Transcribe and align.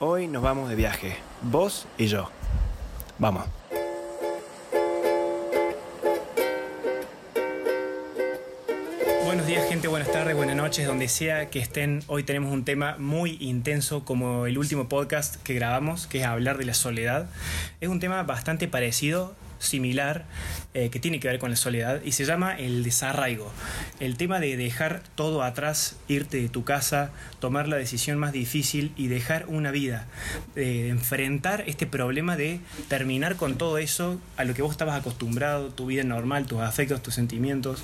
Hoy 0.00 0.28
nos 0.28 0.44
vamos 0.44 0.68
de 0.68 0.76
viaje, 0.76 1.16
vos 1.42 1.88
y 1.98 2.06
yo. 2.06 2.30
Vamos. 3.18 3.46
Buenos 9.24 9.44
días 9.48 9.68
gente, 9.68 9.88
buenas 9.88 10.12
tardes, 10.12 10.36
buenas 10.36 10.54
noches, 10.54 10.86
donde 10.86 11.08
sea 11.08 11.50
que 11.50 11.58
estén. 11.58 12.04
Hoy 12.06 12.22
tenemos 12.22 12.52
un 12.52 12.64
tema 12.64 12.94
muy 13.00 13.38
intenso 13.40 14.04
como 14.04 14.46
el 14.46 14.56
último 14.56 14.88
podcast 14.88 15.34
que 15.42 15.54
grabamos, 15.54 16.06
que 16.06 16.20
es 16.20 16.24
hablar 16.24 16.58
de 16.58 16.66
la 16.66 16.74
soledad. 16.74 17.28
Es 17.80 17.88
un 17.88 17.98
tema 17.98 18.22
bastante 18.22 18.68
parecido 18.68 19.34
similar 19.58 20.24
eh, 20.74 20.90
que 20.90 21.00
tiene 21.00 21.20
que 21.20 21.28
ver 21.28 21.38
con 21.38 21.50
la 21.50 21.56
soledad 21.56 22.00
y 22.04 22.12
se 22.12 22.24
llama 22.24 22.56
el 22.56 22.84
desarraigo. 22.84 23.52
El 24.00 24.16
tema 24.16 24.40
de 24.40 24.56
dejar 24.56 25.02
todo 25.14 25.42
atrás, 25.42 25.96
irte 26.08 26.40
de 26.40 26.48
tu 26.48 26.64
casa, 26.64 27.10
tomar 27.40 27.68
la 27.68 27.76
decisión 27.76 28.18
más 28.18 28.32
difícil 28.32 28.92
y 28.96 29.08
dejar 29.08 29.46
una 29.48 29.70
vida, 29.70 30.06
de 30.54 30.88
enfrentar 30.88 31.64
este 31.66 31.86
problema 31.86 32.36
de 32.36 32.60
terminar 32.88 33.36
con 33.36 33.56
todo 33.56 33.78
eso 33.78 34.20
a 34.36 34.44
lo 34.44 34.54
que 34.54 34.62
vos 34.62 34.72
estabas 34.72 34.98
acostumbrado, 34.98 35.70
tu 35.70 35.86
vida 35.86 36.04
normal, 36.04 36.46
tus 36.46 36.60
afectos, 36.60 37.02
tus 37.02 37.14
sentimientos. 37.14 37.82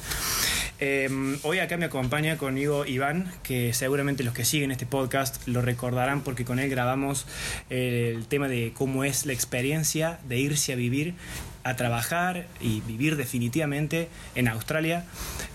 Em, 0.80 1.38
hoy 1.42 1.60
acá 1.60 1.76
me 1.76 1.86
acompaña 1.86 2.36
conmigo 2.36 2.84
Iván, 2.84 3.32
que 3.42 3.72
seguramente 3.72 4.24
los 4.24 4.34
que 4.34 4.44
siguen 4.44 4.72
este 4.72 4.86
podcast 4.86 5.46
lo 5.46 5.62
recordarán 5.62 6.22
porque 6.22 6.44
con 6.44 6.58
él 6.58 6.68
grabamos 6.68 7.26
el 7.70 8.26
tema 8.26 8.48
de 8.48 8.72
cómo 8.74 9.04
es 9.04 9.24
la 9.24 9.32
experiencia 9.32 10.18
de 10.28 10.38
irse 10.38 10.72
a 10.72 10.76
vivir 10.76 11.14
a 11.64 11.76
trabajar 11.76 12.46
y 12.60 12.82
vivir 12.82 13.16
definitivamente 13.16 14.08
en 14.34 14.48
Australia. 14.48 15.04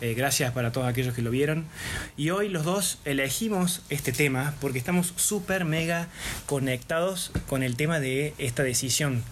Eh, 0.01 0.15
gracias 0.15 0.51
para 0.51 0.71
todos 0.71 0.87
aquellos 0.87 1.13
que 1.13 1.21
lo 1.21 1.29
vieron. 1.29 1.65
Y 2.17 2.31
hoy 2.31 2.49
los 2.49 2.65
dos 2.65 2.99
elegimos 3.05 3.83
este 3.89 4.11
tema 4.11 4.55
porque 4.59 4.79
estamos 4.79 5.13
súper 5.15 5.65
mega 5.65 6.07
conectados 6.47 7.31
con 7.47 7.63
el 7.63 7.75
tema 7.75 7.99
de 7.99 8.33
esta 8.39 8.63
decisión. 8.63 9.23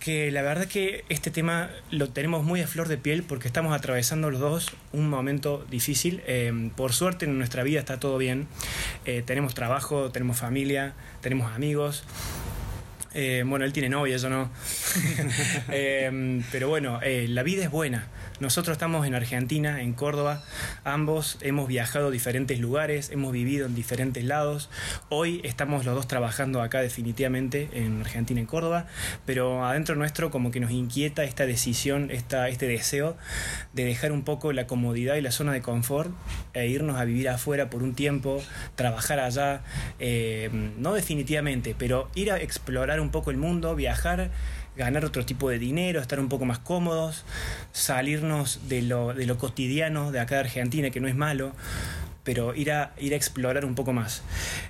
Que 0.00 0.32
la 0.32 0.42
verdad 0.42 0.66
que 0.66 1.04
este 1.08 1.30
tema 1.30 1.70
lo 1.92 2.08
tenemos 2.08 2.42
muy 2.42 2.60
a 2.60 2.66
flor 2.66 2.88
de 2.88 2.98
piel 2.98 3.22
porque 3.22 3.46
estamos 3.46 3.72
atravesando 3.72 4.30
los 4.30 4.40
dos 4.40 4.72
un 4.92 5.08
momento 5.08 5.64
difícil. 5.70 6.22
Eh, 6.26 6.70
por 6.76 6.92
suerte 6.92 7.26
en 7.26 7.38
nuestra 7.38 7.62
vida 7.62 7.78
está 7.78 8.00
todo 8.00 8.18
bien. 8.18 8.48
Eh, 9.04 9.22
tenemos 9.24 9.54
trabajo, 9.54 10.10
tenemos 10.10 10.38
familia, 10.38 10.94
tenemos 11.20 11.52
amigos. 11.52 12.02
Eh, 13.14 13.44
bueno, 13.46 13.64
él 13.64 13.72
tiene 13.72 13.88
novia, 13.88 14.16
yo 14.16 14.28
no. 14.28 14.50
Eh, 15.70 16.42
pero 16.50 16.68
bueno, 16.68 17.00
eh, 17.02 17.26
la 17.28 17.42
vida 17.42 17.64
es 17.64 17.70
buena. 17.70 18.06
Nosotros 18.42 18.74
estamos 18.74 19.06
en 19.06 19.14
Argentina, 19.14 19.82
en 19.82 19.92
Córdoba, 19.92 20.42
ambos 20.82 21.38
hemos 21.42 21.68
viajado 21.68 22.08
a 22.08 22.10
diferentes 22.10 22.58
lugares, 22.58 23.10
hemos 23.10 23.30
vivido 23.32 23.66
en 23.66 23.76
diferentes 23.76 24.24
lados. 24.24 24.68
Hoy 25.10 25.40
estamos 25.44 25.84
los 25.84 25.94
dos 25.94 26.08
trabajando 26.08 26.60
acá 26.60 26.80
definitivamente 26.80 27.68
en 27.72 28.00
Argentina, 28.00 28.40
en 28.40 28.46
Córdoba, 28.46 28.86
pero 29.26 29.64
adentro 29.64 29.94
nuestro 29.94 30.32
como 30.32 30.50
que 30.50 30.58
nos 30.58 30.72
inquieta 30.72 31.22
esta 31.22 31.46
decisión, 31.46 32.10
esta, 32.10 32.48
este 32.48 32.66
deseo 32.66 33.16
de 33.74 33.84
dejar 33.84 34.10
un 34.10 34.24
poco 34.24 34.52
la 34.52 34.66
comodidad 34.66 35.14
y 35.14 35.20
la 35.20 35.30
zona 35.30 35.52
de 35.52 35.62
confort 35.62 36.10
e 36.52 36.66
irnos 36.66 36.96
a 36.96 37.04
vivir 37.04 37.28
afuera 37.28 37.70
por 37.70 37.84
un 37.84 37.94
tiempo, 37.94 38.42
trabajar 38.74 39.20
allá, 39.20 39.60
eh, 40.00 40.50
no 40.78 40.94
definitivamente, 40.94 41.76
pero 41.78 42.10
ir 42.16 42.32
a 42.32 42.40
explorar 42.40 43.00
un 43.00 43.10
poco 43.10 43.30
el 43.30 43.36
mundo, 43.36 43.76
viajar 43.76 44.32
ganar 44.76 45.04
otro 45.04 45.24
tipo 45.24 45.50
de 45.50 45.58
dinero, 45.58 46.00
estar 46.00 46.18
un 46.20 46.28
poco 46.28 46.44
más 46.44 46.58
cómodos, 46.58 47.24
salirnos 47.72 48.68
de 48.68 48.82
lo, 48.82 49.14
de 49.14 49.26
lo 49.26 49.38
cotidiano 49.38 50.12
de 50.12 50.20
acá 50.20 50.36
de 50.36 50.40
Argentina, 50.42 50.90
que 50.90 51.00
no 51.00 51.08
es 51.08 51.14
malo, 51.14 51.52
pero 52.24 52.54
ir 52.54 52.70
a, 52.70 52.92
ir 52.98 53.12
a 53.12 53.16
explorar 53.16 53.64
un 53.64 53.74
poco 53.74 53.92
más. 53.92 54.22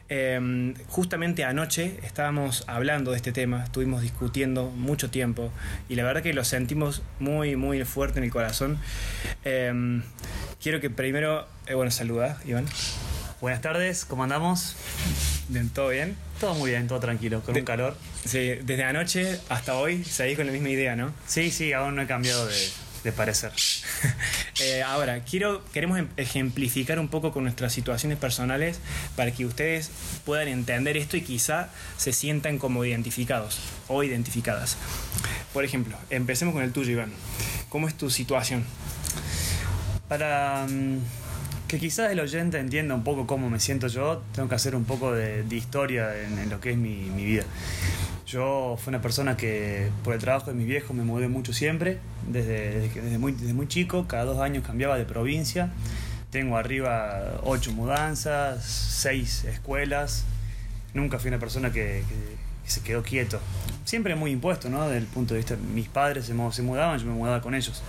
Eh, 0.09 0.75
justamente 0.89 1.45
anoche 1.45 1.99
estábamos 2.03 2.65
hablando 2.67 3.11
de 3.11 3.19
este 3.19 3.33
tema, 3.33 3.65
estuvimos 3.65 4.03
discutiendo 4.03 4.71
mucho 4.71 5.11
tiempo 5.11 5.51
y 5.89 5.97
la 5.97 6.05
verdad 6.05 6.23
que 6.23 6.33
lo 6.33 6.45
sentimos 6.45 7.03
muy, 7.19 7.57
muy 7.57 7.85
fuerte 7.85 8.19
en 8.19 8.25
el 8.25 8.31
corazón. 8.31 8.79
Eh, 9.45 10.03
quiero 10.61 10.81
que 10.81 10.91
primero, 10.91 11.47
eh, 11.67 11.75
bueno, 11.75 11.91
saluda, 11.91 12.39
Iván. 12.47 12.67
Buenas 13.43 13.61
tardes, 13.61 14.05
¿cómo 14.05 14.23
andamos? 14.23 14.77
Bien, 15.49 15.69
¿Todo 15.69 15.89
bien? 15.89 16.17
Todo 16.39 16.55
muy 16.55 16.71
bien, 16.71 16.87
todo 16.87 17.01
tranquilo, 17.01 17.43
con 17.43 17.57
un 17.57 17.65
calor. 17.65 17.97
Sí, 18.25 18.39
desde 18.63 18.85
anoche 18.85 19.41
hasta 19.49 19.75
hoy 19.75 20.05
seguís 20.05 20.37
con 20.37 20.47
la 20.47 20.53
misma 20.53 20.69
idea, 20.69 20.95
¿no? 20.95 21.13
Sí, 21.27 21.51
sí, 21.51 21.73
aún 21.73 21.97
no 21.97 22.03
he 22.03 22.07
cambiado 22.07 22.47
de, 22.47 22.71
de 23.03 23.11
parecer. 23.13 23.51
Eh, 24.61 24.83
ahora, 24.83 25.25
quiero, 25.25 25.65
queremos 25.73 25.99
em- 25.99 26.09
ejemplificar 26.17 27.01
un 27.01 27.09
poco 27.09 27.33
con 27.33 27.43
nuestras 27.43 27.73
situaciones 27.73 28.17
personales 28.17 28.79
para 29.17 29.33
que 29.33 29.45
ustedes 29.45 29.91
puedan 30.25 30.47
entender 30.47 30.97
esto 30.97 31.17
y 31.17 31.23
quizá 31.23 31.71
se 31.97 32.13
sientan 32.13 32.59
como 32.59 32.85
identificados 32.85 33.59
o 33.89 34.05
identificadas. 34.05 34.77
Por 35.53 35.65
ejemplo, 35.65 35.97
empecemos 36.11 36.55
con 36.55 36.63
el 36.63 36.71
tuyo, 36.71 36.93
Iván. 36.93 37.11
¿Cómo 37.71 37.89
es 37.89 37.97
tu 37.97 38.09
situación? 38.09 38.65
Para 40.07 40.67
mm, 40.69 40.99
que 41.73 41.79
quizás 41.79 42.11
el 42.13 42.21
oyente 42.21 42.59
entienda 42.59 42.95
un 42.95 43.03
poco 43.03 43.27
cómo 43.27 43.49
me 43.49 43.59
siento 43.59 43.89
yo, 43.89 44.23
tengo 44.35 44.47
que 44.47 44.55
hacer 44.57 44.77
un 44.77 44.85
poco 44.85 45.11
de, 45.13 45.43
de 45.43 45.57
historia 45.57 46.11
en, 46.23 46.39
en 46.39 46.51
lo 46.51 46.61
que 46.61 46.73
es 46.73 46.77
mi, 46.77 46.97
mi 47.17 47.25
vida. 47.25 47.45
Yo 48.27 48.77
fui 48.79 48.91
una 48.91 49.01
persona 49.01 49.39
que 49.39 49.89
por 50.05 50.13
el 50.13 50.21
trabajo 50.21 50.51
de 50.51 50.55
mis 50.57 50.67
viejos 50.67 50.95
me 50.95 51.03
mudé 51.03 51.29
mucho 51.29 51.55
siempre, 51.55 51.99
desde, 52.29 52.79
desde, 52.81 53.01
desde 53.01 53.17
muy, 53.19 53.33
desde 53.33 53.55
muy 53.55 53.69
chico, 53.69 54.07
cada 54.07 54.25
dos 54.25 54.39
años 54.41 54.67
cambiaba 54.67 54.99
de 54.99 55.07
provincia. 55.07 55.71
Tengo 56.31 56.59
arriba 56.59 57.41
ocho 57.43 57.73
mudanzas, 57.73 58.65
seis 58.67 59.45
escuelas. 59.45 60.25
Nunca 60.93 61.19
fui 61.19 61.29
una 61.29 61.39
persona 61.39 61.73
que, 61.73 62.05
que- 62.07 62.43
que 62.65 62.71
se 62.71 62.81
quedó 62.83 63.03
quieto. 63.03 63.41
Siempre 63.85 64.15
muy 64.15 64.31
impuesto, 64.31 64.69
¿no? 64.71 64.85
Desde 64.85 64.99
el 64.99 65.07
punto 65.07 65.35
de 65.35 65.39
vista, 65.39 65.57
mis 65.75 65.89
padres 65.89 66.27
se, 66.27 66.35
se 66.53 66.63
mudaban, 66.63 66.99
yo 66.99 67.07
me 67.07 67.13
mudaba 67.15 67.41
con 67.41 67.55
ellos. 67.55 67.83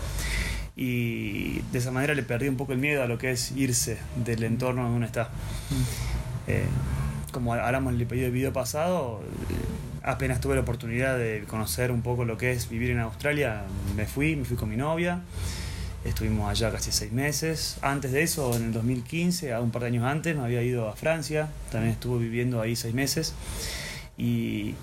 Y 0.76 1.60
de 1.72 1.80
esa 1.80 1.92
manera 1.92 2.16
le 2.16 2.24
perdí 2.24 2.48
un 2.48 2.58
poco 2.58 2.74
el 2.74 2.80
miedo 2.80 3.04
a 3.04 3.08
lo 3.08 3.18
que 3.18 3.32
es 3.32 3.52
irse 3.52 3.98
del 4.16 4.44
entorno 4.44 4.84
donde 4.84 4.98
uno 4.98 5.06
está. 5.06 5.30
Eh, 6.48 6.66
como 7.32 7.54
hablamos 7.54 7.94
en 7.94 8.00
el 8.00 8.32
video 8.32 8.54
pasado, 8.54 9.22
eh, 9.50 9.56
apenas 10.04 10.42
tuve 10.42 10.56
la 10.56 10.62
oportunidad 10.62 11.18
de 11.18 11.46
conocer 11.48 11.92
un 11.92 12.02
poco 12.02 12.26
lo 12.26 12.38
que 12.38 12.52
es 12.52 12.70
vivir 12.70 12.92
en 12.92 13.00
Australia, 13.00 13.64
me 13.96 14.06
fui, 14.06 14.36
me 14.36 14.46
fui 14.46 14.58
con 14.58 14.70
mi 14.70 14.78
novia, 14.78 15.22
estuvimos 16.06 16.50
allá 16.50 16.72
casi 16.72 16.92
seis 16.92 17.12
meses. 17.12 17.78
Antes 17.82 18.12
de 18.12 18.24
eso, 18.24 18.56
en 18.56 18.66
el 18.66 18.74
2015, 18.74 19.54
a 19.54 19.62
un 19.62 19.72
par 19.72 19.84
de 19.84 19.88
años 19.90 20.06
antes, 20.06 20.36
me 20.36 20.44
había 20.44 20.62
ido 20.62 20.90
a 20.90 20.96
Francia, 20.96 21.50
también 21.72 21.94
estuve 21.94 22.20
viviendo 22.20 22.62
ahí 22.62 22.76
seis 22.76 22.94
meses. 22.94 23.34
Y 24.18 24.76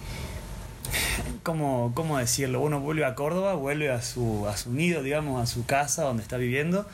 ¿cómo, 1.50 1.90
cómo 1.96 2.18
decirlo? 2.18 2.60
Uno 2.60 2.78
vuelve 2.78 3.04
a 3.04 3.16
Córdoba, 3.16 3.54
vuelve 3.54 3.90
a 3.90 4.02
su, 4.02 4.46
a 4.46 4.56
su 4.56 4.72
nido, 4.72 5.02
digamos, 5.02 5.42
a 5.42 5.52
su 5.52 5.66
casa 5.66 6.04
donde 6.04 6.22
está 6.22 6.36
viviendo. 6.36 6.86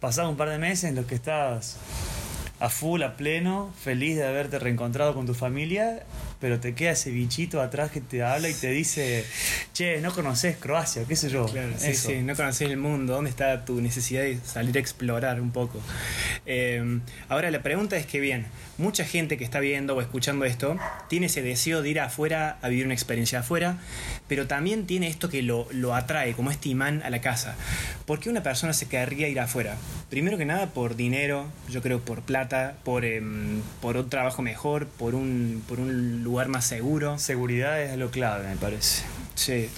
Pasado 0.00 0.28
un 0.28 0.36
par 0.36 0.50
de 0.50 0.58
meses 0.58 0.84
en 0.84 0.96
los 0.96 1.06
que 1.06 1.14
estás 1.14 1.78
a 2.60 2.68
full, 2.68 3.02
a 3.02 3.16
pleno, 3.16 3.72
feliz 3.82 4.16
de 4.16 4.24
haberte 4.24 4.58
reencontrado 4.58 5.14
con 5.14 5.24
tu 5.24 5.32
familia, 5.32 6.04
pero 6.40 6.60
te 6.60 6.74
queda 6.74 6.90
ese 6.90 7.10
bichito 7.10 7.62
atrás 7.62 7.90
que 7.90 8.02
te 8.02 8.22
habla 8.22 8.50
y 8.50 8.54
te 8.54 8.70
dice, 8.70 9.24
che, 9.72 10.00
no 10.02 10.12
conoces 10.12 10.58
Croacia, 10.58 11.04
qué 11.08 11.16
sé 11.16 11.30
yo. 11.30 11.46
Claro, 11.46 11.72
sí, 11.78 11.94
sí, 11.94 12.20
no 12.20 12.36
conoces 12.36 12.68
el 12.68 12.76
mundo, 12.76 13.14
¿dónde 13.14 13.30
está 13.30 13.64
tu 13.64 13.80
necesidad 13.80 14.22
de 14.22 14.38
salir 14.44 14.76
a 14.76 14.80
explorar 14.80 15.40
un 15.40 15.52
poco? 15.52 15.80
Eh, 16.44 17.00
ahora 17.30 17.50
la 17.50 17.62
pregunta 17.62 17.96
es 17.96 18.04
que 18.04 18.20
bien, 18.20 18.46
mucha 18.82 19.04
gente 19.04 19.38
que 19.38 19.44
está 19.44 19.60
viendo 19.60 19.96
o 19.96 20.00
escuchando 20.00 20.44
esto 20.44 20.76
tiene 21.08 21.26
ese 21.26 21.40
deseo 21.40 21.82
de 21.82 21.88
ir 21.88 22.00
afuera 22.00 22.58
a 22.60 22.68
vivir 22.68 22.84
una 22.84 22.94
experiencia 22.94 23.38
afuera, 23.38 23.78
pero 24.28 24.46
también 24.46 24.86
tiene 24.86 25.06
esto 25.06 25.28
que 25.28 25.40
lo, 25.42 25.68
lo 25.70 25.94
atrae, 25.94 26.34
como 26.34 26.50
este 26.50 26.68
imán 26.68 27.00
a 27.04 27.10
la 27.10 27.20
casa. 27.20 27.54
¿Por 28.06 28.18
qué 28.18 28.28
una 28.28 28.42
persona 28.42 28.72
se 28.72 28.88
querría 28.88 29.28
ir 29.28 29.38
afuera? 29.40 29.76
Primero 30.10 30.36
que 30.36 30.44
nada 30.44 30.66
por 30.66 30.96
dinero, 30.96 31.46
yo 31.70 31.80
creo 31.80 32.00
por 32.00 32.22
plata, 32.22 32.74
por, 32.84 33.04
em, 33.04 33.62
por 33.80 33.96
un 33.96 34.10
trabajo 34.10 34.42
mejor, 34.42 34.86
por 34.86 35.14
un, 35.14 35.62
por 35.68 35.78
un 35.78 36.24
lugar 36.24 36.48
más 36.48 36.66
seguro. 36.66 37.18
Seguridad 37.18 37.80
es 37.80 37.96
lo 37.96 38.10
clave, 38.10 38.48
me 38.48 38.56
parece. 38.56 39.04
Sí, 39.34 39.68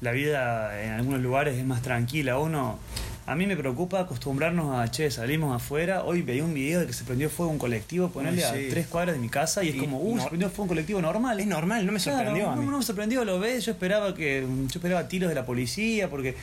La 0.00 0.12
vida 0.12 0.82
en 0.82 0.92
algunos 0.92 1.20
lugares 1.20 1.58
es 1.58 1.64
más 1.64 1.82
tranquila. 1.82 2.38
Uno, 2.38 2.78
a 3.24 3.34
mí 3.36 3.46
me 3.46 3.56
preocupa 3.56 4.00
acostumbrarnos 4.00 4.76
a, 4.78 4.90
che, 4.90 5.10
salimos 5.10 5.54
afuera. 5.54 6.02
Hoy 6.02 6.22
veía 6.22 6.44
un 6.44 6.54
video 6.54 6.80
de 6.80 6.86
que 6.86 6.92
se 6.92 7.04
prendió 7.04 7.30
fuego 7.30 7.52
un 7.52 7.58
colectivo, 7.58 8.10
ponerle 8.10 8.40
sí. 8.40 8.46
a 8.46 8.70
tres 8.70 8.86
cuadras 8.88 9.14
de 9.14 9.20
mi 9.20 9.28
casa 9.28 9.62
y 9.62 9.68
es 9.68 9.76
como, 9.76 9.98
uh, 9.98 10.16
no- 10.16 10.22
se 10.22 10.28
prendió 10.28 10.48
fuego 10.48 10.62
un 10.64 10.68
colectivo 10.68 11.00
normal. 11.00 11.38
es 11.38 11.46
normal, 11.46 11.86
no 11.86 11.92
me 11.92 12.00
Claro, 12.00 12.18
sorprendió 12.18 12.50
a 12.50 12.56
no, 12.56 12.62
mí. 12.62 12.68
no 12.68 12.78
me 12.78 12.84
sorprendió, 12.84 13.24
lo 13.24 13.38
ves, 13.38 13.64
yo 13.64 13.72
esperaba 13.72 14.14
que 14.14 14.44
yo 14.44 14.66
esperaba 14.78 15.06
tiros 15.08 15.28
de 15.28 15.34
la 15.36 15.46
policía 15.46 16.10
porque 16.10 16.34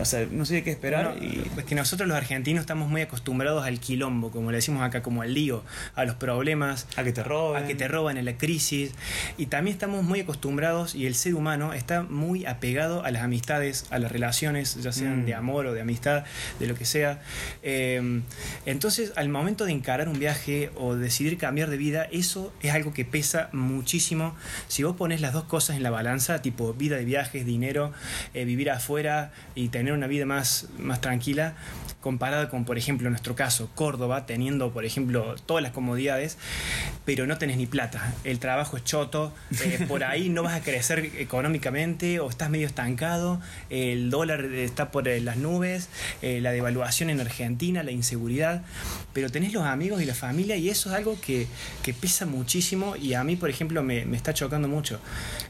o 0.00 0.04
sea, 0.04 0.26
no 0.28 0.44
sé 0.44 0.54
de 0.54 0.62
qué 0.64 0.72
esperar 0.72 1.14
No, 1.16 1.24
y 1.24 1.48
Es 1.56 1.64
que 1.64 1.76
nosotros 1.76 2.08
los 2.08 2.16
argentinos 2.16 2.60
estamos 2.62 2.88
muy 2.88 3.02
acostumbrados 3.02 3.64
al 3.64 3.78
quilombo, 3.78 4.32
como 4.32 4.50
le 4.50 4.56
decimos 4.56 4.82
acá, 4.82 5.00
como 5.02 5.22
al 5.22 5.32
lío, 5.32 5.62
a 5.94 6.04
los 6.04 6.16
problemas, 6.16 6.88
a 6.96 7.04
que 7.04 7.12
te 7.12 7.22
roben. 7.22 7.62
a 7.62 7.66
que 7.68 7.76
te 7.76 7.86
roban, 7.86 8.18
a 8.18 8.22
la 8.22 8.36
crisis. 8.36 8.90
Y 9.38 9.46
también 9.46 9.74
estamos 9.76 10.02
muy 10.02 10.20
acostumbrados 10.20 10.96
y 10.96 11.06
el 11.06 11.14
ser 11.14 11.36
humano 11.36 11.72
está 11.72 12.02
muy 12.02 12.46
apegado 12.46 13.04
a 13.04 13.12
las 13.12 13.22
amistades, 13.22 13.86
a 13.90 14.00
las 14.00 14.10
relaciones, 14.10 14.82
ya 14.82 14.90
sean 14.90 15.22
Mm. 15.22 15.26
de 15.26 15.34
amor 15.34 15.66
o 15.66 15.72
de 15.72 15.80
amistad. 15.82 16.15
De 16.58 16.66
lo 16.66 16.74
que 16.74 16.84
sea. 16.84 17.20
Eh, 17.62 18.22
entonces, 18.64 19.12
al 19.16 19.28
momento 19.28 19.64
de 19.64 19.72
encarar 19.72 20.08
un 20.08 20.18
viaje 20.18 20.70
o 20.76 20.94
decidir 20.94 21.38
cambiar 21.38 21.70
de 21.70 21.76
vida, 21.76 22.08
eso 22.10 22.52
es 22.62 22.72
algo 22.72 22.92
que 22.92 23.04
pesa 23.04 23.48
muchísimo. 23.52 24.34
Si 24.68 24.82
vos 24.82 24.96
pones 24.96 25.20
las 25.20 25.32
dos 25.32 25.44
cosas 25.44 25.76
en 25.76 25.82
la 25.82 25.90
balanza, 25.90 26.42
tipo 26.42 26.72
vida 26.74 26.96
de 26.96 27.04
viajes, 27.04 27.44
dinero, 27.44 27.92
eh, 28.34 28.44
vivir 28.44 28.70
afuera 28.70 29.32
y 29.54 29.68
tener 29.68 29.92
una 29.92 30.06
vida 30.06 30.26
más, 30.26 30.68
más 30.78 31.00
tranquila, 31.00 31.54
comparada 32.06 32.48
con, 32.48 32.64
por 32.64 32.78
ejemplo, 32.78 33.08
en 33.08 33.12
nuestro 33.14 33.34
caso, 33.34 33.68
Córdoba, 33.74 34.26
teniendo, 34.26 34.70
por 34.70 34.84
ejemplo, 34.84 35.34
todas 35.44 35.60
las 35.60 35.72
comodidades, 35.72 36.38
pero 37.04 37.26
no 37.26 37.36
tenés 37.36 37.56
ni 37.56 37.66
plata. 37.66 38.14
El 38.22 38.38
trabajo 38.38 38.76
es 38.76 38.84
choto, 38.84 39.34
eh, 39.64 39.84
por 39.88 40.04
ahí 40.04 40.28
no 40.28 40.44
vas 40.44 40.54
a 40.54 40.62
crecer 40.62 41.10
económicamente 41.18 42.20
o 42.20 42.30
estás 42.30 42.48
medio 42.48 42.68
estancado, 42.68 43.40
el 43.70 44.10
dólar 44.10 44.44
está 44.44 44.92
por 44.92 45.08
eh, 45.08 45.20
las 45.20 45.36
nubes, 45.36 45.88
eh, 46.22 46.40
la 46.40 46.52
devaluación 46.52 47.10
en 47.10 47.20
Argentina, 47.20 47.82
la 47.82 47.92
inseguridad, 47.92 48.62
pero 49.12 49.30
tenés 49.30 49.52
los 49.52 49.64
amigos 49.64 50.02
y 50.02 50.04
la 50.04 50.14
familia 50.14 50.56
y 50.56 50.68
eso 50.68 50.90
es 50.90 50.96
algo 50.96 51.18
que, 51.20 51.46
que 51.82 51.94
pesa 51.94 52.26
muchísimo 52.26 52.96
y 52.96 53.14
a 53.14 53.24
mí, 53.24 53.36
por 53.36 53.50
ejemplo, 53.50 53.82
me, 53.82 54.04
me 54.04 54.16
está 54.16 54.34
chocando 54.34 54.68
mucho. 54.68 55.00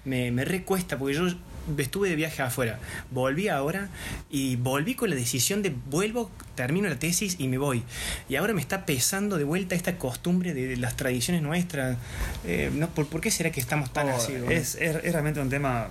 Me, 0.05 0.31
me 0.31 0.44
recuesta 0.44 0.99
porque 0.99 1.14
yo 1.14 1.26
estuve 1.79 2.08
de 2.08 2.17
viaje 2.17 2.43
afuera, 2.43 2.79
volví 3.11 3.49
ahora 3.49 3.88
y 4.31 4.56
volví 4.56 4.94
con 4.94 5.11
la 5.11 5.17
decisión 5.17 5.62
de 5.62 5.75
vuelvo, 5.91 6.31
termino 6.55 6.88
la 6.88 6.99
tesis 6.99 7.37
y 7.38 7.49
me 7.49 7.59
voy. 7.59 7.82
Y 8.29 8.37
ahora 8.37 8.55
me 8.55 8.61
está 8.61 8.87
pesando 8.87 9.38
de 9.38 9.44
vuelta 9.44 9.75
esta 9.75 9.99
costumbre 9.99 10.55
de, 10.55 10.76
las 10.76 10.97
tradiciones 10.97 11.43
nuestras. 11.43 11.97
Eh, 12.44 12.70
no, 12.73 12.88
¿por, 12.91 13.06
¿por, 13.06 13.20
qué 13.20 13.31
será 13.31 13.50
que 13.50 13.61
estamos 13.61 13.93
tan 13.93 14.09
oh, 14.09 14.17
así? 14.17 14.35
Es, 14.49 14.76
es, 14.76 14.97
es, 15.02 15.12
realmente 15.12 15.41
un 15.41 15.50
tema 15.50 15.88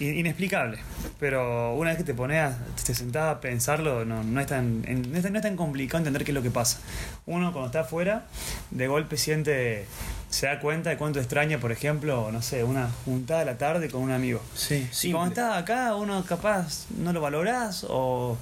inexplicable, 0.00 0.78
pero 1.20 1.74
una 1.74 1.90
vez 1.90 1.98
que 1.98 2.04
te 2.04 2.14
pones, 2.14 2.54
te 2.84 2.94
sentás 2.94 3.36
a 3.36 3.40
pensarlo, 3.40 4.04
no, 4.04 4.24
no, 4.24 4.40
es 4.40 4.46
tan, 4.46 4.82
no, 4.82 5.16
es 5.16 5.22
tan, 5.22 5.32
no 5.32 5.38
es 5.38 5.42
tan 5.42 5.56
complicado 5.56 5.98
entender 5.98 6.24
qué 6.24 6.32
es 6.32 6.34
lo 6.34 6.42
que 6.42 6.50
pasa. 6.50 6.80
Uno 7.26 7.52
cuando 7.52 7.66
está 7.66 7.80
afuera, 7.80 8.26
de 8.70 8.86
golpe 8.88 9.16
siente 9.16 9.86
se 10.32 10.46
da 10.46 10.60
cuenta 10.60 10.90
de 10.90 10.96
cuánto 10.96 11.20
extraña, 11.20 11.58
por 11.58 11.72
ejemplo, 11.72 12.32
no 12.32 12.40
sé, 12.40 12.64
una 12.64 12.88
juntada 13.04 13.42
a 13.42 13.44
la 13.44 13.58
tarde 13.58 13.90
con 13.90 14.02
un 14.02 14.12
amigo. 14.12 14.40
Sí, 14.54 14.88
sí. 14.90 15.10
Y 15.10 15.12
cuando 15.12 15.28
estás 15.28 15.58
acá, 15.58 15.94
uno 15.94 16.24
capaz 16.24 16.86
no 16.96 17.12
lo 17.12 17.20
valorás 17.20 17.84
o 17.88 18.38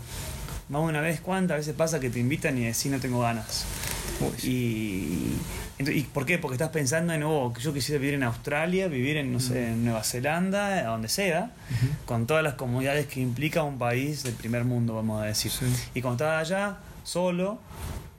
más 0.68 0.82
una 0.82 1.00
vez 1.00 1.20
cuántas 1.20 1.58
veces 1.58 1.74
pasa 1.74 1.98
que 1.98 2.08
te 2.08 2.20
invitan 2.20 2.56
y 2.56 2.64
decís 2.64 2.86
no 2.86 3.00
tengo 3.00 3.20
ganas. 3.20 3.64
Uy, 4.20 4.48
y, 4.48 5.32
y, 5.88 6.02
por 6.02 6.26
qué? 6.26 6.38
Porque 6.38 6.54
estás 6.54 6.70
pensando 6.70 7.12
en, 7.12 7.22
oh, 7.22 7.52
yo 7.58 7.72
quisiera 7.72 7.98
vivir 8.00 8.14
en 8.14 8.22
Australia, 8.22 8.88
vivir 8.88 9.16
en, 9.16 9.32
no 9.32 9.40
sé, 9.40 9.68
en 9.68 9.84
Nueva 9.84 10.04
Zelanda, 10.04 10.84
donde 10.84 11.08
sea, 11.08 11.52
uh 11.70 11.72
-huh. 11.74 12.04
con 12.04 12.26
todas 12.26 12.44
las 12.44 12.54
comodidades 12.54 13.06
que 13.06 13.20
implica 13.20 13.62
un 13.62 13.78
país 13.78 14.22
del 14.22 14.34
primer 14.34 14.64
mundo, 14.64 14.94
vamos 14.94 15.22
a 15.22 15.26
decir. 15.26 15.50
Sí. 15.50 15.66
Y 15.94 16.02
cuando 16.02 16.24
estás 16.24 16.50
allá, 16.50 16.76
solo, 17.02 17.58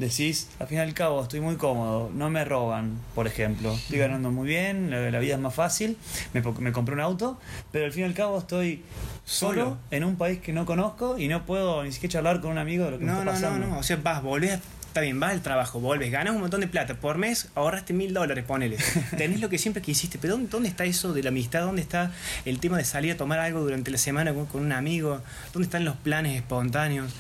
decís, 0.02 0.50
al 0.60 0.68
fin 0.68 0.80
y 0.80 0.81
al 0.81 0.94
cabo 0.94 1.22
estoy 1.22 1.40
muy 1.40 1.56
cómodo, 1.56 2.10
no 2.13 2.30
me 2.30 2.44
roban, 2.44 2.98
por 3.16 3.28
ejemplo, 3.28 3.74
estoy 3.74 4.00
ganando 4.00 4.31
muy 4.31 4.48
bien, 4.48 4.90
la, 4.90 5.12
la 5.12 5.19
vida 5.19 5.36
es 5.36 5.40
más 5.40 5.54
fácil, 5.54 5.98
me, 6.34 6.42
me, 6.42 6.72
compré 6.72 6.96
un 6.96 7.02
auto, 7.02 7.40
pero 7.72 7.86
al 7.86 7.92
fin 7.92 8.04
y 8.04 8.06
al 8.06 8.14
cabo 8.14 8.40
estoy 8.40 8.84
solo, 9.24 9.62
solo, 9.62 9.78
en 9.92 10.04
un 10.04 10.16
país 10.16 10.40
que 10.40 10.52
no 10.52 10.66
conozco 10.66 11.18
y 11.18 11.28
no 11.28 11.46
puedo 11.46 11.84
ni 11.84 11.92
siquiera 11.92 12.14
charlar 12.14 12.42
con 12.42 12.52
un 12.52 12.57
amigo 12.57 12.86
de 12.86 12.92
lo 12.92 13.00
que 13.00 13.06
no, 13.06 13.14
me 13.14 13.19
está 13.19 13.25
no, 13.25 13.31
pasando. 13.31 13.68
No, 13.68 13.74
no, 13.74 13.80
o 13.80 13.84
sea, 13.84 13.98
vas, 13.98 14.24
volvés 14.24 14.60
está 14.92 15.00
bien, 15.00 15.22
vas 15.22 15.32
al 15.32 15.42
trabajo, 15.42 15.80
volves, 15.80 16.12
ganas 16.12 16.36
un 16.36 16.42
montón 16.42 16.60
de 16.60 16.68
plata. 16.68 16.96
Por 16.96 17.18
mes 17.18 17.48
ahorraste 17.56 17.94
mil 17.94 18.14
dólares, 18.14 18.44
ponele. 18.44 18.76
Tenés 19.18 19.40
lo 19.40 19.48
que 19.48 19.58
siempre 19.58 19.82
quisiste. 19.82 20.18
Pero 20.20 20.34
¿dónde, 20.34 20.50
¿dónde, 20.50 20.68
está 20.68 20.84
eso 20.84 21.14
de 21.14 21.24
la 21.24 21.30
amistad? 21.30 21.62
¿Dónde 21.62 21.82
está 21.82 22.12
el 22.44 22.60
tema 22.60 22.78
de 22.78 22.84
salir 22.84 23.14
a 23.14 23.18
tomar 23.18 23.40
algo 23.40 23.62
durante 23.62 23.90
la 23.90 23.98
semana 23.98 24.34
con, 24.34 24.48
con 24.48 24.66
un 24.66 24.74
amigo? 24.74 25.22
¿Dónde 25.54 25.66
están 25.66 25.86
los 25.86 25.96
planes 25.96 26.36
espontáneos? 26.36 27.14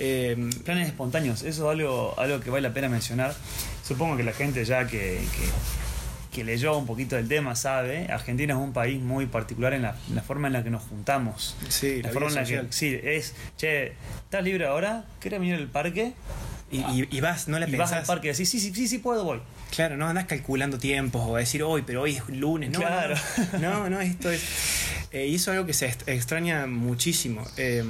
Eh, 0.00 0.50
planes 0.64 0.88
espontáneos, 0.88 1.44
eso 1.44 1.70
es 1.70 1.78
algo, 1.78 2.18
algo 2.18 2.40
que 2.40 2.50
vale 2.50 2.66
la 2.66 2.74
pena 2.74 2.88
mencionar. 2.88 3.32
Supongo 3.86 4.16
que 4.16 4.24
la 4.24 4.32
gente 4.32 4.64
ya 4.64 4.84
que, 4.88 5.20
que 5.36 5.44
que 6.34 6.42
leyó 6.42 6.76
un 6.76 6.84
poquito 6.84 7.14
del 7.14 7.28
tema 7.28 7.54
sabe, 7.54 8.08
Argentina 8.10 8.54
es 8.54 8.58
un 8.58 8.72
país 8.72 9.00
muy 9.00 9.26
particular 9.26 9.72
en 9.72 9.82
la, 9.82 9.96
en 10.08 10.16
la 10.16 10.22
forma 10.22 10.48
en 10.48 10.54
la 10.54 10.64
que 10.64 10.70
nos 10.70 10.82
juntamos. 10.82 11.56
Sí, 11.68 12.02
la, 12.02 12.08
la 12.08 12.12
forma 12.12 12.28
en 12.30 12.34
la 12.34 12.44
que 12.44 12.64
sí, 12.70 12.98
es, 13.00 13.36
che, 13.56 13.92
¿estás 14.24 14.42
libre 14.42 14.66
ahora? 14.66 15.04
¿Quieres 15.20 15.38
venir 15.38 15.54
al 15.54 15.68
parque? 15.68 16.12
Y, 16.74 16.78
y, 16.78 17.08
y, 17.08 17.20
vas, 17.20 17.46
no 17.46 17.60
la 17.60 17.68
y 17.68 17.70
pensás. 17.70 17.90
vas 17.92 18.00
al 18.00 18.06
parque 18.06 18.26
y 18.26 18.30
decís, 18.32 18.50
sí, 18.50 18.58
sí, 18.58 18.74
sí, 18.74 18.88
sí 18.88 18.98
puedo, 18.98 19.22
voy. 19.22 19.40
Claro, 19.70 19.96
no 19.96 20.08
andás 20.08 20.24
calculando 20.24 20.76
tiempos 20.76 21.22
o 21.24 21.36
decir 21.36 21.62
hoy, 21.62 21.82
pero 21.86 22.02
hoy 22.02 22.16
es 22.16 22.28
lunes, 22.28 22.70
no. 22.70 22.80
Claro. 22.80 23.14
No, 23.60 23.88
no, 23.88 23.90
no 23.90 24.00
esto 24.00 24.28
es. 24.30 24.42
Eh, 25.12 25.28
y 25.28 25.36
eso 25.36 25.52
es 25.52 25.56
algo 25.56 25.66
que 25.66 25.72
se 25.72 25.86
extraña 25.86 26.66
muchísimo. 26.66 27.46
Eh, 27.56 27.84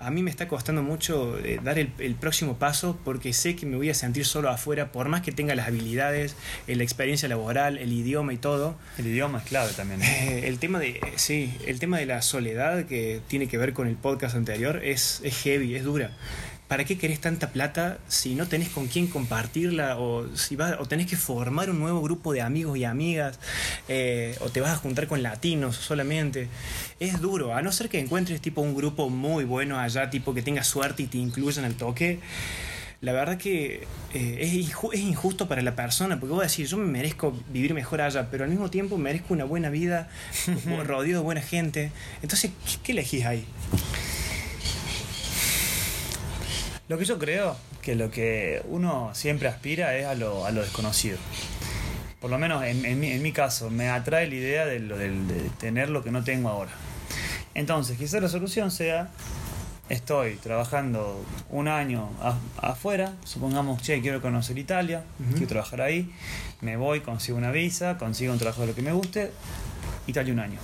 a 0.00 0.10
mí 0.10 0.24
me 0.24 0.30
está 0.30 0.48
costando 0.48 0.82
mucho 0.82 1.38
eh, 1.38 1.60
dar 1.62 1.78
el, 1.78 1.92
el, 2.00 2.16
próximo 2.16 2.58
paso 2.58 2.98
porque 3.04 3.32
sé 3.32 3.54
que 3.54 3.66
me 3.66 3.76
voy 3.76 3.88
a 3.90 3.94
sentir 3.94 4.24
solo 4.24 4.50
afuera, 4.50 4.90
por 4.90 5.08
más 5.08 5.22
que 5.22 5.30
tenga 5.30 5.54
las 5.54 5.68
habilidades, 5.68 6.34
eh, 6.66 6.74
la 6.74 6.82
experiencia 6.82 7.28
laboral, 7.28 7.78
el 7.78 7.92
idioma 7.92 8.32
y 8.32 8.38
todo. 8.38 8.76
El 8.98 9.06
idioma 9.06 9.38
es 9.38 9.44
clave 9.44 9.72
también. 9.76 10.02
El 10.02 10.58
tema 10.58 10.80
de, 10.80 11.00
sí, 11.14 11.54
el 11.68 11.78
tema 11.78 11.98
de 11.98 12.06
la 12.06 12.20
soledad 12.22 12.86
que 12.86 13.20
tiene 13.28 13.46
que 13.46 13.58
ver 13.58 13.72
con 13.72 13.86
el 13.86 13.94
podcast 13.94 14.34
anterior 14.34 14.80
es, 14.82 15.20
es 15.22 15.36
heavy, 15.42 15.76
es 15.76 15.84
dura. 15.84 16.10
¿Para 16.68 16.84
qué 16.84 16.98
querés 16.98 17.20
tanta 17.20 17.50
plata 17.50 17.98
si 18.08 18.34
no 18.34 18.46
tenés 18.46 18.68
con 18.70 18.88
quién 18.88 19.06
compartirla 19.06 19.98
o 19.98 20.26
si 20.36 20.56
vas, 20.56 20.76
o 20.80 20.86
tenés 20.86 21.06
que 21.06 21.16
formar 21.16 21.70
un 21.70 21.78
nuevo 21.78 22.02
grupo 22.02 22.32
de 22.32 22.42
amigos 22.42 22.76
y 22.76 22.84
amigas 22.84 23.38
eh, 23.88 24.36
o 24.40 24.48
te 24.50 24.60
vas 24.60 24.72
a 24.72 24.76
juntar 24.76 25.06
con 25.06 25.22
latinos 25.22 25.76
solamente? 25.76 26.48
Es 26.98 27.20
duro, 27.20 27.54
a 27.54 27.62
no 27.62 27.70
ser 27.72 27.88
que 27.88 28.00
encuentres 28.00 28.40
tipo 28.40 28.60
un 28.62 28.74
grupo 28.74 29.08
muy 29.08 29.44
bueno 29.44 29.78
allá, 29.78 30.10
tipo 30.10 30.34
que 30.34 30.42
tenga 30.42 30.64
suerte 30.64 31.04
y 31.04 31.06
te 31.06 31.18
incluyan 31.18 31.64
al 31.64 31.74
toque. 31.74 32.20
La 33.02 33.12
verdad 33.12 33.36
que 33.36 33.86
eh, 34.14 34.38
es, 34.40 34.54
inju 34.54 34.90
es, 34.90 35.00
injusto 35.00 35.46
para 35.46 35.60
la 35.60 35.76
persona, 35.76 36.18
porque 36.18 36.32
voy 36.32 36.40
a 36.40 36.44
decir, 36.44 36.66
yo 36.66 36.78
me 36.78 36.86
merezco 36.86 37.38
vivir 37.52 37.74
mejor 37.74 38.00
allá, 38.00 38.28
pero 38.30 38.44
al 38.44 38.50
mismo 38.50 38.70
tiempo 38.70 38.96
merezco 38.96 39.34
una 39.34 39.44
buena 39.44 39.68
vida, 39.68 40.08
rodeado 40.84 41.20
de 41.20 41.24
buena 41.24 41.42
gente. 41.42 41.92
Entonces, 42.22 42.50
¿qué, 42.64 42.78
qué 42.82 42.92
elegís 42.92 43.26
ahí? 43.26 43.44
Lo 46.88 46.98
que 46.98 47.04
yo 47.04 47.18
creo 47.18 47.56
que 47.82 47.96
lo 47.96 48.10
que 48.10 48.62
uno 48.68 49.10
siempre 49.12 49.48
aspira 49.48 49.96
es 49.96 50.06
a 50.06 50.14
lo, 50.14 50.46
a 50.46 50.52
lo 50.52 50.62
desconocido. 50.62 51.18
Por 52.20 52.30
lo 52.30 52.38
menos 52.38 52.62
en, 52.62 52.84
en, 52.84 53.00
mi, 53.00 53.10
en, 53.10 53.22
mi, 53.22 53.32
caso, 53.32 53.70
me 53.70 53.88
atrae 53.88 54.28
la 54.28 54.34
idea 54.34 54.66
de, 54.66 54.78
lo, 54.78 54.96
de, 54.96 55.10
de, 55.10 55.50
tener 55.58 55.90
lo 55.90 56.04
que 56.04 56.12
no 56.12 56.22
tengo 56.22 56.48
ahora. 56.48 56.70
Entonces, 57.54 57.98
quizás 57.98 58.22
la 58.22 58.28
solución 58.28 58.70
sea, 58.70 59.08
estoy 59.88 60.36
trabajando 60.36 61.24
un 61.50 61.68
año 61.68 62.08
afuera, 62.56 63.14
supongamos, 63.24 63.82
che, 63.82 64.00
quiero 64.00 64.22
conocer 64.22 64.56
Italia, 64.56 65.02
uh 65.18 65.22
-huh. 65.22 65.32
quiero 65.32 65.46
trabajar 65.48 65.80
ahí, 65.80 66.12
me 66.60 66.76
voy, 66.76 67.00
consigo 67.00 67.36
una 67.36 67.50
visa, 67.50 67.98
consigo 67.98 68.32
un 68.32 68.38
trabajo 68.38 68.62
de 68.62 68.68
lo 68.68 68.74
que 68.74 68.82
me 68.82 68.92
guste, 68.92 69.32
Italia 70.06 70.32
un 70.32 70.40
año 70.40 70.58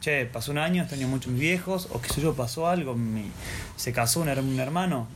che, 0.00 0.26
pasó 0.26 0.52
un 0.52 0.58
año, 0.58 0.82
extraño 0.82 1.08
mucho 1.08 1.28
a 1.28 1.32
mis 1.32 1.40
viejos, 1.40 1.88
o 1.92 2.00
qué 2.00 2.08
sé 2.08 2.20
yo, 2.20 2.34
pasó 2.34 2.68
algo, 2.68 2.94
mi, 2.94 3.30
se 3.76 3.92
casó 3.92 4.20
un, 4.20 4.28
un 4.28 4.60
hermano, 4.60 5.08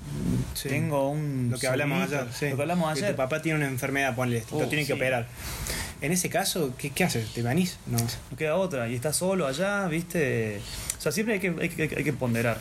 sí. 0.54 0.68
tengo 0.68 1.08
un... 1.08 1.48
Lo 1.50 1.58
que 1.58 1.66
hablamos 1.68 2.02
ayer, 2.02 2.26
sí. 2.32 2.50
Lo 2.50 2.56
que 2.56 2.62
hablamos 2.62 2.90
ayer. 2.90 3.04
Que 3.04 3.10
tu 3.12 3.16
papá 3.16 3.42
tiene 3.42 3.58
una 3.58 3.68
enfermedad, 3.68 4.14
ponle, 4.14 4.44
uh, 4.50 4.60
lo 4.60 4.68
tienen 4.68 4.86
que 4.86 4.94
operar. 4.94 5.26
En 6.00 6.10
ese 6.10 6.28
caso, 6.28 6.74
¿qué, 6.76 6.90
qué 6.90 7.04
haces? 7.04 7.32
¿Te 7.32 7.42
venís? 7.42 7.78
No. 7.86 7.98
no 7.98 8.36
queda 8.36 8.56
otra, 8.56 8.88
y 8.88 8.94
estás 8.94 9.16
solo 9.16 9.46
allá, 9.46 9.86
¿viste? 9.86 10.60
O 10.98 11.00
sea, 11.00 11.12
siempre 11.12 11.34
hay 11.34 11.40
que, 11.40 11.54
hay 11.60 11.68
que, 11.68 11.82
hay 11.96 12.04
que 12.04 12.12
ponderar. 12.12 12.58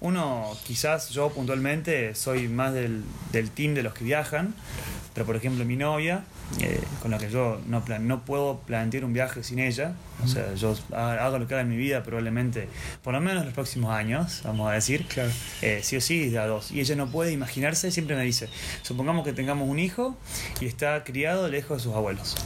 Uno, 0.00 0.56
quizás 0.64 1.10
yo 1.10 1.30
puntualmente 1.30 2.14
soy 2.14 2.48
más 2.48 2.72
del, 2.74 3.04
del 3.32 3.50
team 3.50 3.74
de 3.74 3.82
los 3.82 3.94
que 3.94 4.04
viajan, 4.04 4.54
pero 5.14 5.26
por 5.26 5.36
ejemplo 5.36 5.64
mi 5.64 5.76
novia, 5.76 6.24
eh, 6.60 6.80
con 7.02 7.10
la 7.10 7.18
que 7.18 7.30
yo 7.30 7.60
no, 7.66 7.84
plan, 7.84 8.06
no 8.06 8.24
puedo 8.24 8.60
plantear 8.60 9.04
un 9.04 9.12
viaje 9.12 9.42
sin 9.42 9.58
ella, 9.58 9.94
o 10.22 10.28
sea, 10.28 10.54
yo 10.54 10.76
hago 10.92 11.38
lo 11.38 11.46
que 11.46 11.54
haga 11.54 11.62
en 11.62 11.68
mi 11.68 11.76
vida 11.76 12.02
probablemente, 12.02 12.68
por 13.02 13.14
lo 13.14 13.20
menos 13.20 13.44
los 13.44 13.54
próximos 13.54 13.92
años, 13.92 14.42
vamos 14.44 14.70
a 14.70 14.74
decir, 14.74 15.06
claro. 15.06 15.30
eh, 15.62 15.80
sí 15.82 15.96
o 15.96 16.00
sí 16.00 16.28
de 16.28 16.38
a 16.38 16.46
dos. 16.46 16.70
Y 16.70 16.80
ella 16.80 16.96
no 16.96 17.10
puede 17.10 17.32
imaginarse, 17.32 17.90
siempre 17.90 18.16
me 18.16 18.24
dice, 18.24 18.48
supongamos 18.82 19.24
que 19.24 19.32
tengamos 19.32 19.68
un 19.68 19.78
hijo 19.78 20.16
y 20.60 20.66
está 20.66 21.02
criado 21.04 21.48
lejos 21.48 21.78
de 21.78 21.82
sus 21.84 21.94
abuelos. 21.94 22.36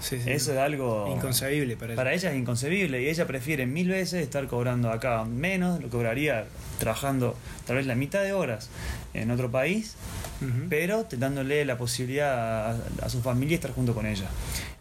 Sí, 0.00 0.20
sí. 0.22 0.30
Eso 0.30 0.52
es 0.52 0.58
algo 0.58 1.12
inconcebible 1.14 1.76
para 1.76 1.92
ella. 1.92 1.96
Para 1.96 2.14
ella 2.14 2.30
es 2.30 2.38
inconcebible 2.38 3.02
y 3.02 3.08
ella 3.08 3.26
prefiere 3.26 3.66
mil 3.66 3.88
veces 3.88 4.22
estar 4.22 4.46
cobrando 4.46 4.90
acá 4.90 5.24
menos, 5.24 5.82
lo 5.82 5.88
cobraría 5.90 6.46
trabajando 6.78 7.36
tal 7.66 7.76
vez 7.76 7.86
la 7.86 7.94
mitad 7.94 8.22
de 8.22 8.32
horas 8.32 8.70
en 9.12 9.30
otro 9.30 9.50
país, 9.50 9.96
uh 10.40 10.44
-huh. 10.44 10.66
pero 10.68 11.06
dándole 11.10 11.64
la 11.64 11.76
posibilidad 11.78 12.70
a, 12.70 12.76
a, 13.02 13.08
su 13.08 13.20
familia 13.22 13.54
estar 13.54 13.72
junto 13.72 13.94
con 13.94 14.06
ella. 14.06 14.28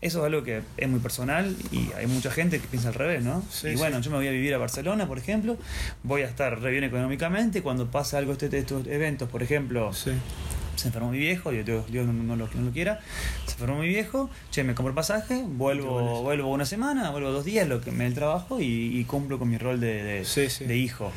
Eso 0.02 0.20
es 0.20 0.26
algo 0.26 0.44
que 0.44 0.62
es 0.78 0.90
muy 0.90 1.00
personal 1.00 1.56
y 1.72 1.92
hay 1.98 2.08
mucha 2.08 2.32
gente 2.32 2.60
que 2.60 2.68
piensa 2.68 2.90
al 2.90 2.96
revés, 2.96 3.24
¿no? 3.24 3.44
Sí, 3.52 3.70
y 3.70 3.76
bueno, 3.76 3.98
sí. 3.98 4.04
yo 4.04 4.12
me 4.12 4.18
voy 4.18 4.28
a 4.28 4.32
vivir 4.32 4.54
a 4.54 4.58
Barcelona, 4.58 5.08
por 5.08 5.18
ejemplo, 5.18 5.58
voy 6.04 6.22
a 6.22 6.26
estar 6.28 6.60
re 6.60 6.72
bien 6.72 6.84
económicamente, 6.84 7.62
cuando 7.62 7.90
pasa 7.90 8.18
algo 8.18 8.34
este, 8.34 8.56
estos 8.58 8.86
eventos, 8.88 9.30
por 9.30 9.44
ejemplo, 9.44 9.94
sí 9.94 10.12
se 10.78 10.88
enfermó 10.88 11.12
mi 11.12 11.18
viejo, 11.18 11.52
Dios, 11.52 11.66
Dios 11.92 12.06
no, 12.08 12.14
no, 12.14 12.36
lo, 12.36 12.48
no, 12.54 12.62
lo, 12.62 12.72
quiera, 12.72 13.00
se 13.46 13.54
enfermó 13.54 13.80
mi 13.80 13.88
viejo, 13.88 14.30
che, 14.52 14.64
me 14.64 14.74
compro 14.76 14.92
el 14.92 14.96
pasaje, 14.96 15.44
vuelvo, 15.46 16.22
vuelvo 16.24 16.50
una 16.52 16.66
semana, 16.66 17.10
vuelvo 17.12 17.32
dos 17.32 17.44
días, 17.46 17.68
lo 17.68 17.82
que 17.82 17.92
me 17.92 18.06
el 18.06 18.14
trabajo 18.14 18.62
y, 18.62 18.98
y, 19.00 19.04
cumplo 19.04 19.38
con 19.40 19.50
mi 19.50 19.58
rol 19.58 19.80
de, 19.80 20.04
de, 20.04 20.26
sí, 20.26 20.50
sí. 20.50 20.66
de 20.66 20.78
hijo. 20.78 21.12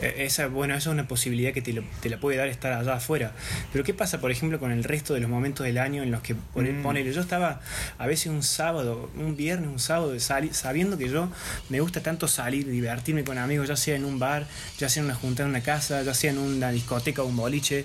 Eh, 0.00 0.24
esa, 0.26 0.48
bueno, 0.48 0.74
eso 0.74 0.90
es 0.90 0.94
una 0.94 1.06
posibilidad 1.08 1.52
que 1.52 1.62
te, 1.62 1.72
lo- 1.72 1.84
te 2.02 2.10
la 2.10 2.18
puede 2.18 2.36
dar 2.36 2.48
estar 2.48 2.72
allá 2.72 2.94
afuera. 2.94 3.32
Pero 3.72 3.84
¿qué 3.84 3.94
pasa, 3.94 4.20
por 4.20 4.30
ejemplo, 4.32 4.58
con 4.58 4.72
el 4.72 4.82
resto 4.84 5.14
de 5.14 5.20
los 5.20 5.30
momentos 5.30 5.64
del 5.64 5.78
año 5.78 6.02
en 6.02 6.10
los 6.10 6.20
que, 6.20 6.34
por 6.34 6.64
Mm. 6.64 6.82
ponele, 6.82 7.12
yo 7.12 7.20
estaba 7.20 7.60
a 7.98 8.06
veces 8.06 8.26
un 8.26 8.42
sábado, 8.42 9.08
un 9.16 9.36
viernes, 9.36 9.68
un 9.70 9.78
sábado, 9.78 10.10
de 10.12 10.18
sali- 10.20 10.52
sabiendo 10.52 10.98
que 10.98 11.08
yo 11.08 11.28
me 11.68 11.80
gusta 11.80 12.02
tanto 12.02 12.26
salir, 12.26 12.68
divertirme 12.68 13.22
con 13.22 13.38
amigos, 13.38 13.68
ya 13.68 13.76
sea 13.76 13.94
en 13.96 14.04
un 14.04 14.18
bar, 14.18 14.46
ya 14.78 14.88
sea 14.88 15.00
en 15.02 15.06
una 15.06 15.14
junta 15.14 15.42
en 15.44 15.50
una 15.50 15.60
casa, 15.62 16.02
ya 16.02 16.12
sea 16.14 16.30
en 16.32 16.38
una 16.38 16.70
discoteca 16.72 17.22
o 17.22 17.26
un 17.26 17.36
boliche. 17.36 17.84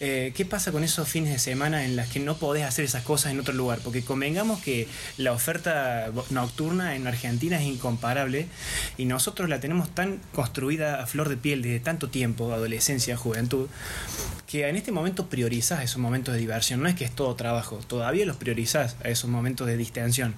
Eh, 0.00 0.32
¿Qué 0.34 0.44
pasa 0.48 0.72
con 0.72 0.82
esos 0.82 1.08
fines 1.08 1.32
de 1.32 1.38
semana 1.38 1.84
en 1.84 1.94
las 1.94 2.08
que 2.08 2.20
no 2.20 2.36
podés 2.36 2.64
hacer 2.64 2.84
esas 2.84 3.04
cosas 3.04 3.32
en 3.32 3.40
otro 3.40 3.54
lugar? 3.54 3.78
Porque 3.84 4.02
convengamos 4.02 4.60
que 4.60 4.88
la 5.16 5.32
oferta 5.32 6.10
nocturna 6.30 6.96
en 6.96 7.06
Argentina 7.06 7.60
es 7.60 7.66
incomparable 7.66 8.48
y 8.96 9.04
nosotros 9.04 9.48
la 9.48 9.60
tenemos 9.60 9.94
tan 9.94 10.20
construida 10.34 11.02
a 11.02 11.06
flor 11.06 11.28
de 11.28 11.36
piel 11.36 11.62
desde 11.62 11.80
tanto 11.80 12.08
tiempo, 12.08 12.52
adolescencia, 12.52 13.16
juventud, 13.16 13.68
que 14.46 14.66
en 14.66 14.76
este 14.76 14.92
momento 14.92 15.28
priorizás 15.28 15.84
esos 15.84 15.98
momentos 15.98 16.34
de 16.34 16.40
diversión. 16.40 16.82
No 16.82 16.88
es 16.88 16.94
que 16.94 17.04
es 17.04 17.12
todo 17.12 17.34
trabajo, 17.36 17.78
todavía 17.86 18.24
los 18.26 18.36
priorizás 18.36 18.96
a 19.04 19.08
esos 19.08 19.30
momentos 19.30 19.66
de 19.66 19.76
distensión. 19.76 20.34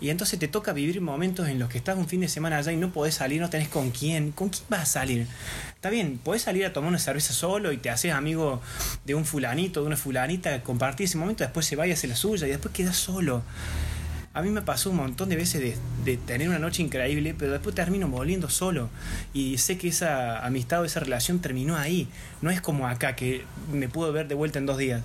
Y 0.00 0.10
entonces 0.10 0.38
te 0.38 0.48
toca 0.48 0.72
vivir 0.72 1.00
momentos 1.00 1.48
en 1.48 1.58
los 1.58 1.68
que 1.68 1.78
estás 1.78 1.96
un 1.96 2.08
fin 2.08 2.20
de 2.20 2.28
semana 2.28 2.58
allá 2.58 2.72
y 2.72 2.76
no 2.76 2.92
podés 2.92 3.14
salir, 3.14 3.40
no 3.40 3.50
tenés 3.50 3.68
con 3.68 3.90
quién. 3.90 4.32
¿Con 4.32 4.48
quién 4.48 4.64
vas 4.68 4.82
a 4.82 4.86
salir? 4.86 5.26
Está 5.84 5.90
bien, 5.90 6.18
podés 6.18 6.42
salir 6.42 6.64
a 6.64 6.72
tomar 6.72 6.88
una 6.88 6.98
cerveza 6.98 7.32
solo 7.32 7.70
y 7.70 7.76
te 7.76 7.90
haces 7.90 8.12
amigo 8.12 8.62
de 9.04 9.14
un 9.14 9.24
fulanito, 9.44 9.80
de 9.82 9.86
una 9.86 9.96
fulanita, 9.96 10.62
compartir 10.62 11.04
ese 11.04 11.18
momento, 11.18 11.44
después 11.44 11.66
se 11.66 11.76
vaya 11.76 11.92
a 11.92 11.96
hacer 11.96 12.08
la 12.08 12.16
suya 12.16 12.46
y 12.46 12.50
después 12.50 12.72
quedas 12.74 12.96
solo. 12.96 13.42
A 14.36 14.42
mí 14.42 14.50
me 14.50 14.62
pasó 14.62 14.90
un 14.90 14.96
montón 14.96 15.28
de 15.28 15.36
veces 15.36 15.60
de, 15.60 15.76
de 16.04 16.16
tener 16.16 16.48
una 16.48 16.58
noche 16.58 16.82
increíble, 16.82 17.36
pero 17.38 17.52
después 17.52 17.72
termino 17.72 18.08
volviendo 18.08 18.50
solo. 18.50 18.90
Y 19.32 19.58
sé 19.58 19.78
que 19.78 19.86
esa 19.88 20.44
amistad 20.44 20.82
o 20.82 20.84
esa 20.84 20.98
relación 20.98 21.38
terminó 21.38 21.76
ahí. 21.76 22.08
No 22.42 22.50
es 22.50 22.60
como 22.60 22.88
acá, 22.88 23.14
que 23.14 23.44
me 23.72 23.88
pudo 23.88 24.12
ver 24.12 24.26
de 24.26 24.34
vuelta 24.34 24.58
en 24.58 24.66
dos 24.66 24.76
días. 24.76 25.02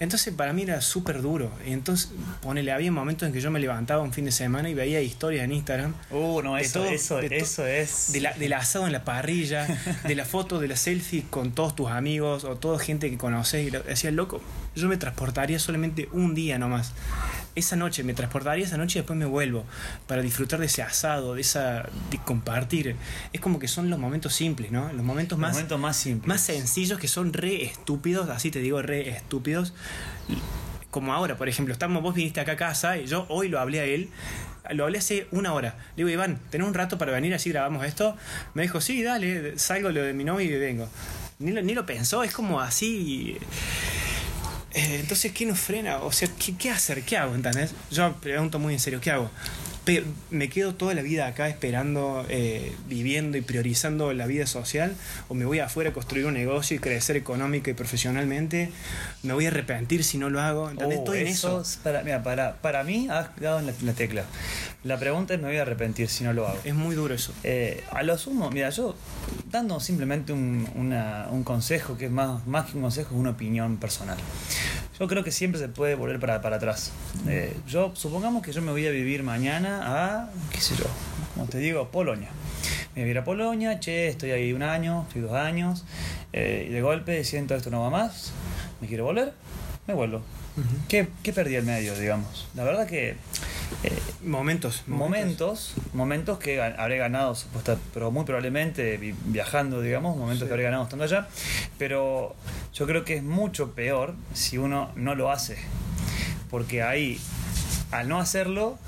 Entonces 0.00 0.32
para 0.34 0.54
mí 0.54 0.62
era 0.62 0.80
súper 0.80 1.20
duro. 1.20 1.50
Y 1.66 1.72
entonces, 1.72 2.10
ponele, 2.40 2.72
había 2.72 2.90
momentos 2.90 3.26
en 3.26 3.34
que 3.34 3.42
yo 3.42 3.50
me 3.50 3.60
levantaba 3.60 4.02
un 4.02 4.14
fin 4.14 4.24
de 4.24 4.32
semana 4.32 4.70
y 4.70 4.74
veía 4.74 5.02
historias 5.02 5.44
en 5.44 5.52
Instagram. 5.52 5.94
Uh, 6.10 6.40
no, 6.42 6.56
eso, 6.56 6.80
todo- 6.80 6.88
eso, 6.90 7.20
eso 7.20 7.66
es. 7.66 8.12
de 8.12 8.20
la- 8.22 8.32
del 8.32 8.54
asado 8.54 8.86
en 8.86 8.92
la 8.92 9.04
parrilla, 9.04 9.66
de 10.04 10.14
la 10.14 10.24
foto, 10.24 10.58
de 10.60 10.68
la 10.68 10.76
selfie 10.76 11.24
con 11.28 11.52
todos 11.52 11.76
tus 11.76 11.90
amigos 11.90 12.44
o 12.44 12.56
toda 12.56 12.78
gente 12.78 13.10
que 13.10 13.18
conoces. 13.18 13.66
Y 13.66 13.70
lo- 13.70 13.82
decía, 13.82 14.10
loco, 14.12 14.40
yo 14.74 14.88
me 14.88 14.96
transportaría 14.96 15.58
solamente 15.58 16.08
un 16.12 16.34
día 16.34 16.58
nomás. 16.58 16.92
Esa 17.56 17.74
noche, 17.74 18.04
me 18.04 18.14
transportaría 18.14 18.64
esa 18.64 18.76
noche 18.76 18.98
y 18.98 19.00
después 19.00 19.18
me 19.18 19.24
vuelvo 19.24 19.64
para 20.06 20.22
disfrutar 20.22 20.60
de 20.60 20.66
ese 20.66 20.82
asado, 20.82 21.34
de 21.34 21.40
esa 21.40 21.88
de 22.10 22.18
compartir. 22.24 22.94
Es 23.32 23.40
como 23.40 23.58
que 23.58 23.66
son 23.66 23.90
los 23.90 23.98
momentos 23.98 24.34
simples, 24.34 24.70
¿no? 24.70 24.92
Los 24.92 25.04
momentos 25.04 25.38
Los 25.38 25.48
más, 25.48 25.52
momentos 25.54 25.80
más 25.80 25.96
simples. 25.96 26.28
más 26.28 26.40
sencillos 26.42 26.98
que 27.00 27.08
son 27.08 27.32
re 27.32 27.64
estúpidos, 27.64 28.28
así 28.28 28.50
te 28.50 28.60
digo, 28.60 28.80
re 28.82 29.08
estúpidos. 29.08 29.72
Como 30.90 31.12
ahora, 31.12 31.36
por 31.36 31.48
ejemplo, 31.48 31.72
estamos, 31.72 32.02
vos 32.02 32.14
viniste 32.14 32.40
acá 32.40 32.52
a 32.52 32.56
casa 32.56 32.98
y 32.98 33.06
yo 33.06 33.26
hoy 33.28 33.48
lo 33.48 33.58
hablé 33.58 33.80
a 33.80 33.84
él, 33.84 34.08
lo 34.72 34.84
hablé 34.84 34.98
hace 34.98 35.26
una 35.30 35.52
hora. 35.52 35.76
Le 35.96 36.04
digo, 36.04 36.10
Iván, 36.10 36.38
¿tenés 36.50 36.66
un 36.66 36.74
rato 36.74 36.98
para 36.98 37.12
venir 37.12 37.34
así 37.34 37.50
grabamos 37.50 37.84
esto? 37.84 38.16
Me 38.54 38.62
dijo, 38.62 38.80
sí, 38.80 39.02
dale, 39.02 39.58
salgo 39.58 39.90
lo 39.90 40.02
de 40.02 40.12
mi 40.12 40.24
novia 40.24 40.46
y 40.46 40.58
vengo. 40.58 40.88
Ni 41.38 41.52
lo, 41.52 41.60
ni 41.62 41.74
lo 41.74 41.84
pensó, 41.84 42.22
es 42.22 42.32
como 42.32 42.60
así. 42.60 43.36
Entonces, 44.76 45.32
¿qué 45.32 45.46
nos 45.46 45.58
frena? 45.58 45.98
O 46.02 46.12
sea, 46.12 46.28
¿qué, 46.38 46.54
qué 46.54 46.70
hacer? 46.70 47.02
¿Qué 47.02 47.16
hago? 47.16 47.34
¿Entendés? 47.34 47.70
Yo 47.90 48.12
pregunto 48.16 48.58
muy 48.58 48.74
en 48.74 48.80
serio, 48.80 49.00
¿qué 49.00 49.10
hago? 49.10 49.30
Pe- 49.86 50.02
¿Me 50.30 50.48
quedo 50.48 50.74
toda 50.74 50.94
la 50.94 51.02
vida 51.02 51.28
acá 51.28 51.48
esperando, 51.48 52.26
eh, 52.28 52.72
viviendo 52.88 53.38
y 53.38 53.40
priorizando 53.40 54.12
la 54.12 54.26
vida 54.26 54.46
social? 54.48 54.96
¿O 55.28 55.34
me 55.34 55.44
voy 55.44 55.60
afuera 55.60 55.90
a 55.90 55.92
construir 55.92 56.26
un 56.26 56.34
negocio 56.34 56.76
y 56.76 56.80
crecer 56.80 57.16
económica 57.16 57.70
y 57.70 57.74
profesionalmente? 57.74 58.72
¿Me 59.22 59.32
voy 59.32 59.44
a 59.44 59.48
arrepentir 59.48 60.02
si 60.02 60.18
no 60.18 60.28
lo 60.28 60.40
hago? 60.40 60.68
¿Entendés? 60.70 60.98
Oh, 60.98 61.02
Estoy 61.04 61.18
en 61.20 61.26
eso. 61.28 61.60
es 61.60 61.78
Para, 61.84 62.02
mira, 62.02 62.24
para, 62.24 62.56
para 62.56 62.82
mí 62.82 63.06
has 63.08 63.28
dado 63.40 63.60
en 63.60 63.66
la, 63.66 63.72
la 63.82 63.92
tecla. 63.92 64.24
La 64.82 64.98
pregunta 64.98 65.34
es: 65.34 65.40
me 65.40 65.46
voy 65.46 65.56
a 65.58 65.62
arrepentir 65.62 66.08
si 66.08 66.24
no 66.24 66.32
lo 66.32 66.48
hago. 66.48 66.58
Es 66.64 66.74
muy 66.74 66.96
duro 66.96 67.14
eso. 67.14 67.32
Eh, 67.44 67.84
a 67.92 68.02
lo 68.02 68.18
sumo, 68.18 68.50
mira, 68.50 68.70
yo 68.70 68.96
dando 69.52 69.78
simplemente 69.78 70.32
un, 70.32 70.68
una- 70.74 71.28
un 71.30 71.44
consejo, 71.44 71.96
que 71.96 72.06
es 72.06 72.10
más, 72.10 72.44
más 72.48 72.66
que 72.70 72.76
un 72.76 72.82
consejo, 72.82 73.14
es 73.14 73.20
una 73.20 73.30
opinión 73.30 73.76
personal. 73.76 74.18
Yo 74.98 75.06
creo 75.08 75.22
que 75.22 75.30
siempre 75.30 75.60
se 75.60 75.68
puede 75.68 75.94
volver 75.94 76.18
para, 76.18 76.40
para 76.40 76.56
atrás. 76.56 76.90
Eh, 77.28 77.54
yo, 77.68 77.92
supongamos 77.94 78.42
que 78.42 78.50
yo 78.52 78.62
me 78.62 78.72
voy 78.72 78.86
a 78.86 78.90
vivir 78.90 79.22
mañana 79.22 79.75
a, 79.82 80.30
qué 80.52 80.60
sé 80.60 80.74
yo, 80.76 80.84
como 81.34 81.46
te 81.46 81.58
digo, 81.58 81.88
Polonia. 81.90 82.28
Me 82.94 83.02
voy 83.02 83.08
a 83.08 83.10
ir 83.12 83.18
a 83.18 83.24
Polonia, 83.24 83.78
che, 83.80 84.08
estoy 84.08 84.30
ahí 84.30 84.52
un 84.52 84.62
año, 84.62 85.04
estoy 85.08 85.22
dos 85.22 85.32
años, 85.34 85.84
eh, 86.32 86.66
y 86.68 86.72
de 86.72 86.80
golpe 86.82 87.22
siento 87.24 87.54
esto 87.54 87.70
no 87.70 87.82
va 87.82 87.90
más, 87.90 88.32
me 88.80 88.88
quiero 88.88 89.04
volver, 89.04 89.32
me 89.86 89.94
vuelvo. 89.94 90.22
¿Qué, 90.88 91.06
¿Qué 91.22 91.34
perdí 91.34 91.54
al 91.56 91.64
medio, 91.64 91.94
digamos? 91.98 92.48
La 92.54 92.64
verdad 92.64 92.86
que 92.86 93.10
eh, 93.10 93.98
Momentos. 94.22 94.84
momentos, 94.86 95.74
momentos 95.92 96.38
que 96.38 96.62
habré 96.62 96.96
ganado, 96.96 97.34
supuesta, 97.34 97.76
pero 97.92 98.10
muy 98.10 98.24
probablemente 98.24 98.96
vi- 98.96 99.14
viajando, 99.26 99.82
digamos, 99.82 100.16
momentos 100.16 100.40
Sí. 100.44 100.46
que 100.46 100.52
habré 100.54 100.62
ganado 100.62 100.84
estando 100.84 101.04
allá. 101.04 101.28
Pero 101.78 102.34
yo 102.72 102.86
creo 102.86 103.04
que 103.04 103.16
es 103.16 103.22
mucho 103.22 103.72
peor 103.74 104.14
si 104.32 104.56
uno 104.56 104.90
no 104.96 105.14
lo 105.14 105.30
hace. 105.30 105.58
Porque 106.48 106.82
ahí, 106.82 107.20
al 107.90 108.08
no 108.08 108.18
hacerlo, 108.18 108.78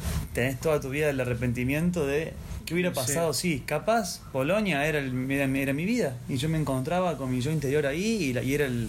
tenés 0.41 0.61
toda 0.61 0.81
tu 0.81 0.91
vida 0.91 1.11
el 1.11 1.21
arrepentimiento 1.21 2.07
de 2.07 2.33
qué 2.67 2.75
hubiera 2.75 2.91
Sí. 2.91 2.97
pasado 2.97 3.33
si, 3.33 3.61
capaz, 3.61 4.21
Polonia 4.33 4.87
era, 4.87 4.99
el- 4.99 5.31
era, 5.31 5.45
era 5.59 5.73
mi 5.73 5.85
vida 5.85 6.17
y 6.29 6.37
yo 6.37 6.49
me 6.49 6.59
encontraba 6.59 7.17
con 7.17 7.31
mi 7.31 7.41
yo 7.41 7.51
interior 7.51 7.87
ahí 7.87 8.05
y, 8.25 8.33
la- 8.33 8.43
y 8.43 8.55
era 8.55 8.67
el 8.67 8.89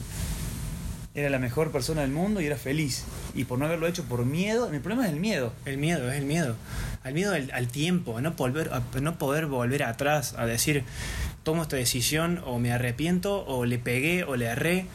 era 1.16 1.30
la 1.32 1.40
mejor 1.40 1.72
persona 1.72 2.02
del 2.02 2.12
mundo 2.12 2.40
y 2.40 2.46
era 2.46 2.56
feliz. 2.56 3.04
Y 3.36 3.44
por 3.44 3.58
no 3.60 3.66
haberlo 3.66 3.88
hecho 3.88 4.04
por 4.06 4.26
miedo, 4.26 4.72
el 4.72 4.80
problema 4.80 5.06
es 5.08 5.12
el 5.14 5.20
miedo. 5.20 5.52
El 5.66 5.78
miedo, 5.78 6.10
es 6.10 6.18
el 6.18 6.24
miedo. 6.26 6.56
Al 7.04 7.14
miedo 7.14 7.34
al, 7.34 7.50
al 7.52 7.68
tiempo, 7.68 8.18
a 8.18 8.22
no, 8.22 8.34
volver, 8.34 8.70
a 8.72 8.82
no 9.02 9.18
poder 9.18 9.48
volver 9.48 9.84
atrás, 9.84 10.36
a 10.38 10.46
decir, 10.46 10.84
tomo 11.44 11.64
esta 11.64 11.76
decisión 11.76 12.42
o 12.46 12.60
me 12.60 12.72
arrepiento 12.72 13.44
o 13.48 13.66
le 13.66 13.80
pegué 13.80 14.24
o 14.24 14.36
le 14.38 14.46
erré. 14.46 14.86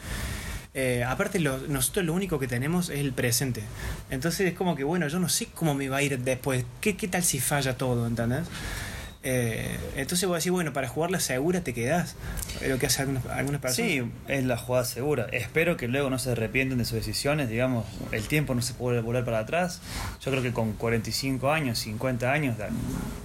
Eh, 0.77 1.03
aparte, 1.07 1.39
lo- 1.39 1.57
nosotros 1.69 2.05
lo 2.05 2.13
único 2.13 2.37
que 2.37 2.47
tenemos 2.47 2.89
es 2.89 2.99
el 2.99 3.13
presente. 3.13 3.63
Entonces 4.09 4.47
es 4.47 4.53
como 4.53 4.75
que, 4.75 4.83
bueno, 4.83 5.07
yo 5.07 5.19
no 5.19 5.29
sé 5.29 5.47
cómo 5.55 5.73
me 5.73 5.87
va 5.89 5.97
a 5.97 6.01
ir 6.03 6.19
después. 6.19 6.65
¿Qué, 6.81 6.97
qué 6.97 7.07
tal 7.07 7.23
si 7.23 7.39
falla 7.39 7.77
todo? 7.77 8.05
¿Entendés? 8.05 8.43
Eh, 9.27 9.75
entonces 9.95 10.29
vos 10.29 10.37
decís, 10.37 10.51
bueno, 10.51 10.71
para 10.71 10.87
jugar 10.87 11.09
la 11.09 11.19
segura 11.19 11.61
te 11.61 11.73
quedás. 11.73 12.15
Es 12.61 12.69
lo 12.69 12.77
que 12.77 12.85
hacen 12.85 13.07
algunas, 13.09 13.25
algunas 13.35 13.59
personas. 13.59 13.91
Sí, 13.91 14.03
es 14.27 14.43
la 14.45 14.55
jugada 14.55 14.85
segura. 14.85 15.27
Espero 15.31 15.77
que 15.77 15.87
luego 15.87 16.11
no 16.11 16.19
se 16.19 16.31
arrepienten 16.31 16.77
de 16.77 16.85
sus 16.85 16.93
decisiones, 16.93 17.49
digamos, 17.49 17.85
el 18.11 18.27
tiempo 18.27 18.53
no 18.53 18.61
se 18.61 18.75
puede 18.75 19.01
volver 19.01 19.25
para 19.25 19.39
atrás. 19.39 19.81
Yo 20.23 20.29
creo 20.29 20.43
que 20.43 20.53
con 20.53 20.73
45 20.73 21.51
años, 21.51 21.79
50 21.79 22.31
años, 22.31 22.55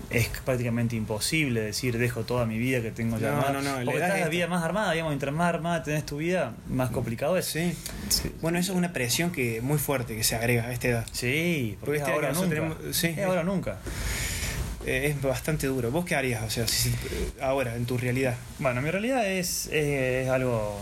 es 0.08 0.28
prácticamente 0.44 0.96
imposible 0.96 1.60
decir 1.60 1.98
dejo 1.98 2.22
toda 2.24 2.46
mi 2.46 2.58
vida 2.58 2.80
que 2.80 2.90
tengo 2.90 3.18
ya 3.18 3.30
No, 3.32 3.36
armada. 3.36 3.52
no, 3.52 3.62
no, 3.62 3.84
Porque 3.84 4.00
estás 4.00 4.14
es 4.16 4.20
la 4.22 4.28
vida 4.30 4.46
más 4.46 4.64
armada, 4.64 4.92
digamos, 4.92 5.10
mientras 5.12 5.34
más 5.34 5.54
armada 5.54 5.82
tenés 5.82 6.06
tu 6.06 6.16
vida, 6.16 6.54
más 6.66 6.88
complicado 6.90 7.36
es. 7.36 7.44
Sí. 7.44 7.74
Sí. 8.08 8.34
Bueno, 8.40 8.58
eso 8.58 8.72
es 8.72 8.78
una 8.78 8.94
presión 8.94 9.30
que 9.32 9.60
muy 9.60 9.78
fuerte 9.78 10.16
que 10.16 10.24
se 10.24 10.34
agrega 10.34 10.64
a 10.64 10.72
esta 10.72 10.88
edad. 10.88 11.06
Sí, 11.12 11.76
porque 11.78 11.84
Porque 11.84 11.96
es 11.96 12.00
este 12.02 12.12
ahora 12.12 12.32
nunca. 12.32 12.48
tenemos- 12.48 12.78
sí, 12.96 13.06
es 13.08 13.18
es- 13.18 13.24
ahora 13.24 13.42
nunca. 13.44 13.76
Eh, 14.86 15.08
es 15.14 15.22
bastante 15.22 15.66
duro. 15.66 15.90
¿Vos 15.90 16.04
qué 16.04 16.14
harías? 16.16 16.42
O 16.42 16.50
sea, 16.50 16.66
si- 16.66 16.90
si- 16.90 16.96
ahora, 17.40 17.76
en 17.76 17.84
tu 17.86 17.98
realidad. 17.98 18.34
Bueno, 18.58 18.80
mi 18.80 18.90
realidad 18.90 19.26
es, 19.26 19.66
es 19.68 20.28
algo 20.28 20.78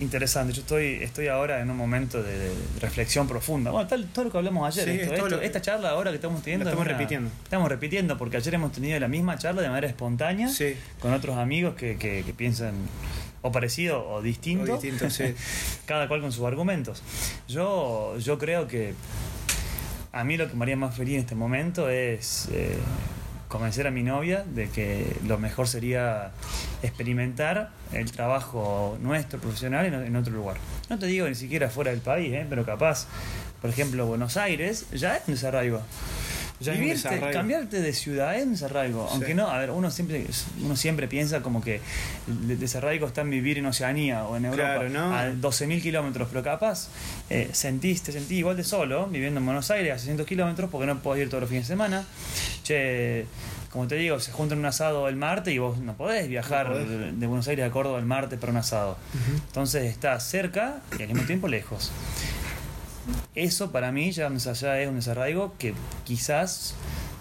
interesante. 0.00 0.52
Yo 0.52 0.62
estoy, 0.62 0.94
estoy 1.02 1.28
ahora 1.28 1.60
en 1.60 1.70
un 1.70 1.76
momento 1.76 2.22
de, 2.22 2.36
de 2.36 2.52
reflexión 2.80 3.28
profunda. 3.28 3.70
Bueno, 3.70 3.86
tal, 3.88 4.06
todo 4.08 4.24
lo 4.24 4.30
que 4.32 4.38
hablamos 4.38 4.66
ayer. 4.66 4.84
Sí, 4.84 4.90
esto- 4.90 5.02
es 5.02 5.08
todo 5.08 5.26
esto- 5.26 5.36
lo 5.36 5.40
que- 5.40 5.46
esta 5.46 5.62
charla 5.62 5.90
ahora 5.90 6.10
que 6.10 6.16
estamos 6.16 6.42
teniendo. 6.42 6.64
Estamos 6.68 6.84
es 6.84 6.90
una- 6.90 6.98
repitiendo. 6.98 7.30
Estamos 7.44 7.68
repitiendo 7.68 8.18
porque 8.18 8.36
ayer 8.36 8.54
hemos 8.54 8.72
tenido 8.72 8.98
la 8.98 9.08
misma 9.08 9.38
charla 9.38 9.62
de 9.62 9.68
manera 9.68 9.86
espontánea 9.86 10.48
Sí. 10.48 10.74
con 10.98 11.12
otros 11.12 11.36
amigos 11.36 11.76
que, 11.76 11.96
que- 11.96 12.24
que 12.26 12.32
piensan 12.34 12.74
o 13.42 13.52
parecido 13.52 14.04
o 14.08 14.22
distinto. 14.22 14.72
O 14.74 14.78
distinto, 14.80 15.08
sí. 15.08 15.34
Cada 15.86 16.08
cual 16.08 16.20
con 16.20 16.32
sus 16.32 16.44
argumentos. 16.44 17.02
Yo, 17.46 18.18
yo 18.18 18.38
creo 18.38 18.66
que 18.66 18.94
a 20.14 20.22
mí 20.22 20.36
lo 20.36 20.48
que 20.48 20.54
me 20.54 20.64
haría 20.64 20.76
más 20.76 20.94
feliz 20.94 21.14
en 21.14 21.20
este 21.20 21.34
momento 21.34 21.90
es 21.90 22.48
eh, 22.52 22.76
convencer 23.48 23.88
a 23.88 23.90
mi 23.90 24.04
novia 24.04 24.44
de 24.44 24.68
que 24.68 25.16
lo 25.26 25.38
mejor 25.38 25.66
sería 25.66 26.30
experimentar 26.82 27.70
el 27.92 28.12
trabajo 28.12 28.96
nuestro 29.00 29.40
profesional 29.40 29.86
en, 29.86 30.16
otro 30.16 30.32
lugar. 30.32 30.56
No 30.88 30.98
te 30.98 31.06
digo 31.06 31.28
ni 31.28 31.34
siquiera 31.34 31.68
fuera 31.68 31.90
del 31.90 32.00
país, 32.00 32.32
¿eh? 32.32 32.46
pero 32.48 32.64
capaz, 32.64 33.08
por 33.60 33.70
ejemplo, 33.70 34.06
Buenos 34.06 34.36
Aires 34.36 34.86
ya 34.92 35.16
es 35.16 35.22
un 35.26 35.34
desarraigo. 35.34 35.82
Ya 36.64 36.72
Vivirte, 36.72 37.20
cambiarte 37.32 37.80
de 37.80 37.92
ciudad 37.92 38.36
es 38.36 38.48
desarraigo. 38.48 39.06
Sí. 39.08 39.14
Aunque 39.14 39.34
no, 39.34 39.48
a 39.48 39.58
ver, 39.58 39.70
uno 39.70 39.90
siempre, 39.90 40.24
uno 40.62 40.76
siempre 40.76 41.08
piensa 41.08 41.42
como 41.42 41.60
que 41.62 41.80
el 42.28 42.58
desarraigo 42.58 43.06
está 43.06 43.20
en 43.22 43.30
vivir 43.30 43.58
en 43.58 43.66
Oceanía 43.66 44.24
o 44.24 44.36
en 44.36 44.46
Europa 44.46 44.74
Claro, 44.74 44.88
¿no? 44.88 45.14
a 45.14 45.26
12.000 45.30 45.82
kilómetros, 45.82 46.28
pero 46.28 46.42
capaz 46.42 46.88
eh, 47.30 47.50
sentís, 47.52 48.02
te 48.02 48.12
sentís 48.12 48.38
igual 48.38 48.56
de 48.56 48.64
solo 48.64 49.06
viviendo 49.06 49.40
en 49.40 49.46
Buenos 49.46 49.70
Aires 49.70 49.92
a 49.92 49.98
600 49.98 50.26
kilómetros 50.26 50.70
porque 50.70 50.86
no 50.86 50.98
podés 51.00 51.22
ir 51.24 51.28
todos 51.28 51.42
los 51.42 51.50
fines 51.50 51.68
de 51.68 51.72
semana. 51.74 52.04
Che, 52.62 53.26
como 53.70 53.88
te 53.88 53.96
digo, 53.96 54.20
se 54.20 54.30
juntan 54.30 54.58
un 54.58 54.66
asado 54.66 55.08
el 55.08 55.16
martes 55.16 55.52
y 55.52 55.58
vos 55.58 55.78
no 55.78 55.94
podés 55.94 56.28
viajar 56.28 56.68
No 56.68 56.74
podés. 56.74 56.88
de, 56.88 57.12
de 57.12 57.26
Buenos 57.26 57.48
Aires 57.48 57.66
a 57.66 57.70
Córdoba 57.72 57.98
el 57.98 58.04
martes 58.06 58.38
para 58.38 58.52
un 58.52 58.58
asado. 58.58 58.96
Entonces 59.48 59.84
está 59.84 60.18
cerca 60.20 60.76
y 60.98 61.02
al 61.02 61.08
mismo 61.08 61.24
tiempo 61.24 61.48
lejos. 61.48 61.90
Eso 63.34 63.72
para 63.72 63.92
mí 63.92 64.12
ya 64.12 64.28
más 64.28 64.46
allá 64.46 64.80
es 64.80 64.88
un 64.88 64.96
desarraigo 64.96 65.54
que 65.58 65.74
quizás 66.04 66.74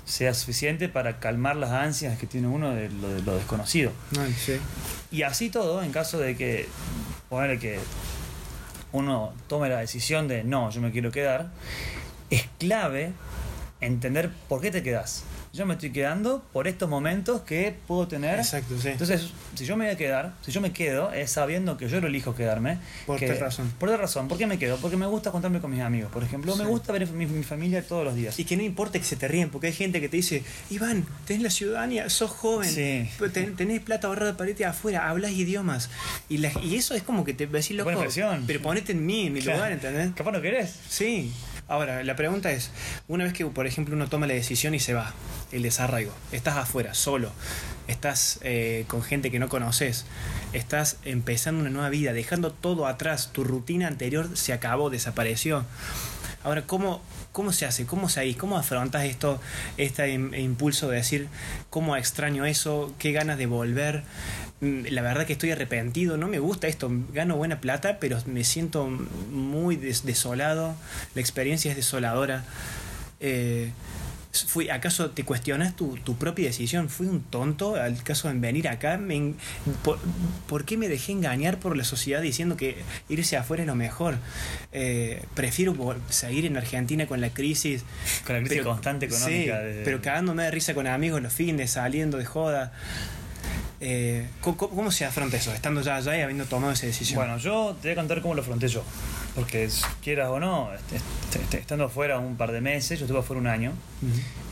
sea 0.05 0.33
suficiente 0.33 0.89
para 0.89 1.19
calmar 1.19 1.55
las 1.55 1.71
ansias 1.71 2.17
que 2.17 2.27
tiene 2.27 2.47
uno 2.47 2.71
de 2.71 2.89
lo, 2.89 3.09
de 3.09 3.21
lo 3.21 3.35
desconocido. 3.35 3.91
Ay, 4.19 4.33
sí. 4.33 4.57
Y 5.11 5.23
así 5.23 5.49
todo, 5.49 5.83
en 5.83 5.91
caso 5.91 6.19
de 6.19 6.35
que, 6.35 6.67
ponerle 7.29 7.59
que 7.59 7.79
uno 8.91 9.33
tome 9.47 9.69
la 9.69 9.79
decisión 9.79 10.27
de 10.27 10.43
no, 10.43 10.69
yo 10.69 10.81
me 10.81 10.91
quiero 10.91 11.11
quedar, 11.11 11.49
es 12.29 12.45
clave 12.59 13.13
entender 13.81 14.31
por 14.47 14.61
qué 14.61 14.71
te 14.71 14.83
quedas. 14.83 15.23
Yo 15.55 15.67
me 15.67 15.75
estoy 15.75 15.91
quedando 15.91 16.43
por 16.51 16.67
estos 16.67 16.89
momentos 16.89 17.41
que 17.41 17.75
puedo 17.87 18.07
tener. 18.07 18.39
Exacto, 18.39 18.73
sí. 18.81 18.87
Entonces, 18.89 19.29
si 19.53 19.67
yo 19.67 19.77
me 19.77 19.85
voy 19.85 19.93
a 19.93 19.97
quedar, 19.99 20.33
si 20.41 20.51
yo 20.51 20.61
me 20.61 20.73
quedo, 20.73 21.13
es 21.13 21.29
sabiendo 21.29 21.77
que 21.77 21.87
yo 21.87 22.01
lo 22.01 22.07
elijo 22.07 22.33
quedarme. 22.33 22.79
Por 23.05 23.19
tal 23.19 23.37
razón. 23.39 23.71
Por 23.77 23.89
tal 23.91 23.99
razón. 23.99 24.27
¿Por 24.27 24.39
qué 24.39 24.47
me 24.47 24.57
quedo? 24.57 24.77
Porque 24.77 24.97
me 24.97 25.05
gusta 25.05 25.29
contarme 25.29 25.61
con 25.61 25.69
mis 25.69 25.81
amigos, 25.81 26.11
por 26.11 26.23
ejemplo. 26.23 26.55
Me 26.55 26.63
Sí. 26.63 26.69
gusta 26.71 26.91
ver 26.91 27.07
mi, 27.09 27.27
mi 27.27 27.43
familia 27.43 27.83
todos 27.87 28.03
los 28.03 28.15
días. 28.15 28.39
Y 28.39 28.45
que 28.45 28.57
no 28.57 28.63
importa 28.63 28.97
que 28.97 29.05
se 29.05 29.15
te 29.15 29.27
ríen, 29.27 29.51
porque 29.51 29.67
hay 29.67 29.73
gente 29.73 30.01
que 30.01 30.09
te 30.09 30.17
dice, 30.17 30.41
Iván, 30.71 31.05
tenés 31.27 31.43
la 31.43 31.49
ciudadanía, 31.51 32.09
sos 32.09 32.31
joven, 32.31 32.67
Sí. 32.71 33.07
ten- 33.31 33.55
tenés 33.55 33.79
plata 33.81 34.07
ahorrada 34.07 34.35
para 34.35 34.49
irte 34.49 34.65
afuera, 34.65 35.07
hablas 35.07 35.33
idiomas. 35.33 35.91
Y, 36.29 36.39
la- 36.39 36.51
y 36.63 36.77
eso 36.77 36.95
es 36.95 37.03
como 37.03 37.23
que 37.23 37.35
te 37.35 37.45
decís, 37.45 37.77
loco, 37.77 37.91
pero 38.47 38.59
ponete 38.63 38.93
en 38.93 39.05
mí, 39.05 39.27
en 39.27 39.33
mi 39.33 39.41
Claro. 39.41 39.59
lugar, 39.59 39.71
¿entendés? 39.73 40.13
Capaz 40.15 40.31
no 40.31 40.41
querés. 40.41 40.73
Sí. 40.89 41.31
Ahora, 41.67 42.03
la 42.03 42.15
pregunta 42.15 42.51
es, 42.51 42.71
una 43.07 43.23
vez 43.23 43.33
que, 43.33 43.45
por 43.45 43.65
ejemplo, 43.67 43.95
uno 43.95 44.07
toma 44.07 44.27
la 44.27 44.33
decisión 44.33 44.75
y 44.75 44.79
se 44.79 44.93
va, 44.93 45.13
el 45.51 45.63
desarraigo, 45.63 46.13
estás 46.31 46.57
afuera, 46.57 46.93
solo, 46.93 47.31
estás 47.87 48.39
eh, 48.43 48.83
con 48.87 49.01
gente 49.01 49.31
que 49.31 49.39
no 49.39 49.49
conoces, 49.49 50.05
estás 50.51 50.97
empezando 51.05 51.61
una 51.61 51.69
nueva 51.69 51.89
vida, 51.89 52.13
dejando 52.13 52.51
todo 52.51 52.85
atrás, 52.85 53.29
tu 53.31 53.43
rutina 53.43 53.87
anterior 53.87 54.35
se 54.35 54.53
acabó, 54.53 54.89
desapareció. 54.89 55.65
Ahora, 56.43 56.63
¿cómo, 56.67 57.01
cómo 57.31 57.53
se 57.53 57.65
hace? 57.65 57.85
¿Cómo 57.85 58.09
se 58.09 58.35
¿Cómo 58.35 58.57
afrontas 58.57 59.05
esto, 59.05 59.39
este 59.77 60.13
im- 60.13 60.37
impulso 60.37 60.89
de 60.89 60.97
decir, 60.97 61.29
cómo 61.69 61.95
extraño 61.95 62.45
eso? 62.45 62.93
¿Qué 62.99 63.13
ganas 63.13 63.37
de 63.37 63.45
volver? 63.45 64.03
Mm, 64.63 64.85
La 64.91 65.01
verdad 65.01 65.25
que 65.25 65.33
estoy 65.33 65.51
arrepentido, 65.51 66.15
no 66.17 66.27
me 66.27 66.39
gusta 66.39 66.67
esto, 66.67 66.89
gano 67.13 67.35
buena 67.35 67.59
plata, 67.59 67.97
pero 67.99 68.17
me 68.25 68.43
siento 68.43 68.87
muy 68.87 69.75
des- 69.75 70.05
desolado, 70.05 70.75
la 71.15 71.21
experiencia 71.21 71.71
es 71.71 71.77
desoladora. 71.77 72.45
Eh, 73.19 73.71
fui, 74.47 74.69
¿Acaso 74.69 75.11
te 75.11 75.23
cuestionas 75.23 75.75
tu, 75.75 75.95
tu 75.97 76.15
propia 76.17 76.45
decisión? 76.47 76.89
¿Fui 76.89 77.05
un 77.07 77.21
tonto 77.21 77.75
al 77.75 78.01
caso 78.03 78.27
de 78.29 78.39
venir 78.39 78.67
acá? 78.67 78.97
Me 78.97 79.33
por, 79.83 79.99
por 80.47 80.65
qué 80.65 80.75
me 80.77 80.87
dejé 80.87 81.11
engañar 81.11 81.59
por 81.59 81.75
la 81.77 81.83
sociedad 81.83 82.21
diciendo 82.21 82.57
que 82.57 82.77
irse 83.09 83.37
afuera 83.37 83.63
es 83.63 83.67
lo 83.67 83.75
mejor? 83.75 84.15
Eh, 84.71 85.23
prefiero 85.35 85.75
seguir 86.09 86.45
en 86.45 86.57
Argentina 86.57 87.05
con 87.05 87.21
la 87.21 87.29
crisis. 87.29 87.83
Con 88.25 88.35
la 88.35 88.39
crisis 88.41 88.57
Pero- 88.59 88.69
constante 88.71 89.05
económica. 89.07 89.59
sí, 89.61 89.65
de- 89.67 89.81
pero 89.85 90.01
cagándome 90.01 90.43
de 90.43 90.51
risa 90.51 90.73
con 90.73 90.87
amigos 90.87 91.21
los 91.21 91.33
fines, 91.33 91.71
saliendo 91.71 92.17
de 92.17 92.25
joda. 92.25 92.71
Eh, 93.85 94.25
¿cómo, 94.39 94.91
se 94.91 95.03
afronta 95.03 95.35
eso? 95.35 95.53
Estando 95.53 95.81
ya 95.81 95.97
allá 95.97 96.17
y 96.17 96.21
habiendo 96.21 96.45
tomado 96.45 96.71
esa 96.71 96.85
decisión. 96.85 97.17
Bueno, 97.17 97.37
yo 97.37 97.75
te 97.81 97.89
voy 97.89 97.91
a 97.91 97.95
contar 97.95 98.21
cómo 98.21 98.33
lo 98.33 98.41
afronté 98.41 98.69
yo. 98.69 98.81
Porque 99.35 99.67
quieras 100.01 100.29
o 100.29 100.39
no, 100.39 100.69
est- 100.73 101.35
est- 101.35 101.53
estando 101.55 101.83
afuera 101.85 102.17
un 102.17 102.37
par 102.37 102.53
de 102.53 102.61
meses, 102.61 102.97
yo 102.99 103.05
estuve 103.05 103.19
afuera 103.19 103.41
un 103.41 103.47
año, 103.47 103.73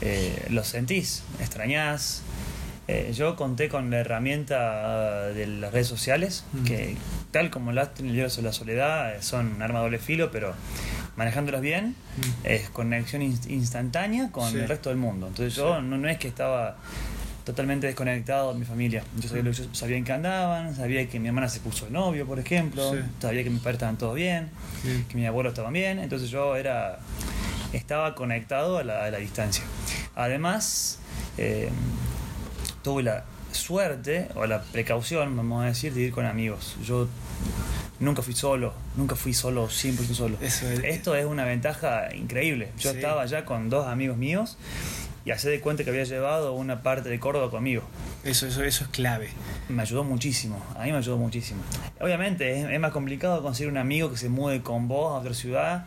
eh, 0.02 0.48
lo 0.50 0.64
sentís, 0.64 1.22
extrañás. 1.40 2.22
Eh, 2.88 3.12
yo 3.16 3.36
conté 3.36 3.68
con 3.70 3.90
la 3.90 3.98
herramienta 4.00 5.28
de 5.28 5.46
las 5.46 5.72
redes 5.72 5.86
sociales, 5.86 6.44
que 6.66 6.96
tal 7.30 7.48
como 7.48 7.72
las 7.72 7.98
libro 8.00 8.28
sobre 8.28 8.48
la 8.48 8.52
soledad, 8.52 9.14
son 9.22 9.54
un 9.54 9.62
arma 9.62 9.78
de 9.78 9.84
doble 9.84 9.98
filo, 9.98 10.30
pero 10.30 10.52
manejándolas 11.16 11.60
bien, 11.62 11.94
es 12.44 12.68
conexión 12.70 13.22
inst- 13.22 13.48
instantánea 13.48 14.30
con 14.30 14.50
Sí. 14.50 14.58
el 14.58 14.68
resto 14.68 14.88
del 14.90 14.98
mundo. 14.98 15.28
Entonces 15.28 15.54
yo 15.54 15.80
no, 15.80 15.96
no 15.96 16.08
es 16.08 16.18
que 16.18 16.26
estaba 16.28 16.76
totalmente 17.44 17.86
desconectado 17.86 18.52
de 18.52 18.58
mi 18.58 18.64
familia. 18.64 19.02
Yo 19.18 19.28
sabía, 19.28 19.50
yo 19.50 19.64
sabía 19.72 19.96
en 19.96 20.04
qué 20.04 20.12
andaban, 20.12 20.74
sabía 20.76 21.08
que 21.08 21.18
mi 21.18 21.28
hermana 21.28 21.48
se 21.48 21.60
puso 21.60 21.86
de 21.86 21.90
novio, 21.90 22.26
por 22.26 22.38
ejemplo, 22.38 22.92
Sí. 22.92 22.98
sabía 23.20 23.42
que 23.44 23.50
mis 23.50 23.60
padres 23.60 23.74
estaban 23.76 23.98
todos 23.98 24.14
bien, 24.14 24.50
Bien. 24.82 25.04
que 25.08 25.16
mis 25.16 25.26
abuelos 25.26 25.52
estaban 25.52 25.72
bien, 25.72 25.98
entonces 25.98 26.30
yo 26.30 26.54
era 26.56 26.98
estaba 27.72 28.14
conectado 28.14 28.78
a 28.78 28.84
la, 28.84 29.04
a 29.06 29.10
la 29.10 29.18
distancia. 29.18 29.64
Además, 30.14 30.98
eh, 31.38 31.70
tuve 32.82 33.02
la 33.02 33.24
suerte 33.52 34.28
o 34.34 34.46
la 34.46 34.62
precaución, 34.62 35.36
vamos 35.36 35.62
a 35.64 35.66
decir, 35.66 35.92
de 35.94 36.02
ir 36.02 36.12
con 36.12 36.26
amigos. 36.26 36.76
Yo 36.84 37.08
nunca 38.00 38.22
fui 38.22 38.34
solo, 38.34 38.74
nunca 38.96 39.14
fui 39.16 39.32
solo, 39.34 39.68
100% 39.68 40.14
solo. 40.14 40.36
Eso 40.40 40.68
es- 40.70 40.80
Esto 40.84 41.14
es 41.16 41.24
una 41.24 41.44
ventaja 41.44 42.14
increíble. 42.14 42.68
Yo 42.78 42.90
Sí. 42.90 42.96
estaba 42.96 43.24
ya 43.26 43.44
con 43.44 43.70
dos 43.70 43.86
amigos 43.86 44.16
míos 44.16 44.56
y 45.24 45.30
hacé 45.30 45.50
de 45.50 45.60
cuenta 45.60 45.84
que 45.84 45.90
había 45.90 46.04
llevado 46.04 46.52
una 46.54 46.82
parte 46.82 47.08
de 47.08 47.18
Córdoba 47.20 47.50
conmigo. 47.50 47.82
Eso, 48.24 48.46
eso, 48.46 48.62
eso 48.64 48.84
es 48.84 48.90
clave. 48.90 49.28
Me 49.68 49.82
ayudó 49.82 50.02
muchísimo, 50.04 50.60
a 50.76 50.84
mí 50.84 50.90
me 50.92 50.98
ayudó 50.98 51.16
muchísimo. 51.16 51.62
Obviamente 52.00 52.60
es, 52.60 52.68
es 52.68 52.80
más 52.80 52.90
complicado 52.92 53.42
conseguir 53.42 53.70
un 53.70 53.78
amigo 53.78 54.10
que 54.10 54.16
se 54.16 54.28
mude 54.28 54.62
con 54.62 54.88
vos 54.88 55.12
a 55.12 55.18
otra 55.20 55.34
ciudad, 55.34 55.86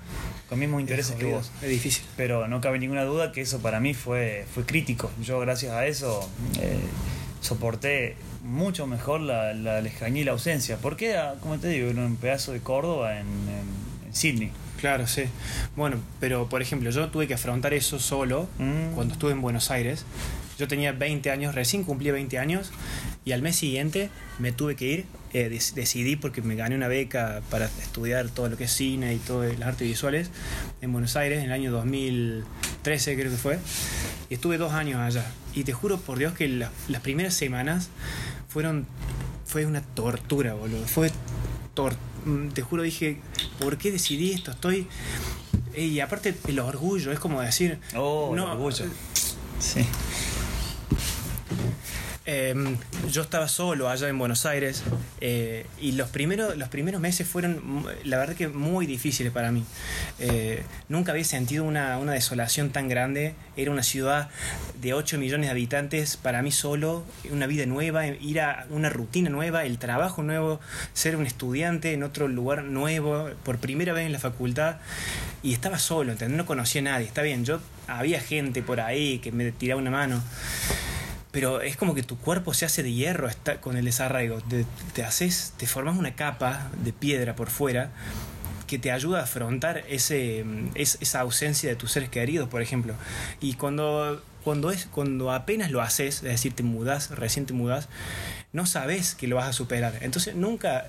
con 0.49 0.59
mismos 0.59 0.79
intereses 0.81 1.13
Es 1.13 1.19
que 1.19 1.25
vos. 1.25 1.51
Es 1.61 1.69
difícil. 1.69 2.03
Pero 2.15 2.47
no 2.47 2.61
cabe 2.61 2.79
ninguna 2.79 3.03
duda 3.03 3.31
que 3.31 3.41
eso 3.41 3.59
para 3.59 3.79
mí 3.79 3.93
fue, 3.93 4.45
fue 4.53 4.65
crítico. 4.65 5.11
Yo 5.21 5.39
gracias 5.39 5.73
a 5.73 5.85
eso 5.85 6.29
eh, 6.61 6.79
soporté 7.41 8.15
mucho 8.43 8.87
mejor 8.87 9.21
la, 9.21 9.53
la 9.53 9.81
lejanía 9.81 10.21
y 10.21 10.25
la 10.25 10.31
ausencia. 10.33 10.77
Porque, 10.81 11.17
ah, 11.17 11.35
como 11.41 11.57
te 11.57 11.67
digo, 11.69 11.89
era 11.89 12.05
un 12.05 12.15
pedazo 12.15 12.51
de 12.53 12.59
Córdoba 12.61 13.19
en, 13.19 13.27
en- 13.27 14.05
en 14.07 14.13
Sydney. 14.13 14.51
Claro, 14.79 15.07
sí. 15.07 15.23
Bueno, 15.75 15.97
pero 16.19 16.47
por 16.49 16.61
ejemplo, 16.61 16.89
yo 16.91 17.09
tuve 17.09 17.27
que 17.27 17.33
afrontar 17.33 17.73
eso 17.73 17.97
solo 17.99 18.47
Mm. 18.59 18.93
cuando 18.93 19.13
estuve 19.13 19.31
en 19.31 19.41
Buenos 19.41 19.71
Aires. 19.71 20.05
Yo 20.59 20.67
tenía 20.67 20.91
20 20.93 21.31
años, 21.31 21.53
recién 21.55 21.83
cumplí 21.83 22.11
20 22.11 22.39
años 22.39 22.71
y 23.25 23.31
al 23.33 23.41
mes 23.41 23.55
siguiente 23.57 24.09
me 24.39 24.51
tuve 24.51 24.75
que 24.75 24.85
ir. 24.85 25.05
eh, 25.33 25.49
dec- 25.51 25.73
decidí 25.73 26.15
porque 26.15 26.41
me 26.41 26.55
gané 26.55 26.75
una 26.77 26.87
beca 26.87 27.41
para 27.49 27.65
estudiar 27.65 28.29
todo 28.29 28.47
lo 28.47 28.55
que 28.55 28.63
es 28.65 28.71
cine 28.71 29.13
y 29.13 29.17
todo 29.17 29.43
las 29.43 29.63
artes 29.67 29.85
visuales 29.85 30.29
en 30.81 30.93
Buenos 30.93 31.17
Aires 31.17 31.39
en 31.39 31.45
el 31.47 31.51
año 31.51 31.71
2013 31.73 33.15
creo 33.15 33.29
que 33.29 33.35
fue. 33.37 33.59
Y 34.29 34.35
estuve 34.35 34.57
dos 34.57 34.71
años 34.71 35.01
allá. 35.01 35.25
Y 35.53 35.65
te 35.65 35.73
juro 35.73 35.97
por 35.99 36.17
Dios 36.19 36.33
que 36.35 36.47
la- 36.47 36.71
las 36.87 37.01
primeras 37.01 37.33
semanas 37.33 37.89
fueron 38.47 38.85
fue 39.45 39.65
una 39.65 39.81
tortura, 39.81 40.53
boludo. 40.53 40.85
Fue 40.87 41.11
tor- 41.75 41.95
mm, 42.25 42.49
te 42.49 42.61
juro 42.61 42.81
dije, 42.83 43.19
¿por 43.59 43.77
qué 43.77 43.91
decidí 43.91 44.31
esto? 44.31 44.51
Estoy 44.51 44.87
y 45.77 45.99
aparte 45.99 46.33
el 46.47 46.59
orgullo 46.59 47.11
es 47.11 47.19
como 47.19 47.41
decir, 47.41 47.79
Oh, 47.95 48.29
el 48.31 48.37
no, 48.37 48.51
orgullo. 48.51 48.85
Sí. 49.59 49.85
Eh, 52.27 52.55
yo 53.11 53.21
estaba 53.21 53.47
solo 53.47 53.87
allá 53.87 54.09
en 54.09 54.17
Buenos 54.17 54.47
Aires 54.47 54.83
eh, 55.21 55.67
y 55.79 55.91
los 55.91 56.09
primeros, 56.09 56.57
los 56.57 56.69
primeros 56.69 56.99
meses 56.99 57.27
fueron, 57.27 57.85
la 58.03 58.17
verdad 58.17 58.35
que 58.35 58.47
muy 58.47 58.87
difíciles 58.87 59.31
para 59.31 59.51
mí. 59.51 59.63
Eh, 60.19 60.63
nunca 60.89 61.11
había 61.11 61.23
sentido 61.23 61.63
una, 61.63 61.99
una 61.99 62.13
desolación 62.13 62.71
tan 62.71 62.87
grande. 62.87 63.35
Era 63.55 63.69
una 63.71 63.83
ciudad 63.83 64.29
de 64.81 64.93
8 64.93 65.19
millones 65.19 65.47
de 65.47 65.51
habitantes, 65.51 66.17
para 66.17 66.41
mí 66.41 66.51
solo, 66.51 67.03
una 67.31 67.45
vida 67.45 67.65
nueva, 67.67 68.07
ir 68.07 68.41
a 68.41 68.65
una 68.71 68.89
rutina 68.89 69.29
nueva, 69.29 69.65
el 69.65 69.77
trabajo 69.77 70.23
nuevo, 70.23 70.59
ser 70.93 71.15
un 71.17 71.27
estudiante 71.27 71.93
en 71.93 72.01
otro 72.01 72.27
lugar 72.27 72.63
nuevo, 72.63 73.29
por 73.43 73.59
primera 73.59 73.93
vez 73.93 74.07
en 74.07 74.13
la 74.13 74.19
facultad. 74.19 74.77
Y 75.43 75.53
estaba 75.53 75.77
solo. 75.77 76.15
No 76.27 76.45
conocía 76.47 76.81
a 76.81 76.85
nadie. 76.85 77.05
Está 77.05 77.21
bien, 77.21 77.45
yo 77.45 77.59
había 77.87 78.19
gente 78.19 78.63
por 78.63 78.79
ahí 78.79 79.19
que 79.19 79.31
me 79.31 79.51
tiraba 79.51 79.79
una 79.79 79.91
mano 79.91 80.23
pero 81.35 81.59
es 81.59 81.75
como 81.75 81.93
que 81.95 82.01
tu 82.01 82.17
cuerpo 82.17 82.53
se 82.53 82.63
hace 82.65 82.81
de 82.81 82.93
hierro 82.93 83.27
con 83.59 83.75
el 83.75 83.83
desarraigo. 83.83 84.39
Te, 84.39 84.65
te 84.93 85.03
haces, 85.03 85.51
te 85.57 85.67
formas 85.67 85.97
una 85.97 86.15
capa 86.15 86.71
de 86.81 86.93
piedra 86.93 87.35
por 87.35 87.49
fuera 87.49 87.91
que 88.67 88.79
te 88.79 88.89
ayuda 88.89 89.19
a 89.19 89.23
afrontar 89.23 89.83
ese, 89.89 90.45
es- 90.75 90.97
esa 91.01 91.19
ausencia 91.19 91.69
de 91.69 91.75
tus 91.75 91.91
seres 91.91 92.07
queridos, 92.07 92.47
por 92.47 92.61
ejemplo. 92.61 92.93
Y 93.41 93.55
cuando, 93.55 94.23
cuando, 94.45 94.71
es, 94.71 94.85
cuando 94.85 95.33
apenas 95.33 95.71
lo 95.71 95.81
haces, 95.81 96.15
es 96.15 96.21
decir, 96.23 96.53
te 96.53 96.63
mudas, 96.63 97.09
recién 97.09 97.45
te 97.45 97.51
mudas, 97.51 97.89
no 98.53 98.65
sabes 98.65 99.13
que 99.13 99.27
lo 99.27 99.35
vas 99.35 99.49
a 99.49 99.51
superar. 99.53 99.97
Entonces 100.03 100.35
nunca, 100.35 100.85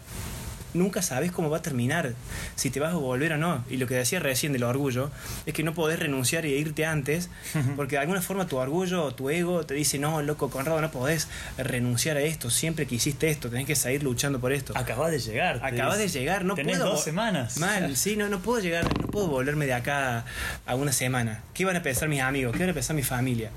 nunca 0.76 1.02
sabes 1.02 1.32
cómo 1.32 1.50
va 1.50 1.58
a 1.58 1.62
terminar, 1.62 2.12
si 2.54 2.70
te 2.70 2.78
vas 2.80 2.92
a 2.92 2.96
volver 2.96 3.32
o 3.32 3.38
no. 3.38 3.64
Y 3.68 3.78
lo 3.78 3.86
que 3.86 3.94
decía 3.94 4.20
recién 4.20 4.52
del 4.52 4.62
orgullo 4.64 5.10
es 5.46 5.54
que 5.54 5.62
no 5.62 5.74
podés 5.74 5.98
renunciar 5.98 6.46
y 6.46 6.52
irte 6.52 6.86
antes, 6.86 7.28
porque 7.74 7.96
de 7.96 8.02
alguna 8.02 8.22
forma 8.22 8.46
tu 8.46 8.56
orgullo 8.56 9.04
o 9.04 9.14
tu 9.14 9.30
ego 9.30 9.64
te 9.66 9.74
dice, 9.74 9.98
no, 9.98 10.22
loco, 10.22 10.50
Conrado, 10.50 10.80
no 10.80 10.90
podés 10.90 11.28
renunciar 11.58 12.16
a 12.16 12.20
esto, 12.20 12.50
siempre 12.50 12.86
que 12.86 12.94
hiciste 12.96 13.28
esto, 13.30 13.50
tenés 13.50 13.66
que 13.66 13.74
seguir 13.76 14.02
luchando 14.02 14.38
por 14.40 14.52
esto. 14.52 14.72
Acabas 14.76 15.10
de 15.10 15.18
llegar. 15.18 15.60
Acabas 15.64 15.98
de 15.98 16.08
llegar, 16.08 16.44
no 16.44 16.54
Tenés 16.54 16.78
puedo. 16.78 16.90
dos 16.92 17.02
semanas. 17.04 17.58
Mal, 17.58 17.96
sí, 17.96 18.16
no, 18.16 18.28
no 18.28 18.40
puedo 18.40 18.60
llegar, 18.60 18.84
no 19.00 19.06
puedo 19.08 19.26
volverme 19.28 19.66
de 19.66 19.74
acá 19.74 20.24
a 20.66 20.74
una 20.74 20.92
semana. 20.92 21.42
¿Qué 21.54 21.64
van 21.64 21.76
a 21.76 21.82
pensar 21.82 22.08
mis 22.08 22.20
amigos? 22.20 22.52
¿Qué 22.52 22.60
van 22.60 22.70
a 22.70 22.74
pensar 22.74 22.94
mi 22.94 23.02
familia? 23.02 23.50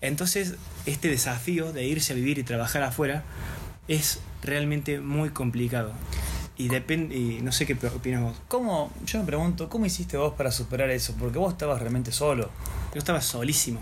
Entonces, 0.00 0.54
este 0.86 1.08
desafío 1.08 1.72
de 1.72 1.84
irse 1.84 2.12
a 2.12 2.16
vivir 2.16 2.38
y 2.38 2.42
trabajar 2.42 2.82
afuera 2.82 3.22
es 3.88 4.20
realmente 4.42 5.00
muy 5.00 5.30
complicado. 5.30 5.92
Y 6.60 6.68
depende, 6.68 7.16
y 7.16 7.40
no 7.40 7.52
sé 7.52 7.64
qué 7.64 7.72
opinas 7.86 8.20
vos. 8.20 8.36
¿Cómo, 8.46 8.92
yo 9.06 9.18
me 9.20 9.24
pregunto, 9.24 9.70
¿cómo 9.70 9.86
hiciste 9.86 10.18
vos 10.18 10.34
para 10.34 10.52
superar 10.52 10.90
eso? 10.90 11.14
Porque 11.18 11.38
vos 11.38 11.54
estabas 11.54 11.80
realmente 11.80 12.12
solo. 12.12 12.50
Yo 12.92 12.98
estaba 12.98 13.22
solísimo. 13.22 13.80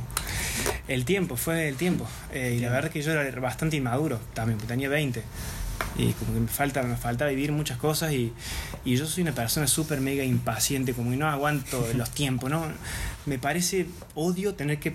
El 0.87 1.05
tiempo, 1.05 1.35
fue 1.35 1.67
el 1.67 1.75
tiempo. 1.75 2.07
Eh, 2.33 2.55
y 2.57 2.61
la 2.61 2.71
verdad 2.71 2.93
que 2.93 3.03
yo 3.03 3.11
era 3.11 3.41
bastante 3.41 3.77
inmaduro 3.77 4.21
también, 4.33 4.59
porque 4.59 4.75
tenía 4.75 4.89
20 4.89 5.25
y 5.97 6.13
como 6.13 6.35
que 6.35 6.41
me 6.41 6.47
falta, 6.47 6.83
me 6.85 6.97
falta 6.97 7.27
vivir 7.27 7.51
muchas 7.51 7.79
cosas 7.79 8.13
y, 8.13 8.33
y 8.85 8.97
yo 8.97 9.07
soy 9.07 9.23
una 9.23 9.33
persona 9.33 9.67
súper 9.67 10.01
mega 10.01 10.23
impaciente, 10.23 10.95
como 10.95 11.11
que 11.11 11.17
no 11.17 11.29
aguanto 11.29 11.85
los 11.97 12.11
tiempos, 12.11 12.49
¿no? 12.49 12.65
Me 13.27 13.41
parece 13.41 13.87
odio 14.15 14.55
tener 14.55 14.79
que, 14.79 14.95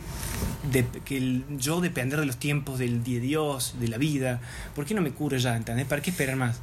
que 1.03 1.41
yo 1.57 1.81
depender 1.81 2.21
de 2.21 2.25
los 2.25 2.37
tiempos 2.37 2.79
del, 2.79 3.03
de 3.03 3.19
Dios, 3.19 3.75
de 3.79 3.89
la 3.89 3.97
vida. 3.97 4.39
¿Por 4.73 4.85
qué 4.85 4.93
no 4.93 5.01
me 5.01 5.11
curo 5.11 5.35
ya, 5.35 5.57
entendés? 5.57 5.85
¿Para 5.85 6.01
qué 6.01 6.11
esperar 6.11 6.37
más? 6.37 6.61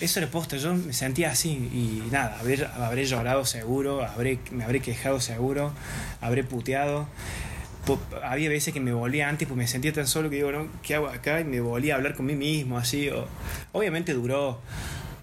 Eso 0.00 0.20
era 0.20 0.30
posta, 0.30 0.56
yo 0.56 0.74
me 0.74 0.92
sentía 0.92 1.30
así 1.30 1.50
y 1.50 2.02
nada, 2.10 2.38
habré, 2.40 2.66
habré 2.66 3.04
llorado 3.04 3.44
seguro, 3.44 4.04
habré, 4.04 4.38
me 4.50 4.64
habré 4.64 4.80
quejado 4.80 5.20
seguro, 5.20 5.72
habré 6.20 6.44
puteado 6.44 7.06
había 8.22 8.48
veces 8.48 8.74
que 8.74 8.80
me 8.80 8.92
volvía 8.92 9.28
antes, 9.28 9.46
pues 9.48 9.56
me 9.56 9.66
sentía 9.66 9.92
tan 9.92 10.06
solo 10.06 10.28
que 10.28 10.36
digo, 10.36 10.52
¿no? 10.52 10.68
¿qué 10.82 10.96
hago 10.96 11.08
acá? 11.08 11.40
Y 11.40 11.44
me 11.44 11.60
volvía 11.60 11.94
a 11.94 11.96
hablar 11.96 12.14
con 12.14 12.26
mí 12.26 12.34
mismo, 12.34 12.76
así. 12.76 13.10
obviamente 13.72 14.12
duró, 14.12 14.60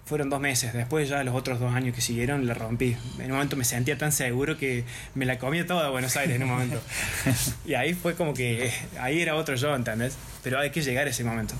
fueron 0.04 0.30
dos 0.30 0.40
meses. 0.40 0.72
Después 0.72 1.08
ya 1.08 1.22
los 1.24 1.34
otros 1.34 1.60
dos 1.60 1.74
años 1.74 1.94
que 1.94 2.00
siguieron 2.00 2.46
la 2.46 2.54
rompí. 2.54 2.96
En 3.18 3.26
un 3.26 3.32
momento 3.32 3.56
me 3.56 3.64
sentía 3.64 3.98
tan 3.98 4.12
seguro 4.12 4.56
que 4.56 4.84
me 5.14 5.26
la 5.26 5.38
comía 5.38 5.66
toda 5.66 5.90
Buenos 5.90 6.16
Aires 6.16 6.36
en 6.36 6.42
un 6.44 6.48
momento. 6.48 6.80
y 7.66 7.74
ahí 7.74 7.94
fue 7.94 8.14
como 8.14 8.34
que, 8.34 8.72
ahí 9.00 9.20
era 9.20 9.34
otro 9.34 9.54
yo, 9.56 9.74
¿entendés? 9.74 10.16
Pero 10.42 10.58
hay 10.58 10.70
que 10.70 10.82
llegar 10.82 11.06
a 11.06 11.10
ese 11.10 11.24
momento. 11.24 11.54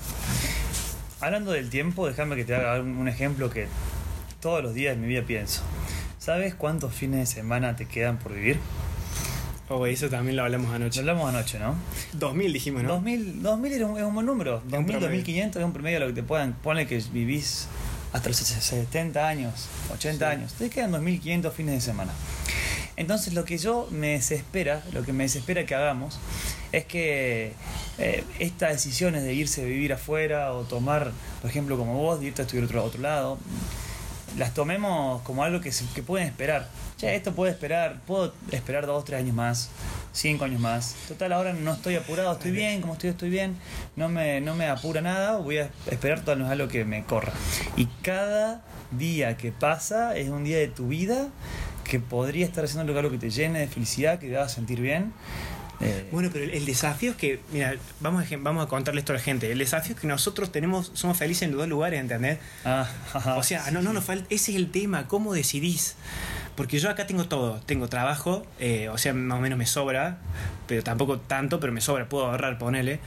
Hablando 1.19 1.51
del 1.51 1.69
tiempo, 1.69 2.07
déjame 2.07 2.35
que 2.35 2.45
te 2.45 2.53
haga 2.53 2.79
un 2.79 3.07
ejemplo 3.07 3.49
que 3.49 3.67
todos 4.39 4.61
los 4.61 4.75
días 4.75 4.95
de 4.95 5.01
mi 5.01 5.07
vida 5.07 5.23
pienso. 5.23 5.61
¿Sabes 6.19 6.53
cuántos 6.53 6.93
fines 6.93 7.19
de 7.19 7.25
semana 7.25 7.75
te 7.75 7.85
quedan 7.85 8.19
por 8.19 8.33
vivir? 8.33 8.59
Oh, 9.69 9.85
eso 9.85 10.09
también 10.09 10.37
lo 10.37 10.43
hablamos 10.43 10.73
anoche. 10.73 11.01
Lo 11.01 11.11
hablamos 11.11 11.33
anoche, 11.33 11.57
¿no? 11.57 11.75
2000 12.13 12.53
dijimos, 12.53 12.83
¿no? 12.83 12.89
2000, 12.89 13.41
2000 13.41 13.73
es 13.73 13.81
un, 13.81 14.13
buen 14.13 14.25
número. 14.25 14.61
2000, 14.67 14.99
2500 14.99 15.59
es 15.59 15.65
un 15.65 15.73
promedio 15.73 15.99
de 15.99 16.05
lo 16.05 16.13
que 16.13 16.21
te 16.21 16.27
puedan. 16.27 16.53
Pone 16.53 16.85
que 16.85 17.01
vivís 17.11 17.67
hasta 18.13 18.29
los 18.29 18.37
70 18.37 19.27
años, 19.27 19.67
80 19.93 20.29
años. 20.29 20.53
Te 20.53 20.69
quedan 20.69 20.91
2500 20.91 21.53
fines 21.53 21.75
de 21.75 21.81
semana. 21.81 22.11
Entonces 22.95 23.33
lo 23.33 23.43
que 23.43 23.57
yo 23.57 23.87
me 23.91 24.13
desespera, 24.13 24.83
lo 24.93 25.03
que 25.03 25.13
me 25.13 25.23
desespera 25.23 25.65
que 25.65 25.75
hagamos, 25.75 26.19
es 26.71 26.85
que 26.85 27.53
eh, 27.97 28.23
estas 28.39 28.71
decisiones 28.71 29.23
de 29.23 29.33
irse 29.33 29.61
a 29.61 29.65
vivir 29.65 29.93
afuera 29.93 30.53
o 30.53 30.63
tomar, 30.63 31.11
por 31.41 31.49
ejemplo, 31.49 31.77
como 31.77 31.95
vos, 31.95 32.19
de 32.19 32.27
irte 32.27 32.41
a 32.41 32.45
estudiar 32.45 32.65
otro, 32.65 32.83
otro 32.83 33.01
lado, 33.01 33.37
las 34.37 34.53
tomemos 34.53 35.21
como 35.23 35.43
algo 35.43 35.61
que, 35.61 35.71
que 35.95 36.03
pueden 36.03 36.27
esperar. 36.27 36.67
Ya, 36.99 37.13
esto 37.13 37.33
puede 37.33 37.51
esperar, 37.51 38.01
puedo 38.07 38.33
esperar 38.51 38.85
dos, 38.85 39.05
tres 39.05 39.19
años 39.19 39.35
más, 39.35 39.69
cinco 40.13 40.45
años 40.45 40.59
más. 40.59 40.95
Total, 41.07 41.31
ahora 41.33 41.53
no 41.53 41.73
estoy 41.73 41.95
apurado, 41.95 42.33
estoy 42.33 42.51
bien, 42.51 42.81
como 42.81 42.93
estoy, 42.93 43.11
estoy 43.11 43.29
bien, 43.29 43.55
no 43.95 44.09
me, 44.09 44.41
no 44.41 44.55
me 44.55 44.67
apura 44.67 45.01
nada, 45.01 45.37
voy 45.37 45.59
a 45.59 45.69
esperar 45.89 46.21
todo 46.21 46.45
algo 46.47 46.67
que 46.67 46.85
me 46.85 47.03
corra. 47.03 47.33
Y 47.75 47.85
cada 48.01 48.63
día 48.91 49.37
que 49.37 49.51
pasa 49.51 50.15
es 50.17 50.29
un 50.29 50.43
día 50.43 50.57
de 50.57 50.67
tu 50.67 50.87
vida 50.87 51.27
que 51.83 51.99
podría 51.99 52.45
estar 52.45 52.65
haciendo 52.65 52.97
algo 52.97 53.11
que 53.11 53.17
te 53.17 53.29
llene 53.29 53.59
de 53.59 53.67
felicidad, 53.67 54.19
que 54.19 54.27
te 54.27 54.35
haga 54.37 54.49
sentir 54.49 54.81
bien. 54.81 55.13
Eh, 55.79 56.07
bueno, 56.11 56.29
pero 56.33 56.45
el, 56.45 56.65
desafío 56.65 57.11
es 57.11 57.17
que, 57.17 57.39
mira, 57.51 57.75
vamos 57.99 58.23
a, 58.23 58.37
vamos 58.37 58.65
a 58.65 58.69
contarle 58.69 58.99
esto 58.99 59.13
a 59.13 59.15
la 59.15 59.21
gente. 59.21 59.51
El 59.51 59.59
desafío 59.59 59.95
es 59.95 60.01
que 60.01 60.07
nosotros 60.07 60.51
tenemos, 60.51 60.91
somos 60.93 61.17
felices 61.17 61.43
en 61.43 61.51
los 61.51 61.59
dos 61.59 61.67
lugares, 61.67 61.99
¿entendés? 61.99 62.39
Ah, 62.65 62.87
o 63.37 63.43
sea, 63.43 63.69
no, 63.71 63.81
no 63.81 63.93
nos 63.93 64.03
falta, 64.03 64.25
ese 64.29 64.51
es 64.51 64.57
el 64.57 64.71
tema, 64.71 65.07
¿cómo 65.07 65.33
decidís? 65.33 65.95
Porque 66.57 66.79
yo 66.79 66.89
acá 66.89 67.05
tengo 67.05 67.27
todo, 67.27 67.61
tengo 67.67 67.87
trabajo, 67.87 68.43
eh, 68.57 68.89
o 68.89 68.97
sea, 68.97 69.13
más 69.13 69.37
o 69.37 69.41
menos 69.41 69.59
me 69.59 69.67
sobra, 69.67 70.17
pero 70.65 70.81
tampoco 70.81 71.19
tanto, 71.19 71.59
pero 71.59 71.71
me 71.71 71.81
sobra, 71.81 72.09
puedo 72.09 72.25
ahorrar, 72.25 72.57
ponele. 72.57 72.99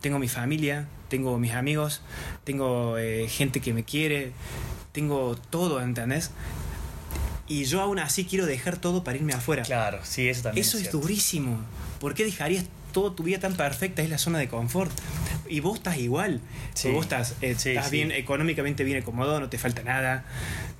Tengo 0.00 0.18
mi 0.18 0.26
familia, 0.26 0.88
tengo 1.08 1.38
mis 1.38 1.52
amigos, 1.52 2.02
tengo 2.42 2.98
eh, 2.98 3.28
gente 3.28 3.60
que 3.60 3.72
me 3.72 3.84
quiere, 3.84 4.32
tengo 4.90 5.36
todo, 5.50 5.80
¿entendés? 5.80 6.32
Y 7.48 7.64
yo 7.64 7.80
aún 7.80 7.98
así 7.98 8.24
quiero 8.24 8.46
dejar 8.46 8.78
todo 8.78 9.04
para 9.04 9.16
irme 9.16 9.32
afuera. 9.32 9.62
Claro, 9.62 10.00
sí, 10.02 10.28
eso 10.28 10.42
también. 10.42 10.64
Eso 10.66 10.78
es, 10.78 10.90
durísimo. 10.90 11.60
¿Por 12.00 12.14
qué 12.14 12.24
dejarías 12.24 12.64
toda 12.92 13.14
tu 13.14 13.22
vida 13.22 13.38
tan 13.38 13.54
perfecta? 13.54 14.02
Es 14.02 14.10
la 14.10 14.18
zona 14.18 14.38
de 14.38 14.48
confort. 14.48 14.92
Y 15.48 15.60
vos 15.60 15.76
estás 15.76 15.98
igual. 15.98 16.40
Vos 16.92 17.04
estás, 17.04 17.34
eh, 17.40 17.52
estás 17.52 17.90
bien, 17.90 18.10
económicamente 18.10 18.82
bien 18.84 18.98
acomodado, 18.98 19.40
no 19.40 19.48
te 19.48 19.58
falta 19.58 19.82
nada, 19.82 20.24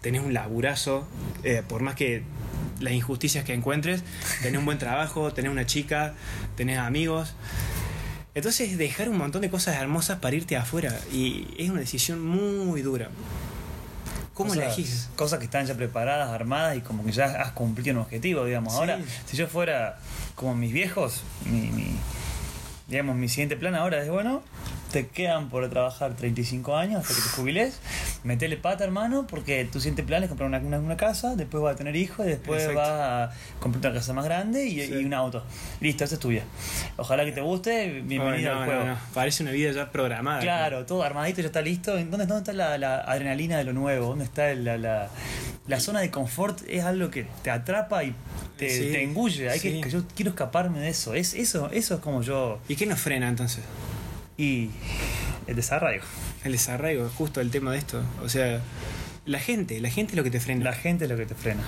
tenés 0.00 0.22
un 0.22 0.34
laburazo, 0.34 1.06
eh, 1.44 1.62
por 1.66 1.82
más 1.82 1.94
que 1.94 2.22
las 2.80 2.92
injusticias 2.92 3.44
que 3.44 3.54
encuentres, 3.54 4.02
tenés 4.42 4.58
un 4.58 4.64
buen 4.64 4.78
trabajo, 4.78 5.32
tenés 5.32 5.52
una 5.52 5.66
chica, 5.66 6.14
tenés 6.56 6.78
amigos. 6.78 7.34
Entonces 8.34 8.76
dejar 8.76 9.08
un 9.08 9.16
montón 9.16 9.40
de 9.42 9.48
cosas 9.50 9.76
hermosas 9.76 10.18
para 10.18 10.36
irte 10.36 10.56
afuera 10.56 10.98
y 11.10 11.46
es 11.58 11.70
una 11.70 11.80
decisión 11.80 12.22
muy 12.22 12.82
dura. 12.82 13.08
¿Cómo 14.36 14.52
elegís? 14.52 15.08
Cosas 15.16 15.38
que 15.38 15.46
están 15.46 15.64
ya 15.64 15.74
preparadas, 15.74 16.28
armadas 16.28 16.76
y 16.76 16.82
como 16.82 17.02
que 17.02 17.10
ya 17.10 17.24
has 17.24 17.52
cumplido 17.52 17.96
un 17.96 18.02
objetivo, 18.02 18.44
digamos. 18.44 18.74
Ahora, 18.74 19.00
si 19.24 19.34
yo 19.34 19.48
fuera 19.48 19.98
como 20.34 20.54
mis 20.54 20.74
viejos, 20.74 21.22
mi, 21.46 21.70
mi, 21.72 21.96
digamos, 22.86 23.16
mi 23.16 23.30
siguiente 23.30 23.56
plan 23.56 23.74
ahora 23.74 24.02
es, 24.02 24.10
bueno, 24.10 24.42
te 24.92 25.08
quedan 25.08 25.48
por 25.48 25.68
trabajar 25.68 26.14
35 26.14 26.76
años 26.76 27.02
hasta 27.02 27.14
que 27.14 27.20
te 27.20 27.28
jubiles, 27.36 27.78
metele 28.24 28.56
pata, 28.56 28.84
hermano, 28.84 29.26
porque 29.26 29.64
tu 29.64 29.80
siguiente 29.80 30.02
plan 30.02 30.22
es 30.22 30.28
comprar 30.28 30.48
una, 30.48 30.58
una, 30.78 30.96
casa, 30.96 31.36
después 31.36 31.62
vas 31.62 31.74
a 31.74 31.76
tener 31.76 31.96
hijos 31.96 32.26
y 32.26 32.30
después 32.30 32.72
vas 32.74 32.88
a 32.88 33.30
comprar 33.60 33.90
una 33.90 34.00
casa 34.00 34.12
más 34.12 34.24
grande 34.24 34.66
y, 34.66 35.04
un 35.04 35.14
auto. 35.14 35.44
Listo, 35.80 36.04
esa 36.04 36.14
es 36.14 36.20
tuya. 36.20 36.44
Ojalá 36.96 37.24
que 37.24 37.32
te 37.32 37.40
guste, 37.40 38.02
bienvenido 38.02 38.52
al 38.52 38.64
juego. 38.64 38.96
Parece 39.14 39.42
una 39.42 39.52
vida 39.52 39.72
ya 39.72 39.90
programada. 39.90 40.40
Claro, 40.40 40.86
todo 40.86 41.02
armadito, 41.02 41.40
ya 41.40 41.48
está 41.48 41.62
listo. 41.62 41.92
¿Dónde, 41.96 42.26
dónde 42.26 42.38
está 42.38 42.52
la, 42.52 43.00
adrenalina 43.00 43.58
de 43.58 43.64
lo 43.64 43.72
nuevo? 43.72 44.08
¿Dónde 44.08 44.24
está 44.24 44.54
la, 44.54 44.78
la, 44.78 45.08
la, 45.66 45.80
zona 45.80 46.00
de 46.00 46.10
confort? 46.10 46.60
Es 46.68 46.84
algo 46.84 47.10
que 47.10 47.26
te 47.42 47.50
atrapa 47.50 48.04
y 48.04 48.14
te, 48.56 48.66
te 48.66 49.02
engulle. 49.02 49.50
Hay 49.50 49.60
que, 49.60 49.82
yo 49.90 50.04
quiero 50.14 50.30
escaparme 50.30 50.80
de 50.80 50.88
eso. 50.88 51.14
Es, 51.14 51.34
eso. 51.34 51.70
Eso 51.70 51.94
es 51.96 52.00
como 52.00 52.22
yo. 52.22 52.60
¿Y 52.68 52.76
qué 52.76 52.86
nos 52.86 53.00
frena 53.00 53.28
entonces? 53.28 53.62
Y 54.36 54.70
el 55.46 55.56
desarraigo. 55.56 56.04
El 56.44 56.52
desarraigo, 56.52 57.08
justo 57.08 57.40
el 57.40 57.50
tema 57.50 57.72
de 57.72 57.78
esto. 57.78 58.02
O 58.22 58.28
sea, 58.28 58.60
la 59.24 59.40
gente, 59.40 59.80
la 59.80 59.90
gente 59.90 60.12
es 60.12 60.16
lo 60.16 60.24
que 60.24 60.30
te 60.30 60.40
frena. 60.40 60.64
La 60.64 60.72
gente 60.72 61.04
es 61.04 61.10
lo 61.10 61.16
que 61.16 61.26
te 61.26 61.34
frena. 61.34 61.62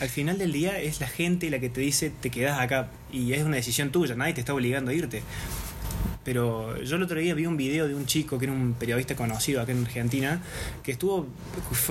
Al 0.00 0.08
final 0.08 0.38
del 0.38 0.52
día 0.52 0.80
es 0.80 1.00
la 1.00 1.08
gente 1.08 1.50
la 1.50 1.58
que 1.58 1.68
te 1.68 1.82
dice 1.82 2.10
te 2.10 2.30
quedas 2.30 2.58
acá 2.58 2.88
y 3.12 3.34
es 3.34 3.42
una 3.42 3.56
decisión 3.56 3.92
tuya, 3.92 4.14
nadie 4.14 4.32
te 4.32 4.40
está 4.40 4.54
obligando 4.54 4.90
a 4.90 4.94
irte. 4.94 5.22
Pero 6.24 6.80
yo 6.82 6.96
el 6.96 7.02
otro 7.02 7.18
día 7.18 7.34
vi 7.34 7.46
un 7.46 7.56
video 7.56 7.88
de 7.88 7.94
un 7.94 8.06
chico 8.06 8.38
que 8.38 8.44
era 8.44 8.52
un 8.52 8.74
periodista 8.74 9.16
conocido 9.16 9.62
acá 9.62 9.72
en 9.72 9.84
Argentina, 9.84 10.42
que 10.82 10.92
estuvo, 10.92 11.26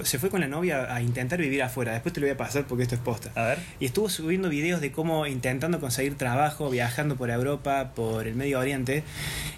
se 0.03 0.19
fue 0.19 0.29
con 0.29 0.41
la 0.41 0.47
novia 0.47 0.93
a 0.93 1.01
intentar 1.01 1.39
vivir 1.39 1.63
afuera. 1.63 1.93
Después 1.93 2.13
te 2.13 2.19
lo 2.19 2.27
voy 2.27 2.33
a 2.33 2.37
pasar 2.37 2.65
porque 2.67 2.83
esto 2.83 2.95
es 2.95 3.01
posta. 3.01 3.31
A 3.35 3.47
ver. 3.47 3.59
Y 3.79 3.85
estuvo 3.85 4.07
subiendo 4.09 4.49
videos 4.49 4.81
de 4.81 4.91
cómo 4.91 5.25
intentando 5.25 5.79
conseguir 5.79 6.15
trabajo, 6.15 6.69
viajando 6.69 7.15
por 7.15 7.29
Europa, 7.31 7.91
por 7.95 8.27
el 8.27 8.35
Medio 8.35 8.59
Oriente. 8.59 9.03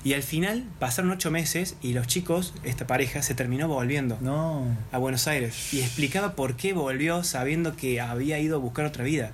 Y 0.03 0.13
al 0.13 0.23
final 0.23 0.63
pasaron 0.79 1.11
ocho 1.11 1.31
meses 1.31 1.75
y 1.81 1.93
los 1.93 2.07
chicos, 2.07 2.53
esta 2.63 2.87
pareja, 2.87 3.21
se 3.21 3.35
terminó 3.35 3.67
volviendo 3.67 4.17
no. 4.21 4.65
a 4.91 4.97
Buenos 4.97 5.27
Aires. 5.27 5.73
Y 5.73 5.81
explicaba 5.81 6.35
por 6.35 6.55
qué 6.55 6.73
volvió 6.73 7.23
sabiendo 7.23 7.75
que 7.75 7.99
había 7.99 8.39
ido 8.39 8.55
a 8.55 8.59
buscar 8.59 8.85
otra 8.85 9.03
vida. 9.03 9.31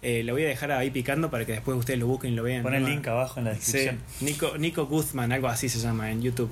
Eh, 0.00 0.22
lo 0.22 0.34
voy 0.34 0.44
a 0.44 0.48
dejar 0.48 0.70
ahí 0.70 0.90
picando 0.90 1.30
para 1.30 1.44
que 1.44 1.52
después 1.52 1.76
ustedes 1.76 1.98
lo 1.98 2.06
busquen 2.06 2.32
y 2.32 2.36
lo 2.36 2.44
vean. 2.44 2.62
Pon 2.62 2.74
el 2.74 2.84
link 2.84 3.06
abajo 3.08 3.40
en 3.40 3.46
la 3.46 3.50
descripción. 3.52 3.98
Nico, 4.20 4.56
Nico 4.56 4.86
Guzman, 4.86 5.32
algo 5.32 5.48
así 5.48 5.68
se 5.68 5.78
llama 5.80 6.10
en 6.10 6.22
YouTube. 6.22 6.50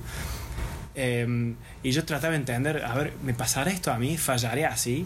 Em, 0.95 1.55
y 1.83 1.91
yo 1.91 2.03
trataba 2.05 2.31
de 2.31 2.39
entender, 2.39 2.83
a 2.83 2.95
ver, 2.95 3.13
¿me 3.23 3.33
pasará 3.33 3.71
esto 3.71 3.91
a 3.91 3.99
mí? 3.99 4.17
¿Fallaré 4.17 4.65
así? 4.65 5.05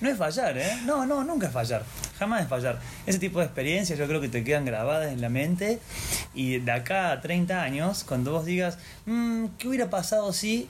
No 0.00 0.10
es 0.10 0.18
fallar, 0.18 0.58
¿eh? 0.58 0.76
No, 0.84 1.06
no, 1.06 1.24
nunca 1.24 1.46
es 1.46 1.52
fallar. 1.52 1.84
Jamás 2.18 2.42
es 2.42 2.48
fallar. 2.48 2.80
Ese 3.06 3.18
tipo 3.18 3.38
de 3.38 3.46
experiencias 3.46 3.98
yo 3.98 4.06
creo 4.06 4.20
que 4.20 4.28
te 4.28 4.42
quedan 4.44 4.64
grabadas 4.64 5.12
en 5.12 5.20
la 5.20 5.28
mente 5.28 5.78
y 6.34 6.58
de 6.58 6.72
acá 6.72 7.12
a 7.12 7.20
30 7.20 7.62
años, 7.62 8.04
cuando 8.04 8.32
vos 8.32 8.44
digas, 8.44 8.76
mm, 9.06 9.46
¿qué 9.56 9.68
hubiera 9.68 9.88
pasado 9.88 10.32
si 10.32 10.68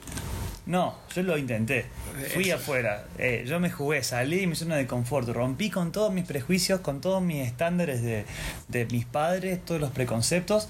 no, 0.65 0.95
yo 1.13 1.21
lo 1.21 1.37
intenté. 1.37 1.85
Fui 2.33 2.49
afuera. 2.49 3.05
Eh, 3.19 3.45
yo 3.47 3.59
me 3.59 3.69
jugué, 3.69 4.03
salí 4.03 4.39
de 4.39 4.47
mi 4.47 4.55
zona 4.55 4.75
de 4.75 4.87
confort. 4.87 5.27
Rompí 5.29 5.69
con 5.69 5.91
todos 5.91 6.11
mis 6.11 6.25
prejuicios, 6.25 6.79
con 6.79 7.01
todos 7.01 7.21
mis 7.21 7.45
estándares 7.45 8.01
de, 8.01 8.25
de 8.67 8.85
mis 8.87 9.05
padres, 9.05 9.63
todos 9.63 9.79
los 9.79 9.91
preconceptos 9.91 10.67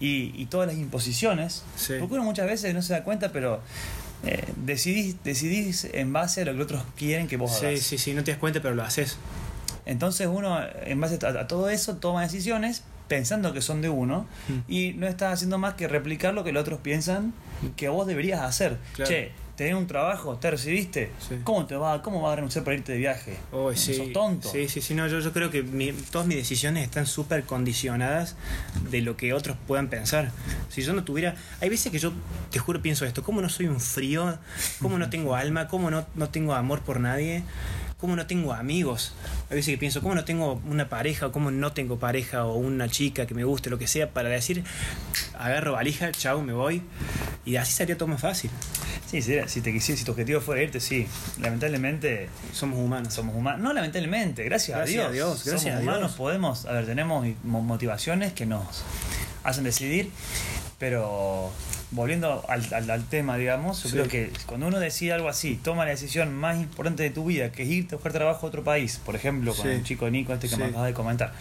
y, 0.00 0.32
y, 0.34 0.46
todas 0.46 0.66
las 0.66 0.76
imposiciones. 0.76 1.62
Porque 1.86 2.14
uno 2.14 2.24
muchas 2.24 2.46
veces 2.46 2.74
no 2.74 2.82
se 2.82 2.92
da 2.92 3.04
cuenta, 3.04 3.30
pero 3.30 3.60
eh, 4.24 4.44
decidís, 4.56 5.22
decidís 5.22 5.84
en 5.92 6.12
base 6.12 6.42
a 6.42 6.44
lo 6.44 6.54
que 6.54 6.62
otros 6.62 6.82
quieren 6.96 7.28
que 7.28 7.36
vos 7.36 7.62
hagas. 7.62 7.78
Sí, 7.80 7.98
sí, 7.98 7.98
sí, 7.98 8.14
no 8.14 8.24
te 8.24 8.32
das 8.32 8.40
cuenta, 8.40 8.60
pero 8.60 8.74
lo 8.74 8.82
haces. 8.82 9.16
Entonces 9.84 10.26
uno, 10.26 10.58
en 10.82 11.00
base 11.00 11.24
a, 11.24 11.46
todo 11.46 11.70
eso, 11.70 11.96
toma 11.98 12.22
decisiones 12.22 12.82
pensando 13.08 13.52
que 13.52 13.60
son 13.62 13.80
de 13.82 13.88
uno 13.88 14.26
Mm. 14.48 14.58
y 14.72 14.92
no 14.94 15.06
estás 15.06 15.32
haciendo 15.34 15.58
más 15.58 15.74
que 15.74 15.88
replicar 15.88 16.34
lo 16.34 16.44
que 16.44 16.52
los 16.52 16.62
otros 16.62 16.80
piensan 16.80 17.32
que 17.76 17.88
vos 17.88 18.06
deberías 18.06 18.40
hacer. 18.42 18.78
Claro. 18.94 19.10
Che, 19.10 19.32
tenés 19.56 19.74
un 19.74 19.86
trabajo, 19.86 20.36
te 20.36 20.50
recibiste, 20.50 21.10
Sí. 21.26 21.36
¿cómo 21.44 21.64
te 21.66 21.76
va? 21.76 22.02
¿Cómo 22.02 22.20
vas 22.20 22.32
a 22.34 22.36
renunciar 22.36 22.62
para 22.64 22.76
irte 22.76 22.92
de 22.92 22.98
viaje? 22.98 23.36
Oh, 23.52 23.72
sí. 23.74 23.94
Sos 23.94 24.12
tonto. 24.12 24.50
Sí, 24.50 24.68
sí, 24.68 24.80
sí. 24.82 24.94
No, 24.94 25.06
yo, 25.08 25.20
yo 25.20 25.32
creo 25.32 25.50
que 25.50 25.62
mi- 25.62 25.92
todas 25.92 26.26
mis 26.26 26.36
decisiones 26.36 26.84
están 26.84 27.06
súper 27.06 27.44
condicionadas 27.44 28.36
de 28.90 29.00
lo 29.00 29.16
que 29.16 29.32
otros 29.32 29.56
puedan 29.66 29.88
pensar. 29.88 30.30
Si 30.68 30.82
yo 30.82 30.92
no 30.92 31.04
tuviera. 31.04 31.36
Hay 31.62 31.68
veces 31.70 31.90
que 31.90 31.98
yo, 31.98 32.12
te 32.50 32.58
juro, 32.58 32.82
pienso 32.82 33.06
esto: 33.06 33.22
¿cómo 33.22 33.40
no 33.40 33.48
soy 33.48 33.66
un 33.66 33.80
frío? 33.80 34.36
¿Cómo 34.82 34.98
no 34.98 35.08
tengo 35.08 35.34
alma? 35.34 35.68
¿Cómo 35.68 35.90
no, 35.90 36.06
no 36.16 36.28
tengo 36.28 36.52
amor 36.54 36.80
por 36.82 37.00
nadie? 37.00 37.42
¿Cómo 37.98 38.14
no 38.14 38.26
tengo 38.26 38.52
amigos? 38.52 39.14
Hay 39.48 39.56
veces 39.56 39.72
que 39.72 39.78
pienso, 39.78 40.02
¿cómo 40.02 40.14
no 40.14 40.24
tengo 40.26 40.60
una 40.66 40.90
pareja? 40.90 41.28
¿O 41.28 41.32
cómo 41.32 41.50
no 41.50 41.72
tengo 41.72 41.98
pareja? 41.98 42.44
O 42.44 42.56
una 42.56 42.88
chica 42.90 43.24
que 43.26 43.32
me 43.34 43.42
guste, 43.44 43.70
lo 43.70 43.78
que 43.78 43.86
sea, 43.86 44.10
para 44.10 44.28
decir, 44.28 44.64
agarro 45.38 45.72
valija, 45.72 46.12
chao, 46.12 46.42
me 46.42 46.52
voy. 46.52 46.82
Y 47.46 47.56
así 47.56 47.72
sería 47.72 47.96
todo 47.96 48.08
más 48.08 48.20
fácil. 48.20 48.50
Sí, 49.10 49.22
si, 49.22 49.34
si 49.46 49.60
te 49.62 49.72
quisieras, 49.72 50.00
si 50.00 50.04
tu 50.04 50.12
objetivo 50.12 50.42
fuera 50.42 50.62
irte, 50.62 50.78
sí. 50.78 51.06
Lamentablemente 51.40 52.28
Somos 52.52 52.78
humanos. 52.80 53.14
somos 53.14 53.34
humanos. 53.34 53.62
No, 53.62 53.72
lamentablemente, 53.72 54.44
gracias, 54.44 54.76
Gracias 54.76 55.02
a 55.04 55.08
a 55.08 55.12
Dios. 55.12 55.28
Dios, 55.32 55.44
gracias 55.46 55.62
somos 55.62 55.76
a 55.76 55.80
Dios. 55.80 55.94
humanos, 55.94 56.12
podemos, 56.16 56.66
a 56.66 56.72
ver, 56.72 56.84
tenemos 56.84 57.26
mo- 57.44 57.62
motivaciones 57.62 58.34
que 58.34 58.44
nos 58.44 58.82
hacen 59.46 59.64
decidir, 59.64 60.10
pero 60.78 61.50
volviendo 61.92 62.44
al, 62.48 62.62
al- 62.74 62.90
al 62.90 63.04
tema, 63.08 63.36
digamos, 63.38 63.82
yo 63.84 63.88
Sí. 63.88 63.94
creo 63.94 64.08
que 64.08 64.30
cuando 64.46 64.66
uno 64.66 64.78
decide 64.80 65.12
algo 65.12 65.28
así, 65.28 65.54
toma 65.62 65.84
la 65.84 65.92
decisión 65.92 66.34
más 66.34 66.56
importante 66.58 67.02
de 67.02 67.10
tu 67.10 67.24
vida, 67.24 67.52
que 67.52 67.62
es 67.62 67.68
irte 67.68 67.94
a 67.94 67.98
buscar 67.98 68.12
trabajo 68.12 68.44
a 68.46 68.48
otro 68.48 68.64
país, 68.64 69.00
por 69.04 69.14
ejemplo, 69.16 69.54
con 69.54 69.64
Sí. 69.66 69.72
el 69.72 69.84
chico 69.84 70.10
Nico, 70.10 70.32
este 70.34 70.48
que 70.48 70.56
me 70.56 70.64
acabas 70.66 70.88
de 70.88 70.94
comentar. 70.94 71.32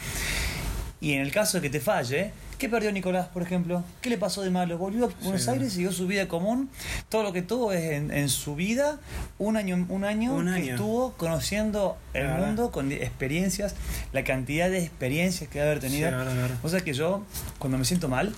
Y 1.06 1.14
en 1.14 1.22
el 1.22 1.32
caso 1.32 1.58
de 1.58 1.62
que 1.62 1.70
te 1.70 1.80
falle, 1.80 2.32
¿qué 2.58 2.68
perdió 2.68 2.92
Nicolás, 2.92 3.28
por 3.28 3.44
ejemplo? 3.44 3.84
¿Qué 4.02 4.10
le 4.10 4.18
pasó 4.18 4.42
de 4.42 4.50
malo? 4.50 4.80
Volvió 4.80 5.06
a 5.06 5.10
Buenos 5.22 5.44
Sí. 5.44 5.50
Aires, 5.52 5.74
siguió 5.74 5.92
su 5.92 6.08
vida 6.08 6.28
común. 6.28 6.68
Todo 7.10 7.22
lo 7.22 7.32
que 7.32 7.44
tuvo 7.44 7.72
es 7.74 7.92
en, 7.92 8.10
en 8.12 8.28
su 8.28 8.56
vida 8.56 8.98
un 9.38 9.56
año, 9.56 9.86
un 9.88 10.04
año 10.04 10.34
Un 10.34 10.46
que 10.48 10.52
año. 10.54 10.72
estuvo 10.74 11.12
conociendo 11.14 11.96
el 12.16 12.28
mundo 12.28 12.72
con 12.72 12.92
experiencias, 12.92 13.76
la 14.14 14.24
cantidad 14.24 14.68
de 14.68 14.80
experiencias 14.84 15.48
que 15.48 15.60
debe 15.60 15.72
haber 15.74 15.82
tenido. 15.84 16.10
Sí. 16.10 16.54
O 16.64 16.70
sea 16.70 16.80
que 16.80 16.94
yo, 16.94 17.24
cuando 17.60 17.78
me 17.78 17.86
siento 17.86 18.08
mal, 18.10 18.34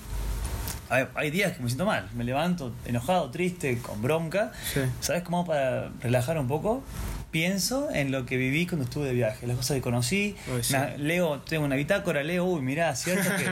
hay 1.14 1.30
días 1.30 1.52
que 1.56 1.62
me 1.62 1.68
siento 1.70 1.86
mal, 1.86 2.06
me 2.14 2.24
levanto 2.24 2.74
enojado, 2.84 3.30
triste, 3.30 3.78
con 3.78 4.02
bronca. 4.02 4.52
Sí. 4.74 4.80
¿Sabes 5.00 5.22
cómo 5.22 5.46
para 5.46 5.88
relajar 6.02 6.38
un 6.38 6.48
poco? 6.48 6.82
Pienso 7.30 7.90
en 7.92 8.10
lo 8.10 8.24
que 8.24 8.38
viví 8.38 8.66
cuando 8.66 8.84
estuve 8.84 9.06
de 9.08 9.12
viaje, 9.12 9.46
las 9.46 9.56
cosas 9.58 9.74
que 9.76 9.80
conocí. 9.82 10.34
Uy, 10.54 10.62
sí. 10.64 10.72
Me- 10.74 10.96
leo, 10.96 11.40
tengo 11.40 11.64
una 11.66 11.76
bitácora, 11.76 12.22
leo, 12.22 12.44
uy, 12.46 12.62
mirá, 12.62 12.96
cierto 12.96 13.28
que, 13.36 13.44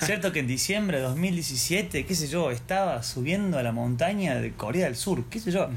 cierto 0.06 0.32
que 0.32 0.40
en 0.40 0.46
diciembre 0.46 0.96
de 0.96 1.02
2017, 1.04 2.06
qué 2.06 2.14
sé 2.14 2.28
yo, 2.28 2.50
estaba 2.50 3.02
subiendo 3.02 3.58
a 3.58 3.62
la 3.62 3.72
montaña 3.72 4.36
de 4.40 4.52
Corea 4.52 4.86
del 4.86 4.96
Sur, 4.96 5.24
qué 5.28 5.40
sé 5.40 5.50
yo. 5.50 5.68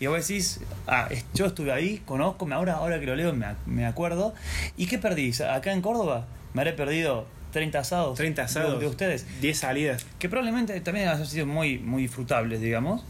Y 0.00 0.06
vos 0.06 0.26
decís, 0.28 0.60
ah, 0.86 1.06
es- 1.10 1.24
yo 1.32 1.46
estuve 1.46 1.72
ahí, 1.72 2.02
conozco, 2.04 2.46
ahora, 2.52 2.74
ahora 2.74 3.00
que 3.00 3.06
lo 3.06 3.16
leo 3.16 3.32
me, 3.32 3.46
me 3.64 3.86
acuerdo. 3.86 4.34
¿Y 4.76 4.86
qué 4.86 4.98
perdí? 4.98 5.32
Acá 5.50 5.72
en 5.72 5.80
Córdoba 5.80 6.26
me 6.52 6.60
habré 6.60 6.74
perdido 6.74 7.26
30 7.52 7.78
asados. 7.78 8.16
30 8.18 8.42
de- 8.42 8.46
asados. 8.46 8.80
de 8.80 8.86
ustedes 8.86 9.26
10 9.40 9.56
salidas. 9.58 10.04
que 10.18 10.28
probablemente 10.28 10.80
también 10.80 11.08
han 11.08 11.24
sido 11.26 11.46
muy, 11.46 11.78
muy 11.78 12.02
disfrutables, 12.02 12.60
digamos, 12.60 13.04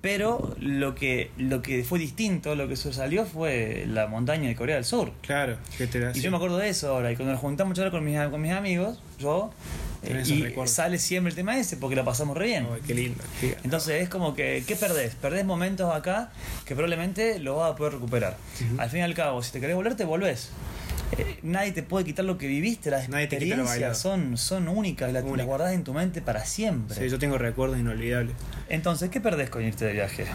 pero 0.00 0.54
lo 0.60 0.94
que, 0.94 1.30
lo 1.36 1.60
que 1.60 1.82
fue 1.84 1.98
distinto, 1.98 2.54
lo 2.54 2.68
que 2.68 2.76
salió 2.76 3.26
fue 3.26 3.84
la 3.88 4.06
montaña 4.06 4.48
de 4.48 4.54
Corea 4.56 4.76
del 4.76 4.84
Sur. 4.84 5.12
Claro, 5.22 5.58
que 5.76 5.86
te 5.86 5.98
da 6.00 6.12
Y 6.14 6.20
yo 6.20 6.30
me 6.30 6.36
acuerdo 6.36 6.56
de 6.58 6.68
eso 6.68 6.88
ahora, 6.90 7.10
y 7.12 7.16
cuando 7.16 7.32
nos 7.32 7.40
juntamos 7.40 7.76
a 7.78 7.82
hablar 7.82 7.92
con 7.92 8.04
mis, 8.04 8.18
con 8.30 8.40
mis 8.40 8.52
amigos, 8.52 9.02
yo, 9.18 9.50
eh, 10.04 10.22
y 10.24 10.42
recuerdos. 10.42 10.70
sale 10.72 10.98
siempre 10.98 11.30
el 11.30 11.34
tema 11.36 11.58
ese, 11.58 11.76
porque 11.76 11.96
la 11.96 12.04
pasamos 12.04 12.36
re 12.36 12.46
bien. 12.46 12.68
qué 12.86 12.94
lindo. 12.94 13.22
qué- 13.40 13.56
Entonces 13.64 14.00
es 14.02 14.08
como 14.08 14.34
que, 14.34 14.62
¿qué 14.66 14.76
perdés? 14.76 15.16
Perdés 15.16 15.44
momentos 15.44 15.92
acá 15.92 16.30
que 16.64 16.74
probablemente 16.76 17.40
lo 17.40 17.56
vas 17.56 17.72
a 17.72 17.76
poder 17.76 17.94
recuperar. 17.94 18.36
Al 18.78 18.88
fin 18.90 19.00
y 19.00 19.02
al 19.02 19.14
cabo, 19.14 19.42
si 19.42 19.50
te 19.50 19.60
querés 19.60 19.74
volver, 19.74 19.96
te 19.96 20.04
volvés. 20.04 20.50
Eh, 21.16 21.38
nadie 21.42 21.72
te 21.72 21.82
puede 21.82 22.04
quitar 22.04 22.24
lo 22.24 22.36
que 22.36 22.46
viviste, 22.46 22.90
las 22.90 23.08
Nadie 23.08 23.28
te 23.28 23.36
experiencias 23.36 23.96
son, 23.98 24.36
son 24.36 24.68
únicas, 24.68 25.12
las, 25.12 25.22
Única. 25.22 25.38
las 25.38 25.46
guardás 25.46 25.72
en 25.72 25.82
tu 25.84 25.94
mente 25.94 26.20
para 26.20 26.44
siempre. 26.44 26.96
Sí, 26.96 27.08
yo 27.08 27.18
tengo 27.18 27.38
recuerdos 27.38 27.78
inolvidables. 27.78 28.34
Entonces, 28.68 29.08
¿qué 29.10 29.20
perdés 29.20 29.48
con 29.48 29.62
irte 29.64 29.86
de 29.86 29.92
viaje? 29.94 30.26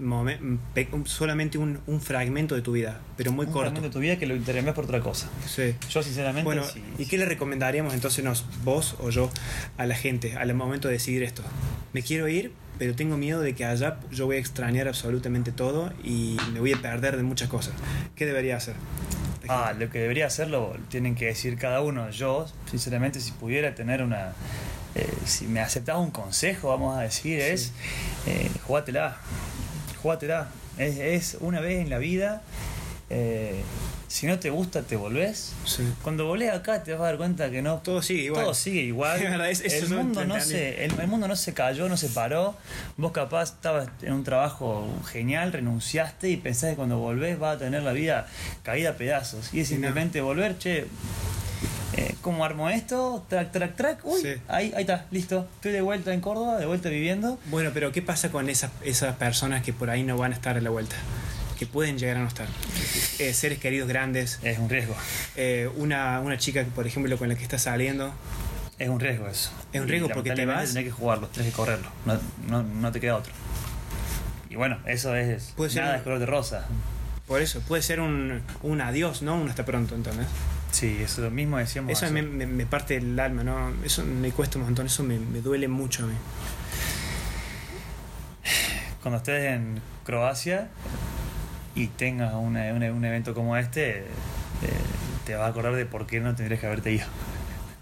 Un- 0.00 1.06
solamente 1.06 1.58
un, 1.58 1.78
un 1.86 2.00
fragmento 2.00 2.54
de 2.56 2.62
tu 2.62 2.72
vida, 2.72 3.00
pero 3.16 3.30
muy 3.30 3.46
Un 3.46 3.52
corto. 3.52 3.70
fragmento 3.70 3.88
de 3.88 3.92
tu 3.92 4.00
vida 4.00 4.16
que 4.18 4.26
lo 4.26 4.34
intercambias 4.34 4.74
por 4.74 4.84
otra 4.84 5.00
cosa. 5.00 5.28
Sí. 5.46 5.74
Yo, 5.90 6.02
sinceramente, 6.02 6.44
Bueno, 6.44 6.64
sí. 6.64 6.82
¿y 6.98 7.06
qué 7.06 7.18
le 7.18 7.24
recomendaríamos 7.26 7.94
entonces 7.94 8.24
nos, 8.24 8.44
vos 8.64 8.96
o 9.00 9.10
yo 9.10 9.30
a 9.78 9.86
la 9.86 9.94
gente 9.94 10.36
al 10.36 10.52
momento 10.54 10.88
de 10.88 10.94
decidir 10.94 11.22
esto? 11.22 11.42
Me 11.92 12.02
quiero 12.02 12.26
ir, 12.26 12.52
pero 12.82 12.96
tengo 12.96 13.16
miedo 13.16 13.40
de 13.40 13.54
que 13.54 13.64
allá 13.64 13.96
yo 14.10 14.26
voy 14.26 14.34
a 14.34 14.38
extrañar 14.40 14.88
absolutamente 14.88 15.52
todo 15.52 15.92
y 16.02 16.36
me 16.52 16.58
voy 16.58 16.72
a 16.72 16.82
perder 16.82 17.16
de 17.16 17.22
muchas 17.22 17.48
cosas. 17.48 17.74
¿Qué 18.16 18.26
debería 18.26 18.56
hacer? 18.56 18.74
Ah, 19.46 19.72
lo 19.78 19.88
que 19.88 20.00
debería 20.00 20.26
hacerlo 20.26 20.76
tienen 20.88 21.14
que 21.14 21.26
decir 21.26 21.56
cada 21.56 21.80
uno. 21.80 22.10
Yo, 22.10 22.44
sinceramente, 22.68 23.20
si 23.20 23.30
pudiera 23.30 23.76
tener 23.76 24.02
una. 24.02 24.32
eh, 24.96 25.06
si 25.26 25.46
me 25.46 25.60
aceptaba 25.60 26.00
un 26.00 26.10
consejo, 26.10 26.70
vamos 26.70 26.98
a 26.98 27.02
decir, 27.02 27.38
es. 27.38 27.70
Eh, 28.26 28.50
jugátela. 28.66 29.16
Jugátela. 30.02 30.48
Es, 30.76 30.98
es 30.98 31.36
una 31.38 31.60
vez 31.60 31.82
en 31.82 31.88
la 31.88 31.98
vida. 31.98 32.42
eh, 33.10 33.62
si 34.12 34.26
no 34.26 34.38
te 34.38 34.50
gusta, 34.50 34.82
te 34.82 34.94
volvés. 34.96 35.52
Sí. 35.64 35.82
Cuando 36.02 36.26
volvés 36.26 36.52
acá, 36.52 36.82
te 36.84 36.92
vas 36.92 37.00
a 37.00 37.04
dar 37.04 37.16
cuenta 37.16 37.50
que 37.50 37.62
no. 37.62 37.78
Todo 37.78 38.02
sigue 38.02 38.24
igual. 38.24 38.44
Todo 38.44 38.54
sigue 38.54 38.82
igual. 38.82 39.18
Es 39.50 39.60
el, 39.62 39.88
mundo 39.88 40.24
no 40.26 40.38
se, 40.38 40.84
el, 40.84 41.00
el 41.00 41.08
mundo 41.08 41.26
no 41.28 41.34
se 41.34 41.54
cayó, 41.54 41.88
no 41.88 41.96
se 41.96 42.08
paró. 42.08 42.54
Vos 42.98 43.12
capaz 43.12 43.44
estabas 43.54 43.88
en 44.02 44.12
un 44.12 44.22
trabajo 44.22 44.86
genial, 45.10 45.52
renunciaste 45.54 46.28
y 46.28 46.36
pensás 46.36 46.70
que 46.70 46.76
cuando 46.76 46.98
volvés 46.98 47.38
vas 47.38 47.56
a 47.56 47.58
tener 47.58 47.82
la 47.82 47.92
vida 47.92 48.26
caída 48.62 48.90
a 48.90 48.94
pedazos. 48.94 49.48
Y 49.54 49.60
es 49.60 49.70
Y 49.70 49.74
no. 49.76 49.86
simplemente 49.86 50.20
volver, 50.20 50.58
che, 50.58 50.86
eh, 51.94 52.14
¿cómo 52.20 52.44
armo 52.44 52.68
esto? 52.68 53.24
Track, 53.30 53.50
track, 53.50 53.76
track. 53.76 54.04
Uy, 54.04 54.20
Sí. 54.20 54.28
ahí, 54.48 54.72
ahí 54.76 54.82
está, 54.82 55.06
listo. 55.10 55.48
Estoy 55.54 55.72
de 55.72 55.80
vuelta 55.80 56.12
en 56.12 56.20
Córdoba, 56.20 56.58
de 56.58 56.66
vuelta 56.66 56.90
viviendo. 56.90 57.38
Bueno, 57.46 57.70
pero 57.72 57.92
¿qué 57.92 58.02
pasa 58.02 58.30
con 58.30 58.50
esas, 58.50 58.70
esas 58.84 59.16
personas 59.16 59.62
que 59.62 59.72
por 59.72 59.88
ahí 59.88 60.02
no 60.02 60.18
van 60.18 60.32
a 60.32 60.34
estar 60.34 60.56
a 60.58 60.60
la 60.60 60.68
vuelta? 60.70 60.96
Que 61.62 61.66
pueden 61.68 61.96
llegar 61.96 62.16
a 62.16 62.20
no 62.22 62.26
estar. 62.26 62.48
Eh, 63.20 63.32
seres 63.32 63.60
queridos 63.60 63.86
grandes. 63.88 64.40
Es 64.42 64.58
un 64.58 64.68
riesgo. 64.68 64.96
eh, 65.36 65.70
una, 65.76 66.18
una 66.18 66.36
chica, 66.36 66.64
por 66.74 66.88
ejemplo, 66.88 67.16
con 67.16 67.28
la 67.28 67.36
que 67.36 67.44
estás 67.44 67.62
saliendo. 67.62 68.12
Es 68.80 68.88
un 68.88 68.98
riesgo 68.98 69.28
eso. 69.28 69.52
Es 69.72 69.80
un 69.80 69.86
Y 69.86 69.90
riesgo 69.92 70.08
porque 70.08 70.32
te 70.32 70.44
vas- 70.44 70.70
Tenés 70.70 70.86
que 70.86 70.90
jugarlo, 70.90 71.28
tenés 71.28 71.50
que 71.50 71.56
correrlo. 71.56 71.88
No, 72.04 72.18
no, 72.48 72.64
no 72.64 72.90
te 72.90 72.98
queda 72.98 73.14
otro. 73.14 73.32
Y 74.50 74.56
bueno, 74.56 74.80
eso 74.86 75.14
es. 75.14 75.52
Puede 75.56 75.70
ser 75.70 75.82
nada 75.82 75.94
un- 75.94 75.98
es 75.98 76.02
color 76.02 76.18
de 76.18 76.26
rosa. 76.26 76.66
Por 77.28 77.40
eso, 77.40 77.60
puede 77.60 77.82
ser 77.82 78.00
un, 78.00 78.42
un 78.62 78.80
adiós, 78.80 79.22
¿no? 79.22 79.36
Un 79.36 79.48
hasta 79.48 79.64
pronto, 79.64 79.94
entonces. 79.94 80.26
Sí, 80.72 80.98
eso 81.00 81.20
lo 81.20 81.30
mismo 81.30 81.58
decíamos. 81.58 81.92
Eso 81.92 82.10
me, 82.10 82.22
me- 82.22 82.46
me 82.48 82.66
parte 82.66 82.96
el 82.96 83.16
alma, 83.20 83.44
¿no? 83.44 83.72
Eso 83.84 84.02
me 84.04 84.32
cuesta 84.32 84.58
un 84.58 84.64
montón, 84.64 84.86
eso 84.86 85.04
me, 85.04 85.16
me 85.20 85.40
duele 85.40 85.68
mucho 85.68 86.02
a 86.02 86.06
mí. 86.08 86.14
Cuando 89.00 89.18
estés 89.18 89.44
en 89.52 89.80
Croacia 90.04 90.68
y 91.74 91.86
tengas 91.88 92.34
una- 92.34 92.72
una- 92.72 92.92
un 92.92 93.04
evento 93.04 93.34
como 93.34 93.56
este, 93.56 93.98
eh, 94.00 94.04
te 95.26 95.34
vas 95.34 95.46
a 95.46 95.50
acordar 95.50 95.74
de 95.74 95.86
por 95.86 96.06
qué 96.06 96.20
no 96.20 96.34
tendrías 96.34 96.60
que 96.60 96.66
haberte 96.66 96.92
ido. 96.92 97.06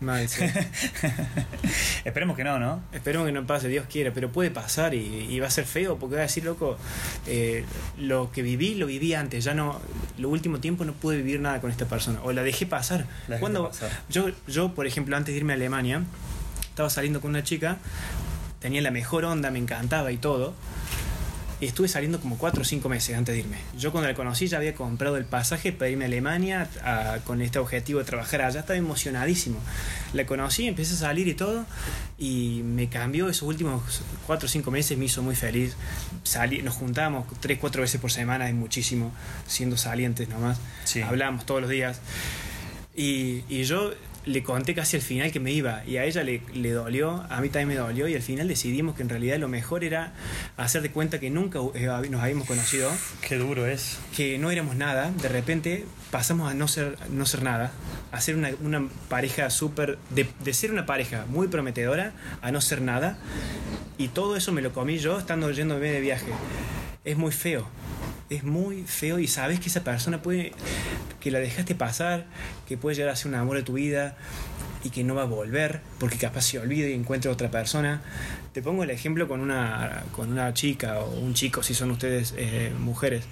Mal, 0.01 0.27
sí. 0.31 0.45
Esperemos 2.05 2.37
que 2.37 2.45
no, 2.45 2.59
¿no? 2.59 2.81
Esperemos 2.93 3.27
que 3.27 3.33
no 3.33 3.47
pase, 3.47 3.69
Dios 3.69 3.87
quiera, 3.91 4.13
pero 4.15 4.31
puede 4.31 4.51
pasar 4.51 4.95
y, 4.95 4.99
y 5.31 5.41
va 5.41 5.47
a 5.49 5.51
ser 5.51 5.67
feo 5.67 5.99
porque 5.99 6.15
va 6.17 6.21
a 6.23 6.25
decir, 6.25 6.45
loco, 6.45 6.79
eh, 7.27 7.65
lo 7.99 8.31
que 8.33 8.43
viví, 8.43 8.75
lo 8.77 8.87
viví 8.87 9.13
antes, 9.15 9.45
ya 9.45 9.53
no, 9.55 9.81
lo 10.19 10.29
último 10.31 10.59
tiempo 10.61 10.85
no 10.85 10.93
pude 10.95 11.19
vivir 11.19 11.41
nada 11.41 11.61
con 11.61 11.71
esta 11.71 11.85
persona, 11.87 12.21
o 12.23 12.33
la 12.33 12.43
dejé 12.43 12.65
pasar. 12.67 13.07
La 13.29 13.39
Cuando 13.41 13.69
pasar. 13.69 13.91
Yo, 14.09 14.31
yo, 14.47 14.75
por 14.75 14.87
ejemplo, 14.87 15.17
antes 15.17 15.35
de 15.35 15.39
irme 15.39 15.53
a 15.53 15.57
Alemania, 15.57 16.03
estaba 16.71 16.89
saliendo 16.89 17.21
con 17.21 17.31
una 17.31 17.43
chica, 17.45 17.77
tenía 18.59 18.81
la 18.81 18.91
mejor 18.91 19.25
onda, 19.27 19.51
me 19.51 19.59
encantaba 19.59 20.13
y 20.13 20.17
todo. 20.17 20.55
Y 21.61 21.67
estuve 21.67 21.89
saliendo 21.89 22.19
como 22.21 22.39
4 22.39 22.63
o 22.63 22.65
5 22.65 22.89
meses 22.89 23.15
antes 23.17 23.35
de 23.35 23.41
irme. 23.41 23.59
Yo 23.79 23.93
cuando 23.93 24.09
la 24.09 24.15
conocí 24.15 24.47
ya 24.47 24.57
había 24.57 24.75
comprado 24.75 25.19
el 25.19 25.27
pasaje 25.27 25.73
para 25.73 25.91
irme 25.91 26.05
a 26.05 26.07
Alemania 26.07 26.69
a- 26.83 27.19
con 27.25 27.43
este 27.43 27.59
objetivo 27.59 27.99
de 27.99 28.07
trabajar 28.07 28.41
allá. 28.41 28.61
Estaba 28.61 28.79
emocionadísimo. 28.79 29.59
La 30.15 30.25
conocí, 30.25 30.67
empecé 30.69 30.95
a 30.95 30.97
salir 30.97 31.29
y 31.29 31.35
todo. 31.35 31.67
Y 32.19 32.63
me 32.65 32.89
cambió 32.89 33.29
esos 33.29 33.43
últimos 33.43 33.83
4 34.27 34.47
o 34.47 34.49
5 34.49 34.71
meses, 34.71 34.97
me 34.97 35.05
hizo 35.05 35.23
muy 35.23 35.37
feliz. 35.37 35.77
Salí, 36.23 36.63
nos 36.63 36.75
juntábamos 36.77 37.27
3, 37.41 37.59
4 37.61 37.83
veces 37.83 38.01
por 38.01 38.11
semana, 38.11 38.49
es 38.49 38.55
muchísimo, 38.55 39.13
siendo 39.47 39.77
salientes 39.77 40.29
nomás. 40.31 40.59
Sí. 40.85 41.03
Hablábamos 41.03 41.45
todos 41.45 41.61
los 41.61 41.69
días. 41.71 42.01
Y, 42.97 43.45
y 43.49 43.65
yo 43.65 43.93
le 44.27 44.43
conté 44.43 44.75
casi 44.75 44.97
al 44.97 45.03
final 45.03 45.33
que 45.33 45.41
me 45.41 45.53
iba 45.53 45.83
y 45.87 45.97
a 45.97 46.05
ella 46.05 46.23
le, 46.23 46.43
le, 46.55 46.71
dolió, 46.71 47.25
a 47.31 47.41
mí 47.41 47.49
también 47.49 47.69
me 47.69 47.75
dolió 47.77 48.09
y 48.09 48.15
al 48.15 48.23
final 48.23 48.49
decidimos 48.49 48.97
que 48.97 49.03
en 49.03 49.09
realidad 49.09 49.39
lo 49.39 49.49
mejor 49.49 49.85
era 49.85 50.13
hacer 50.57 50.83
de 50.83 50.91
cuenta 50.91 51.21
que 51.21 51.31
nunca 51.31 51.59
eh, 51.75 51.89
nos 52.11 52.23
habíamos 52.23 52.47
conocido. 52.47 52.91
Qué 53.27 53.37
duro 53.37 53.67
es. 53.67 53.99
Que 54.17 54.39
no 54.39 54.51
éramos 54.51 54.77
nada, 54.77 55.11
de 55.11 55.29
repente 55.29 55.85
pasamos 56.11 56.51
a 56.51 56.55
no 56.55 56.69
ser, 56.69 56.97
no 57.11 57.27
ser 57.27 57.43
nada, 57.43 57.73
a 58.13 58.21
ser 58.21 58.37
una, 58.37 58.51
una 58.63 58.89
pareja 59.09 59.51
súper, 59.51 59.99
de, 60.11 60.27
de 60.41 60.55
ser 60.55 60.73
una 60.73 60.87
pareja 60.87 61.25
muy 61.29 61.49
prometedora 61.49 62.13
a 62.43 62.51
no 62.51 62.61
ser 62.61 62.83
nada 62.83 63.19
y 63.99 64.09
todo 64.09 64.37
eso 64.37 64.53
me 64.53 64.63
lo 64.63 64.73
comí 64.73 64.99
yo 64.99 65.19
estando 65.19 65.51
yéndome 65.51 65.91
de 65.91 66.01
viaje. 66.01 66.33
Es 67.05 67.17
muy 67.17 67.33
feo 67.33 67.69
es 68.31 68.45
muy 68.45 68.85
feo 68.85 69.19
y 69.19 69.27
sabes 69.27 69.59
que 69.59 69.69
esa 69.69 69.83
persona 69.83 70.23
puede, 70.23 70.53
que 71.19 71.33
la 71.33 71.41
dejaste 71.41 71.75
pasar, 71.75 72.27
que 72.67 72.79
puede 72.79 72.97
llegar 72.97 73.13
a 73.13 73.17
ser 73.17 73.29
un 73.29 73.35
amor 73.35 73.57
de 73.57 73.65
tu 73.65 73.75
vida 73.75 74.17
y 74.85 74.91
que 74.91 75.05
no 75.05 75.17
va 75.17 75.23
a 75.23 75.27
volver 75.27 75.81
porque 75.99 76.17
capaz 76.17 76.43
se 76.43 76.59
olvide 76.59 76.91
y 76.91 76.95
encuentre 76.95 77.31
otra 77.31 77.51
persona. 77.51 78.01
Te 78.53 78.63
pongo 78.63 78.85
el 78.85 78.91
ejemplo 78.91 79.27
con 79.27 79.41
una, 79.41 80.05
con 80.13 80.31
una 80.31 80.55
chica 80.55 81.01
o 81.01 81.19
un 81.19 81.35
chico 81.35 81.65
si 81.65 81.75
son 81.75 81.91
ustedes 81.91 82.35
eh, 82.39 82.73
mujeres. 82.79 83.25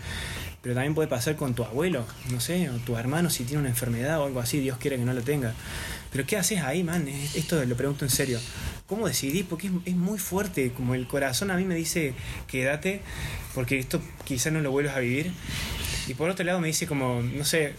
Pero 0.62 0.74
también 0.74 0.94
puede 0.94 1.08
pasar 1.08 1.36
con 1.36 1.54
tu 1.54 1.64
abuelo, 1.64 2.04
no 2.30 2.40
sé, 2.40 2.68
o 2.70 2.74
tu 2.78 2.96
hermano 2.96 3.30
si 3.30 3.44
tiene 3.44 3.60
una 3.60 3.68
enfermedad 3.68 4.20
o 4.20 4.26
algo 4.26 4.40
así, 4.40 4.58
Dios 4.58 4.78
quiere 4.78 4.96
que 4.96 5.04
no 5.04 5.12
la 5.12 5.20
tenga. 5.20 5.54
Pero 6.10 6.26
¿qué 6.26 6.36
haces 6.36 6.60
ahí, 6.60 6.82
man? 6.82 7.06
Esto 7.34 7.64
lo 7.64 7.76
pregunto 7.76 8.04
en 8.04 8.10
serio. 8.10 8.40
¿Cómo 8.86 9.06
decidí? 9.06 9.42
Porque 9.42 9.70
es, 9.84 9.94
muy 9.94 10.18
fuerte, 10.18 10.72
como 10.72 10.94
el 10.94 11.06
corazón 11.06 11.50
a 11.50 11.56
mí 11.56 11.64
me 11.64 11.74
dice, 11.74 12.14
quédate, 12.46 13.02
porque 13.54 13.78
esto 13.78 14.00
quizás 14.24 14.52
no 14.52 14.60
lo 14.60 14.70
vuelvas 14.70 14.96
a 14.96 15.00
vivir. 15.00 15.32
Y 16.06 16.14
por 16.14 16.30
otro 16.30 16.44
lado 16.44 16.60
me 16.60 16.68
dice 16.68 16.86
como, 16.86 17.22
no 17.22 17.44
sé, 17.44 17.74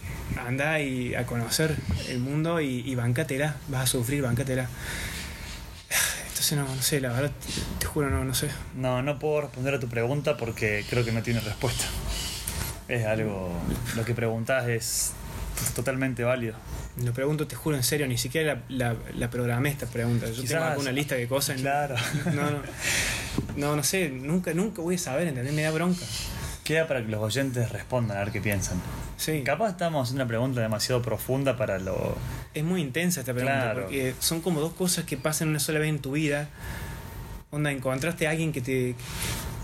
anda 0.46 0.80
y 0.80 1.14
a 1.16 1.26
conocer 1.26 1.76
el 2.08 2.20
mundo 2.20 2.60
y, 2.60 2.88
y 2.88 2.94
bancatela, 2.94 3.56
vas 3.68 3.82
a 3.82 3.86
sufrir, 3.86 4.22
bancatela. 4.22 4.68
Entonces 6.28 6.56
no, 6.56 6.74
no 6.74 6.82
sé, 6.82 7.00
la 7.00 7.12
verdad, 7.12 7.32
te 7.80 7.86
juro, 7.86 8.08
no, 8.08 8.24
no 8.24 8.32
sé. 8.32 8.48
No, 8.74 9.02
no 9.02 9.18
puedo 9.18 9.42
responder 9.42 9.74
a 9.74 9.80
tu 9.80 9.88
pregunta 9.88 10.36
porque 10.36 10.86
creo 10.88 11.04
que 11.04 11.12
no 11.12 11.22
tiene 11.22 11.40
respuesta. 11.40 11.84
Es 12.90 13.06
algo, 13.06 13.52
lo 13.94 14.04
que 14.04 14.14
preguntas 14.14 14.68
es 14.68 15.12
totalmente 15.74 16.24
válido. 16.24 16.54
Lo 17.04 17.12
pregunto, 17.12 17.46
te 17.46 17.54
juro 17.54 17.76
en 17.76 17.84
serio, 17.84 18.06
ni 18.08 18.18
siquiera 18.18 18.62
la, 18.68 18.96
la, 19.14 19.30
programé 19.30 19.68
esta 19.68 19.86
pregunta. 19.86 20.28
Yo 20.30 20.42
tengo 20.44 20.64
alguna 20.64 20.90
lista 20.90 21.14
de 21.14 21.28
cosas. 21.28 21.60
Claro. 21.60 21.94
No, 22.34 22.50
no, 22.50 22.62
no, 23.56 23.76
no 23.76 23.82
sé, 23.84 24.08
nunca, 24.10 24.52
nunca 24.54 24.82
voy 24.82 24.96
a 24.96 24.98
saber, 24.98 25.28
¿entendés? 25.28 25.54
Me 25.54 25.62
da 25.62 25.70
bronca. 25.70 26.04
Queda 26.64 26.88
para 26.88 27.04
que 27.04 27.10
los 27.10 27.20
oyentes 27.20 27.70
respondan 27.70 28.16
a 28.16 28.24
ver 28.24 28.32
qué 28.32 28.40
piensan. 28.40 28.80
Sí. 29.16 29.42
Capaz 29.44 29.70
estamos 29.70 30.02
haciendo 30.02 30.24
una 30.24 30.28
pregunta 30.28 30.60
demasiado 30.60 31.00
profunda 31.00 31.56
para 31.56 31.78
lo. 31.78 32.16
Es 32.54 32.64
muy 32.64 32.80
intensa 32.80 33.20
esta 33.20 33.32
pregunta, 33.32 33.72
porque 33.74 34.14
son 34.18 34.40
como 34.40 34.60
dos 34.60 34.72
cosas 34.72 35.04
que 35.04 35.16
pasan 35.16 35.48
una 35.48 35.60
sola 35.60 35.78
vez 35.78 35.90
en 35.90 36.00
tu 36.00 36.12
vida. 36.12 36.48
Onda, 37.52 37.72
encontraste 37.72 38.26
a 38.26 38.30
alguien 38.30 38.52
que 38.52 38.60
te, 38.60 38.94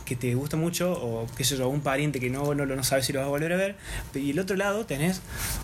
que 0.07 0.17
te 0.17 0.35
gusta 0.35 0.57
mucho 0.57 0.93
o 0.93 1.27
qué 1.37 1.45
sé 1.45 1.59
yo, 1.59 1.69
un 1.69 1.83
pariente 1.83 2.21
que 2.21 2.31
no, 2.31 2.55
no, 2.55 2.65
no 2.65 2.85
sabes 2.85 3.05
si 3.05 3.13
lo 3.13 3.19
vas 3.19 3.27
a 3.27 3.31
volver 3.31 3.53
a 3.53 3.57
ver. 3.57 3.77
Y 4.15 4.31
el 4.31 4.39
otro 4.39 4.57
lado 4.57 4.87
tenés 4.87 5.21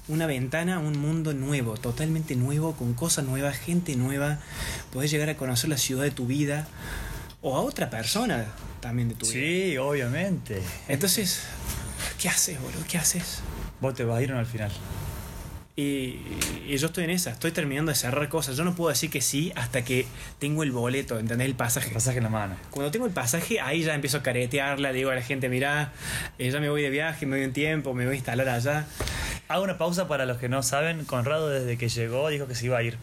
una 0.09 0.27
ventana, 0.27 0.81
un 0.81 0.99
mundo 0.99 1.33
nuevo, 1.33 1.79
totalmente 1.79 2.37
nuevo, 2.37 2.75
con 2.75 2.93
cosas 2.93 3.25
nuevas, 3.25 3.57
gente 3.57 3.97
nueva. 3.97 4.41
Podés 4.93 5.11
llegar 5.11 5.31
a 5.31 5.37
conocer 5.39 5.71
la 5.71 5.79
ciudad 5.79 6.03
de 6.03 6.11
tu 6.11 6.27
vida 6.27 6.69
o 7.41 7.57
a 7.57 7.61
otra 7.61 7.89
persona 7.89 8.47
también 8.81 9.09
de 9.09 9.15
tu 9.15 9.27
vida. 9.27 9.35
Sí, 9.35 9.79
obviamente. 9.79 10.61
Entonces, 10.89 11.43
¿qué 12.21 12.29
haces, 12.29 12.61
boludo? 12.61 12.85
¿Qué 12.89 12.99
haces? 12.99 13.41
Vos 13.81 13.95
te 13.95 14.05
vas 14.05 14.19
a 14.19 14.23
ir 14.23 14.33
al 14.33 14.47
final. 14.47 14.71
Y, 15.75 16.19
y, 16.69 16.77
yo 16.77 16.89
estoy 16.89 17.05
en 17.05 17.11
esa, 17.11 17.31
estoy 17.31 17.51
terminando 17.51 17.91
de 17.91 17.97
cerrar 17.97 18.29
cosas. 18.29 18.57
Yo 18.59 18.65
no 18.65 18.75
puedo 18.75 18.91
decir 18.91 19.09
que 19.09 19.23
sí 19.23 19.53
hasta 19.57 19.83
que 19.83 20.07
tengo 20.39 20.63
el 20.63 20.71
boleto, 20.71 21.19
¿entendés? 21.19 21.49
El 21.49 21.55
pasaje. 21.55 21.89
El 21.89 21.95
pasaje 21.95 22.19
en 22.19 22.25
la 22.25 22.31
mano. 22.31 22.57
Cuando 22.71 22.91
tengo 22.91 23.07
el 23.07 23.13
pasaje, 23.13 23.59
ahí 23.59 23.83
ya 23.83 23.95
empiezo 23.95 24.19
a 24.19 24.23
caretearla, 24.23 24.93
digo 24.93 25.11
a 25.11 25.15
la 25.15 25.23
gente, 25.23 25.49
mirá, 25.49 25.93
eh, 26.39 26.51
ya 26.51 26.61
me 26.61 26.69
voy 26.69 26.83
de 26.83 26.91
viaje, 26.91 27.25
me 27.25 27.39
voy 27.39 27.47
un 27.47 27.55
tiempo, 27.55 27.95
me 27.95 28.05
voy 28.05 28.15
a 28.15 28.17
instalar 28.17 28.51
allá. 28.51 28.87
Hago 29.53 29.65
una 29.65 29.77
pausa 29.77 30.09
para 30.09 30.25
los 30.25 30.39
que 30.39 30.49
no 30.49 30.63
saben. 30.63 31.05
Conrado 31.05 31.51
desde 31.51 31.77
que 31.77 31.91
llegó 31.91 32.31
dijo 32.31 32.47
que 32.47 32.55
se 32.55 32.65
iba 32.67 32.79
a 32.79 32.83
ir. 32.83 32.97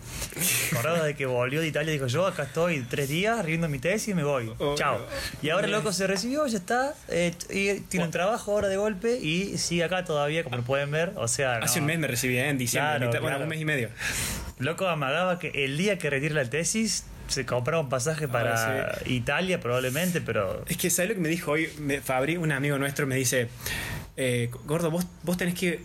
Conrado 0.74 0.96
desde 1.04 1.14
que 1.16 1.28
volvió 1.28 1.62
de 1.62 1.68
Italia 1.68 1.94
dijo 1.94 2.08
yo 2.08 2.26
acá 2.26 2.42
estoy 2.44 2.82
tres 2.90 3.08
días 3.08 3.46
riendo 3.46 3.70
mi 3.70 3.78
tesis 3.78 4.08
y 4.08 4.14
me 4.16 4.24
voy. 4.24 4.52
Oh, 4.58 4.74
Chao. 4.76 4.98
Y 5.44 5.52
ahora 5.52 5.68
el 5.68 5.72
loco 5.72 5.94
se 5.94 6.08
recibió, 6.08 6.48
ya 6.48 6.58
está. 6.58 6.96
eh, 7.08 7.36
y 7.52 7.82
tiene 7.82 8.06
un 8.08 8.12
trabajo 8.12 8.52
ahora 8.54 8.68
de 8.68 8.78
golpe 8.78 9.20
y 9.20 9.60
sigue 9.60 9.84
acá 9.84 10.06
todavía, 10.06 10.44
como 10.44 10.64
pueden 10.64 10.90
ver. 10.90 11.12
O 11.18 11.28
sea, 11.28 11.60
no. 11.60 11.66
Hace 11.66 11.82
un 11.82 11.86
mes 11.86 12.00
me 12.00 12.08
recibí, 12.08 12.36
¿eh? 12.40 12.50
en 12.50 12.58
diciembre. 12.58 12.94
Claro, 12.98 13.06
mitad- 13.12 13.22
bueno, 13.22 13.38
claro. 13.38 13.44
un 13.44 13.50
mes 13.50 13.62
y 13.62 13.66
medio. 13.66 13.90
Loco 14.58 14.88
amagaba 14.88 15.38
que 15.38 15.66
el 15.66 15.78
día 15.78 16.00
que 16.00 16.10
retire 16.10 16.34
la 16.34 16.46
tesis 16.50 17.04
se 17.28 17.46
compraba 17.46 17.80
un 17.84 17.90
pasaje 17.90 18.28
para 18.28 18.66
Ahora 18.66 18.98
Italia 19.06 19.60
probablemente, 19.60 20.20
pero 20.20 20.64
Es 20.68 20.78
que, 20.78 20.90
¿sabes 20.90 21.10
lo 21.10 21.16
que 21.16 21.22
me 21.22 21.30
dijo 21.30 21.52
hoy? 21.52 21.70
Me, 21.78 22.02
Fabri, 22.02 22.38
un 22.38 22.52
amigo 22.52 22.80
nuestro, 22.80 23.06
me 23.06 23.16
dice: 23.18 23.50
eh, 24.22 24.50
Gordo, 24.66 24.92
vos, 24.92 25.08
vos 25.24 25.38
tenés 25.38 25.56
que 25.56 25.80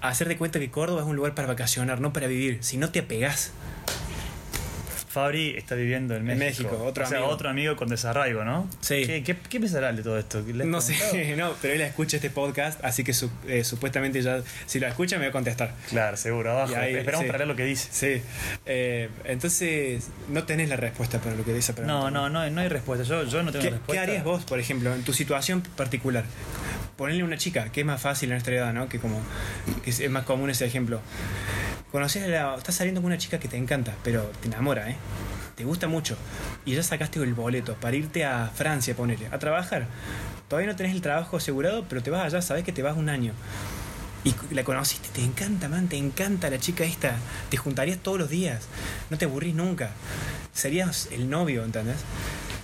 hacer 0.00 0.28
de 0.28 0.36
cuenta 0.38 0.58
que 0.60 0.70
Córdoba 0.70 1.02
es 1.02 1.06
un 1.08 1.16
lugar 1.16 1.34
para 1.34 1.48
vacacionar, 1.48 2.00
no 2.00 2.12
para 2.12 2.26
vivir. 2.28 2.58
Si 2.62 2.76
no 2.78 2.90
te 2.90 3.00
apegás. 3.00 3.52
Fabri 5.08 5.56
está 5.56 5.74
viviendo 5.74 6.14
en 6.14 6.30
En 6.30 6.38
México. 6.38 6.68
México, 6.70 6.84
otro 6.84 7.04
o 7.04 7.08
sea, 7.08 7.18
amigo. 7.18 7.32
otro 7.32 7.50
amigo 7.50 7.74
con 7.74 7.88
desarraigo, 7.88 8.44
¿no? 8.44 8.68
Sí. 8.80 9.02
¿Qué, 9.04 9.24
qué, 9.24 9.36
qué 9.36 9.58
pensará 9.58 9.92
de 9.92 10.04
todo 10.04 10.16
esto? 10.16 10.40
¿Le 10.46 10.62
has 10.62 10.68
No 10.68 10.80
sé, 10.80 11.34
no, 11.36 11.52
pero 11.60 11.74
él 11.74 11.80
escucha 11.80 12.16
este 12.18 12.30
podcast, 12.30 12.78
así 12.84 13.02
que 13.02 13.12
su- 13.12 13.28
eh, 13.48 13.64
supuestamente 13.64 14.22
ya, 14.22 14.40
si 14.66 14.78
lo 14.78 14.86
escucha, 14.86 15.16
me 15.18 15.24
va 15.24 15.30
a 15.30 15.32
contestar. 15.32 15.74
Claro, 15.88 16.16
seguro, 16.16 16.52
abajo. 16.52 16.76
Ahí, 16.76 16.94
Esperamos 16.94 17.24
sí. 17.24 17.26
para 17.26 17.38
ver 17.40 17.48
lo 17.48 17.56
que 17.56 17.64
dice. 17.64 17.88
Sí. 17.90 18.22
Eh, 18.66 19.08
entonces, 19.24 20.10
no 20.28 20.44
tenés 20.44 20.68
la 20.68 20.76
respuesta 20.76 21.18
para 21.18 21.34
lo 21.34 21.44
que 21.44 21.54
dice. 21.54 21.74
No, 21.84 22.08
no, 22.12 22.28
no, 22.30 22.48
no 22.48 22.60
hay 22.60 22.68
respuesta. 22.68 23.04
Yo, 23.04 23.24
yo 23.24 23.42
no 23.42 23.50
tengo 23.50 23.64
¿Qué, 23.64 23.70
respuesta. 23.70 23.92
qué 23.92 23.98
harías 23.98 24.22
vos, 24.22 24.44
por 24.44 24.60
ejemplo, 24.60 24.94
en 24.94 25.02
tu 25.02 25.12
situación 25.12 25.60
particular? 25.74 26.22
Ponerle 27.00 27.24
una 27.24 27.38
chica, 27.38 27.72
que 27.72 27.80
es 27.80 27.86
más 27.86 27.98
fácil 27.98 28.28
en 28.28 28.34
nuestra 28.34 28.54
edad, 28.54 28.74
¿no? 28.74 28.86
Que 28.86 28.98
como 28.98 29.18
que 29.82 29.88
es 29.88 30.10
más 30.10 30.24
común 30.24 30.50
ese 30.50 30.66
ejemplo. 30.66 31.00
Conoces 31.90 32.24
a 32.24 32.26
la, 32.26 32.54
estás 32.56 32.74
saliendo 32.74 33.00
con 33.00 33.06
una 33.06 33.16
chica 33.16 33.40
que 33.40 33.48
te 33.48 33.56
encanta, 33.56 33.94
pero 34.04 34.30
te 34.42 34.48
enamora, 34.48 34.90
¿eh? 34.90 34.96
Te 35.54 35.64
gusta 35.64 35.88
mucho. 35.88 36.18
Y 36.66 36.74
ya 36.74 36.82
sacaste 36.82 37.18
el 37.20 37.32
boleto 37.32 37.72
para 37.76 37.96
irte 37.96 38.26
a 38.26 38.50
Francia, 38.54 38.94
ponele, 38.94 39.28
a 39.32 39.38
trabajar. 39.38 39.86
Todavía 40.46 40.70
no 40.70 40.76
tenés 40.76 40.92
el 40.92 41.00
trabajo 41.00 41.38
asegurado, 41.38 41.86
pero 41.88 42.02
te 42.02 42.10
vas 42.10 42.26
allá, 42.26 42.42
sabes 42.42 42.64
que 42.64 42.72
te 42.72 42.82
vas 42.82 42.98
un 42.98 43.08
año. 43.08 43.32
Y 44.22 44.34
la 44.54 44.62
conociste, 44.62 45.08
te 45.08 45.24
encanta, 45.24 45.70
man, 45.70 45.88
te 45.88 45.96
encanta 45.96 46.50
la 46.50 46.58
chica 46.58 46.84
esta. 46.84 47.14
Te 47.48 47.56
juntarías 47.56 47.96
todos 47.96 48.18
los 48.18 48.28
días. 48.28 48.64
No 49.08 49.16
te 49.16 49.24
aburrís 49.24 49.54
nunca. 49.54 49.92
Serías 50.52 51.08
el 51.12 51.30
novio, 51.30 51.64
¿entendés? 51.64 52.04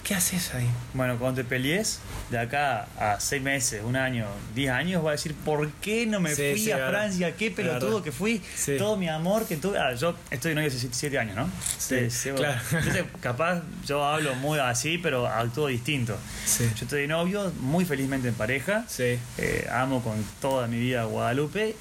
¿Qué 0.06 0.14
haces 0.14 0.54
ahí? 0.54 0.68
Bueno, 0.94 1.18
cuando 1.18 1.42
te 1.42 1.48
pelees, 1.48 1.98
de 2.30 2.38
acá 2.38 2.86
a 2.96 3.18
seis 3.18 3.42
meses, 3.42 3.82
un 3.84 3.96
año, 3.96 4.26
diez 4.54 4.70
años, 4.70 5.02
vas 5.02 5.08
a 5.08 5.12
decir, 5.12 5.34
¿por 5.34 5.68
qué 5.80 6.06
no 6.06 6.20
me 6.20 6.32
Sí, 6.32 6.52
fui 6.52 6.60
sí, 6.60 6.70
a. 6.70 6.88
Francia? 6.90 7.34
¿Qué 7.34 7.50
pelotudo 7.50 8.04
que 8.04 8.12
fui? 8.12 8.40
Sí. 8.54 8.76
Todo 8.78 8.96
mi 8.96 9.08
amor 9.08 9.48
que 9.48 9.56
tuve. 9.56 9.80
Ah, 9.80 9.94
yo 9.94 10.14
estoy 10.30 10.50
de 10.50 10.54
novio 10.54 10.68
hace 10.68 10.88
siete 10.92 11.18
años, 11.18 11.34
¿no? 11.34 11.50
Sí, 11.78 12.08
claro. 12.36 12.60
Entonces, 12.70 13.04
capaz 13.20 13.62
yo 13.84 14.04
hablo 14.04 14.36
muy 14.36 14.60
así, 14.60 14.96
pero 14.98 15.26
actúo 15.26 15.66
distinto. 15.66 16.16
Yo 16.56 16.84
estoy 16.84 17.00
de 17.00 17.08
novio, 17.08 17.52
muy 17.58 17.84
felizmente 17.84 18.28
en 18.28 18.34
pareja. 18.34 18.84
Sí. 18.86 19.18
Eh, 19.38 19.68
amo 19.72 20.04
con 20.04 20.24
toda 20.40 20.68
mi 20.68 20.78
vida 20.78 21.02
a 21.02 21.04
Guadalupe. 21.06 21.74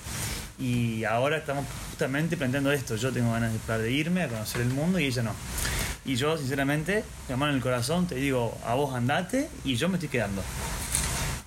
Y 0.57 1.03
ahora 1.03 1.37
estamos 1.37 1.65
justamente 1.89 2.37
planteando 2.37 2.71
esto. 2.71 2.95
Yo 2.95 3.11
tengo 3.11 3.31
ganas 3.33 3.51
de 3.67 3.91
irme 3.91 4.23
a 4.23 4.29
conocer 4.29 4.61
el 4.61 4.69
mundo 4.69 4.97
y 4.99 5.05
ella 5.05 5.21
no. 5.21 5.35
Y 6.05 6.15
yo, 6.15 6.37
sinceramente, 6.37 7.03
mi 7.27 7.35
mano 7.35 7.51
en 7.51 7.57
el 7.57 7.63
corazón, 7.63 8.05
te 8.05 8.15
digo, 8.15 8.55
a 8.63 8.75
vos 8.75 8.93
andate 8.93 9.49
y 9.63 9.75
yo 9.75 9.89
me 9.89 9.95
estoy 9.95 10.09
quedando. 10.09 10.43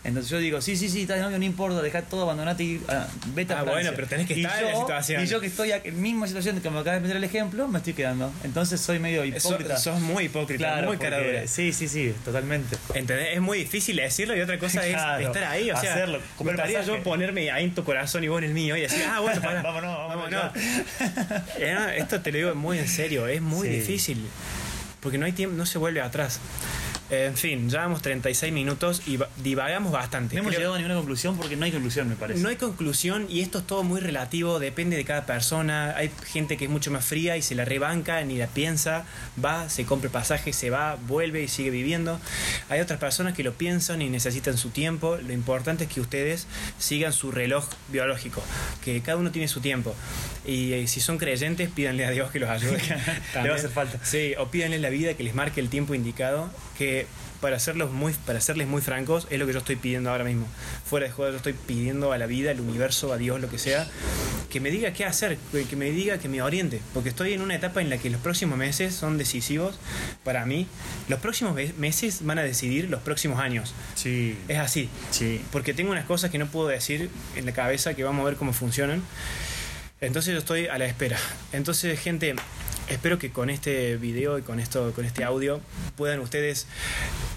Entonces 0.05 0.31
yo 0.31 0.39
digo, 0.39 0.61
sí, 0.63 0.77
sí, 0.77 0.89
sí, 0.89 1.03
estás 1.03 1.17
de 1.17 1.23
novio, 1.25 1.39
no 1.41 1.45
importa, 1.45 1.83
dejá 1.83 2.03
todo, 2.03 2.23
abandonate 2.23 2.63
y 2.63 2.81
ah, 2.89 3.07
vete 3.35 3.53
a 3.53 3.57
Ah, 3.57 3.63
Francia. 3.65 3.73
bueno, 3.83 3.91
pero 3.97 4.07
tenés 4.09 4.27
que 4.29 4.39
Y 4.39 4.45
estar 4.45 4.63
en 4.63 4.71
la 4.73 4.77
situación. 4.79 5.25
Y 5.25 5.27
yo 5.27 5.41
que 5.41 5.49
estoy 5.49 5.73
en 5.73 5.83
la 5.85 5.91
misma 5.93 6.27
situación 6.29 6.61
que 6.61 6.71
me 6.71 6.79
acabas 6.79 6.99
de 6.99 7.01
meter 7.01 7.17
el 7.17 7.25
ejemplo, 7.25 7.67
me 7.67 7.79
estoy 7.79 7.95
quedando. 7.95 8.33
Entonces 8.45 8.81
soy 8.81 9.01
medio 9.01 9.25
hipócrita. 9.25 9.75
Sos, 9.77 9.95
sos 9.95 10.01
muy 10.01 10.25
hipócrita, 10.27 10.59
claro, 10.65 10.87
muy 10.87 10.97
porque- 10.97 11.11
cara 11.11 11.27
dura. 11.27 11.47
Sí, 11.49 11.73
sí, 11.73 11.89
sí, 11.89 12.15
totalmente. 12.25 12.77
¿Entendés? 12.95 13.31
Es 13.35 13.41
muy 13.41 13.59
difícil 13.59 13.97
decirlo 13.97 14.37
y 14.37 14.41
otra 14.41 14.57
cosa 14.61 14.81
Claro, 14.83 15.21
es 15.21 15.27
estar 15.27 15.45
ahí. 15.45 15.71
O 15.73 15.77
sea, 15.79 15.93
hacerlo, 15.95 16.21
me 16.41 16.45
gustaría 16.53 16.81
yo 16.83 17.03
ponerme 17.03 17.51
ahí 17.51 17.65
en 17.65 17.75
tu 17.75 17.83
corazón 17.85 18.23
y 18.23 18.29
vos 18.29 18.39
en 18.39 18.45
el 18.49 18.55
mío 18.55 18.77
y 18.77 18.83
decir, 18.83 19.03
ah, 19.11 19.19
bueno, 19.21 19.41
pará. 19.43 19.63
Vámonos, 19.63 20.09
vámonos 20.09 20.31
no, 20.31 21.89
esto 21.97 22.21
te 22.21 22.31
lo 22.33 22.39
digo 22.39 22.55
muy 22.55 22.79
en 22.79 22.89
serio, 22.89 23.27
es 23.27 23.43
muy 23.43 23.67
Sí. 23.69 23.75
difícil. 23.75 24.27
Porque 25.01 25.19
no 25.19 25.27
hay 25.27 25.33
tiempo, 25.33 25.57
no 25.57 25.67
se 25.67 25.79
vuelve 25.79 26.01
atrás. 26.01 26.41
En 27.11 27.37
fin, 27.37 27.71
llevamos 27.71 28.03
36 28.03 28.53
minutos 28.53 29.03
y 29.07 29.17
va- 29.17 29.29
divagamos 29.43 29.93
bastante. 29.93 30.35
No 30.35 30.41
hemos 30.41 30.51
Creo- 30.51 30.59
llegado 30.61 30.75
a 30.75 30.79
ninguna 30.79 30.97
conclusión 30.97 31.37
porque 31.39 31.57
no 31.57 31.65
hay 31.65 31.73
conclusión, 31.73 32.09
me 32.09 32.17
parece. 32.17 32.41
No 32.41 32.51
hay 32.51 32.57
conclusión 32.57 33.27
y 33.31 33.41
esto 33.41 33.59
es 33.61 33.67
todo 33.67 33.83
muy 33.83 34.01
relativo, 34.01 34.59
depende 34.59 34.97
de 34.97 35.05
cada 35.05 35.25
persona. 35.25 35.95
Hay 35.97 36.11
gente 36.27 36.57
que 36.59 36.67
es 36.67 36.71
mucho 36.71 36.91
más 36.91 37.05
fría 37.07 37.37
y 37.39 37.43
se 37.43 37.55
la 37.55 37.65
rebanca, 37.65 38.21
ni 38.25 38.37
la 38.37 38.47
piensa, 38.47 39.07
va, 39.43 39.71
se 39.71 39.85
compra 39.87 40.09
el 40.09 40.13
pasaje, 40.13 40.53
se 40.53 40.69
va, 40.69 40.97
vuelve 41.07 41.43
y 41.43 41.49
sigue 41.49 41.71
viviendo. 41.71 42.21
Hay 42.69 42.81
otras 42.81 42.99
personas 43.01 43.33
que 43.35 43.43
lo 43.43 43.55
piensan 43.55 44.03
y 44.03 44.11
necesitan 44.11 44.59
su 44.59 44.69
tiempo. 44.69 45.17
Lo 45.17 45.33
importante 45.33 45.85
es 45.85 45.91
que 45.91 46.01
ustedes 46.03 46.47
sigan 46.79 47.15
su 47.15 47.31
reloj 47.33 47.67
biológico, 47.91 48.43
que 48.85 49.01
cada 49.01 49.17
uno 49.17 49.31
tiene 49.31 49.49
su 49.49 49.61
tiempo. 49.61 49.95
Y 50.47 50.73
eh, 50.73 50.87
si 50.89 51.01
son 51.01 51.19
creyentes, 51.19 51.71
pídanle 51.71 52.05
a 52.07 52.11
Dios 52.11 52.31
que 52.31 52.39
los 52.39 52.51
ayude. 52.51 52.79
Le 53.43 53.49
va 53.49 53.55
a 53.55 53.59
hacer 53.59 53.71
falta. 53.71 53.99
Sí, 54.05 54.35
o 54.39 54.49
pídanle 54.51 54.79
la 54.79 54.91
vida 54.91 55.15
que 55.15 55.23
les 55.23 55.35
marque 55.35 55.61
el 55.61 55.69
tiempo 55.71 55.95
indicado, 55.95 56.51
que 56.77 56.98
para 57.41 57.57
hacerlos 57.57 57.93
muy, 57.93 58.13
para 58.27 58.41
serles 58.41 58.67
muy 58.67 58.83
francos, 58.83 59.27
es 59.31 59.39
lo 59.39 59.47
que 59.47 59.53
yo 59.53 59.59
estoy 59.61 59.77
pidiendo 59.77 60.11
ahora 60.11 60.25
mismo. 60.25 60.47
Fuera 60.85 61.07
de 61.07 61.13
juego, 61.13 61.31
yo 61.31 61.37
estoy 61.37 61.53
pidiendo 61.53 62.13
a 62.13 62.19
la 62.19 62.27
vida, 62.27 62.51
al 62.51 62.61
universo, 62.61 63.13
a 63.13 63.17
Dios, 63.17 63.41
lo 63.41 63.49
que 63.49 63.59
sea, 63.59 63.87
que 64.51 64.61
me 64.61 64.71
diga 64.71 64.93
qué 64.93 65.05
hacer, 65.05 65.39
que 65.69 65.77
me 65.77 65.91
diga, 65.91 66.19
que 66.19 66.29
me 66.29 66.43
oriente, 66.43 66.81
porque 66.95 67.11
estoy 67.11 67.35
en 67.35 67.43
una 67.43 67.55
etapa 67.55 67.81
en 67.81 67.91
la 67.91 67.99
que 67.99 68.11
los 68.11 68.21
próximos 68.21 68.59
meses 68.59 68.95
son 68.95 69.19
decisivos 69.19 69.79
para 70.25 70.47
mí. 70.47 70.67
Los 71.09 71.21
próximos 71.21 71.55
meses 71.77 72.21
van 72.25 72.39
a 72.39 72.43
decidir 72.43 72.89
los 72.91 73.01
próximos 73.03 73.39
años. 73.39 73.75
Sí, 73.95 74.37
Es 74.49 74.59
así. 74.59 74.89
sí. 75.11 75.41
Porque 75.53 75.75
tengo 75.75 75.93
unas 75.93 76.07
cosas 76.07 76.31
que 76.31 76.39
no 76.39 76.47
puedo 76.47 76.69
decir 76.69 77.09
en 77.37 77.47
la 77.47 77.53
cabeza 77.53 77.95
que 77.95 78.03
vamos 78.05 78.23
a 78.23 78.31
ver 78.31 78.37
cómo 78.37 78.53
funcionan. 78.53 79.03
Entonces 80.01 80.33
yo 80.33 80.39
estoy 80.39 80.67
a 80.69 80.79
la 80.79 80.87
espera. 80.87 81.19
Entonces, 81.53 81.99
gente, 82.01 82.35
espero 82.91 83.19
que 83.19 83.31
con 83.31 83.51
este 83.51 83.97
video 83.97 84.39
y 84.39 84.43
con 84.43 84.61
esto, 84.61 84.93
con 84.95 85.05
este 85.05 85.25
audio, 85.25 85.61
puedan 85.97 86.21
ustedes 86.21 86.67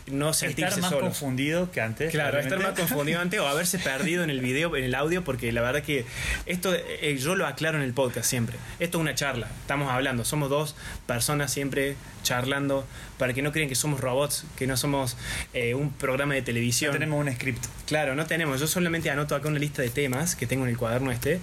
no 0.08 0.34
sentirse 0.34 0.76
Estar 0.76 0.82
más 0.82 0.90
solos. 0.92 1.06
confundido 1.06 1.72
que 1.72 1.82
antes. 1.82 2.12
Claro, 2.12 2.40
estar 2.40 2.60
más 2.60 2.78
confundido 2.78 3.22
antes 3.22 3.40
o 3.40 3.48
haberse 3.48 3.80
perdido 3.80 4.24
en 4.24 4.30
el 4.30 4.42
video, 4.42 4.76
en 4.76 4.84
el 4.84 4.96
audio, 4.96 5.24
porque 5.24 5.52
la 5.52 5.62
verdad 5.62 5.84
que 5.84 6.06
esto 6.46 6.74
eh, 6.74 7.18
yo 7.20 7.36
lo 7.36 7.48
aclaro 7.48 7.78
en 7.78 7.84
el 7.84 7.94
podcast 7.94 8.30
siempre. 8.30 8.58
Esto 8.80 8.98
es 8.98 9.02
una 9.02 9.16
charla, 9.16 9.48
estamos 9.62 9.92
hablando, 9.92 10.26
somos 10.26 10.50
dos 10.50 10.76
personas 11.08 11.52
siempre 11.52 11.96
charlando 12.24 12.86
para 13.18 13.34
que 13.34 13.42
no 13.42 13.52
crean 13.52 13.70
que 13.70 13.76
somos 13.76 14.00
robots, 14.00 14.46
que 14.58 14.68
no 14.68 14.78
somos 14.78 15.18
eh, 15.54 15.74
un 15.74 15.92
programa 15.92 16.34
de 16.34 16.42
televisión. 16.42 16.92
No 16.92 17.00
tenemos 17.00 17.26
un 17.26 17.34
script. 17.34 17.66
Claro, 17.88 18.16
no 18.16 18.26
tenemos. 18.26 18.60
Yo 18.60 18.68
solamente 18.68 19.10
anoto 19.10 19.36
acá 19.36 19.48
una 19.48 19.60
lista 19.60 19.82
de 19.82 19.90
temas 19.90 20.36
que 20.36 20.48
tengo 20.48 20.64
en 20.66 20.72
el 20.72 20.78
cuaderno 20.78 21.12
este 21.12 21.40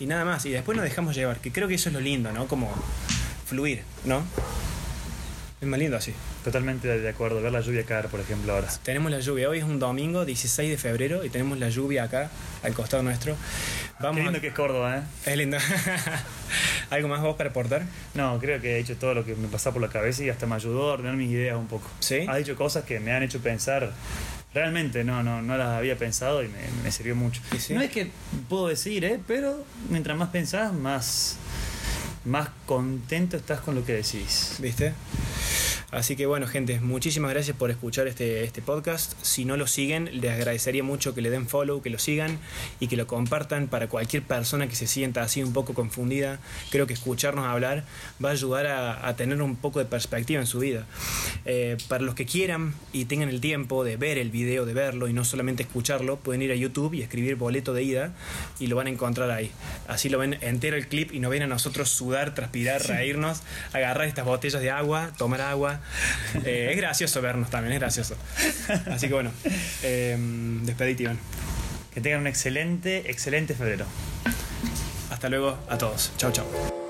y 0.00 0.06
nada 0.06 0.24
más. 0.24 0.44
Y 0.46 0.50
después 0.50 0.76
nos 0.76 0.84
dejamos 0.84 1.14
llevar, 1.14 1.38
que 1.40 1.52
creo 1.52 1.68
que 1.68 1.74
eso 1.74 1.88
es 1.88 1.94
lo 1.94 2.00
lindo, 2.00 2.32
¿no? 2.32 2.46
Como 2.46 2.72
fluir, 3.46 3.82
¿no? 4.04 4.22
Es 5.60 5.66
más 5.66 5.78
lindo 5.80 5.96
así. 5.96 6.12
Totalmente 6.44 6.86
de 6.86 7.08
acuerdo. 7.08 7.40
Ver 7.40 7.50
la 7.50 7.60
lluvia 7.60 7.84
caer, 7.84 8.06
por 8.08 8.20
ejemplo, 8.20 8.52
ahora. 8.52 8.68
Tenemos 8.84 9.10
la 9.10 9.20
lluvia. 9.20 9.48
Hoy 9.48 9.58
es 9.58 9.64
un 9.64 9.78
domingo, 9.78 10.24
16 10.24 10.70
de 10.70 10.76
febrero, 10.76 11.24
y 11.24 11.30
tenemos 11.30 11.58
la 11.58 11.70
lluvia 11.70 12.04
acá, 12.04 12.30
al 12.62 12.74
costado 12.74 13.02
nuestro. 13.02 13.34
Vamos 13.98 14.16
Qué 14.18 14.22
lindo 14.24 14.38
a- 14.38 14.40
que 14.42 14.48
es 14.48 14.54
Córdoba, 14.54 14.98
¿eh? 14.98 15.02
Es 15.30 15.36
lindo. 15.38 15.56
¿Algo 16.90 17.08
más 17.08 17.22
vos 17.22 17.36
para 17.36 17.50
aportar? 17.50 17.82
No, 18.14 18.38
creo 18.38 18.60
que 18.60 18.76
he 18.76 18.78
hecho 18.78 18.96
todo 18.96 19.14
lo 19.14 19.24
que 19.24 19.34
me 19.34 19.48
pasaba 19.48 19.74
por 19.74 19.82
la 19.82 19.88
cabeza 19.88 20.22
y 20.22 20.28
hasta 20.28 20.46
me 20.46 20.54
ayudó 20.54 20.90
a 20.90 20.92
ordenar 20.94 21.16
mis 21.16 21.30
ideas 21.30 21.56
un 21.56 21.66
poco. 21.66 21.88
¿Sí? 22.00 22.26
Ha 22.28 22.36
dicho 22.36 22.54
cosas 22.54 22.84
que 22.84 23.00
me 23.00 23.12
han 23.12 23.22
hecho 23.22 23.40
pensar. 23.40 23.92
Realmente 24.54 25.02
no, 25.04 25.22
no, 25.22 25.42
no 25.42 25.56
las 25.58 25.68
había 25.68 25.96
pensado 25.96 26.42
y 26.44 26.48
me, 26.48 26.58
me 26.84 26.92
sirvió 26.92 27.16
mucho. 27.16 27.40
No 27.70 27.80
es 27.82 27.90
que 27.90 28.10
puedo 28.48 28.68
decir, 28.68 29.04
¿eh? 29.04 29.18
pero 29.26 29.64
mientras 29.90 30.16
más 30.16 30.28
pensás, 30.30 30.72
más, 30.72 31.36
más 32.26 32.48
contento 32.66 33.36
estás 33.36 33.60
con 33.60 33.74
lo 33.74 33.84
que 33.84 33.94
decís. 33.94 34.56
¿Viste? 34.58 34.92
Así 35.90 36.16
que 36.16 36.26
bueno, 36.26 36.46
gente, 36.46 36.80
muchísimas 36.80 37.30
gracias 37.30 37.56
por 37.56 37.70
escuchar 37.70 38.06
este, 38.06 38.44
este 38.44 38.60
podcast. 38.62 39.14
Si 39.22 39.44
no 39.44 39.56
lo 39.56 39.66
siguen, 39.66 40.20
les 40.20 40.32
agradecería 40.32 40.82
mucho 40.82 41.14
que 41.14 41.22
le 41.22 41.30
den 41.30 41.46
follow, 41.46 41.80
que 41.80 41.90
lo 41.90 41.98
sigan 41.98 42.38
y 42.80 42.88
que 42.88 42.96
lo 42.96 43.06
compartan 43.06 43.68
para 43.68 43.88
cualquier 43.88 44.22
persona 44.22 44.68
que 44.68 44.74
se 44.74 44.86
sienta 44.86 45.22
así 45.22 45.42
un 45.42 45.52
poco 45.52 45.74
confundida. 45.74 46.40
Creo 46.70 46.86
que 46.86 46.94
escucharnos 46.94 47.46
hablar 47.46 47.84
va 48.22 48.30
a 48.30 48.32
ayudar 48.32 48.66
a, 48.66 49.06
a 49.06 49.16
tener 49.16 49.40
un 49.40 49.56
poco 49.56 49.78
de 49.78 49.84
perspectiva 49.84 50.40
en 50.40 50.46
su 50.46 50.58
vida. 50.58 50.86
Eh, 51.44 51.76
para 51.88 52.02
los 52.02 52.14
que 52.14 52.26
quieran 52.26 52.74
y 52.92 53.04
tengan 53.04 53.28
el 53.28 53.40
tiempo 53.40 53.84
de 53.84 53.96
ver 53.96 54.18
el 54.18 54.30
video, 54.30 54.66
de 54.66 54.74
verlo 54.74 55.08
y 55.08 55.12
no 55.12 55.24
solamente 55.24 55.62
escucharlo, 55.62 56.16
pueden 56.16 56.42
ir 56.42 56.50
a 56.52 56.56
YouTube 56.56 56.94
y 56.94 57.02
escribir 57.02 57.36
boleto 57.36 57.72
de 57.74 57.82
ida 57.82 58.12
y 58.58 58.66
lo 58.66 58.76
van 58.76 58.88
a 58.88 58.90
encontrar 58.90 59.30
ahí. 59.30 59.50
Así 59.86 60.08
lo 60.08 60.18
ven 60.18 60.38
entero 60.40 60.76
el 60.76 60.88
clip 60.88 61.12
y 61.12 61.20
nos 61.20 61.30
ven 61.30 61.42
a 61.42 61.46
nosotros 61.46 61.88
sudar, 61.90 62.34
transpirar, 62.34 62.82
reírnos, 62.86 63.42
agarrar 63.72 64.08
estas 64.08 64.24
botellas 64.24 64.60
de 64.60 64.70
agua, 64.70 65.12
tomar 65.16 65.40
agua. 65.40 65.75
Eh, 66.44 66.68
es 66.70 66.76
gracioso 66.76 67.22
vernos 67.22 67.50
también, 67.50 67.72
es 67.72 67.80
gracioso. 67.80 68.16
Así 68.90 69.08
que 69.08 69.14
bueno, 69.14 69.32
eh, 69.82 70.16
despedite 70.62 71.04
Iván. 71.04 71.18
Que 71.92 72.00
tengan 72.00 72.20
un 72.20 72.26
excelente, 72.26 73.10
excelente 73.10 73.54
febrero. 73.54 73.86
Hasta 75.10 75.28
luego 75.28 75.58
a 75.68 75.78
todos. 75.78 76.12
Chau, 76.18 76.30
chau. 76.30 76.85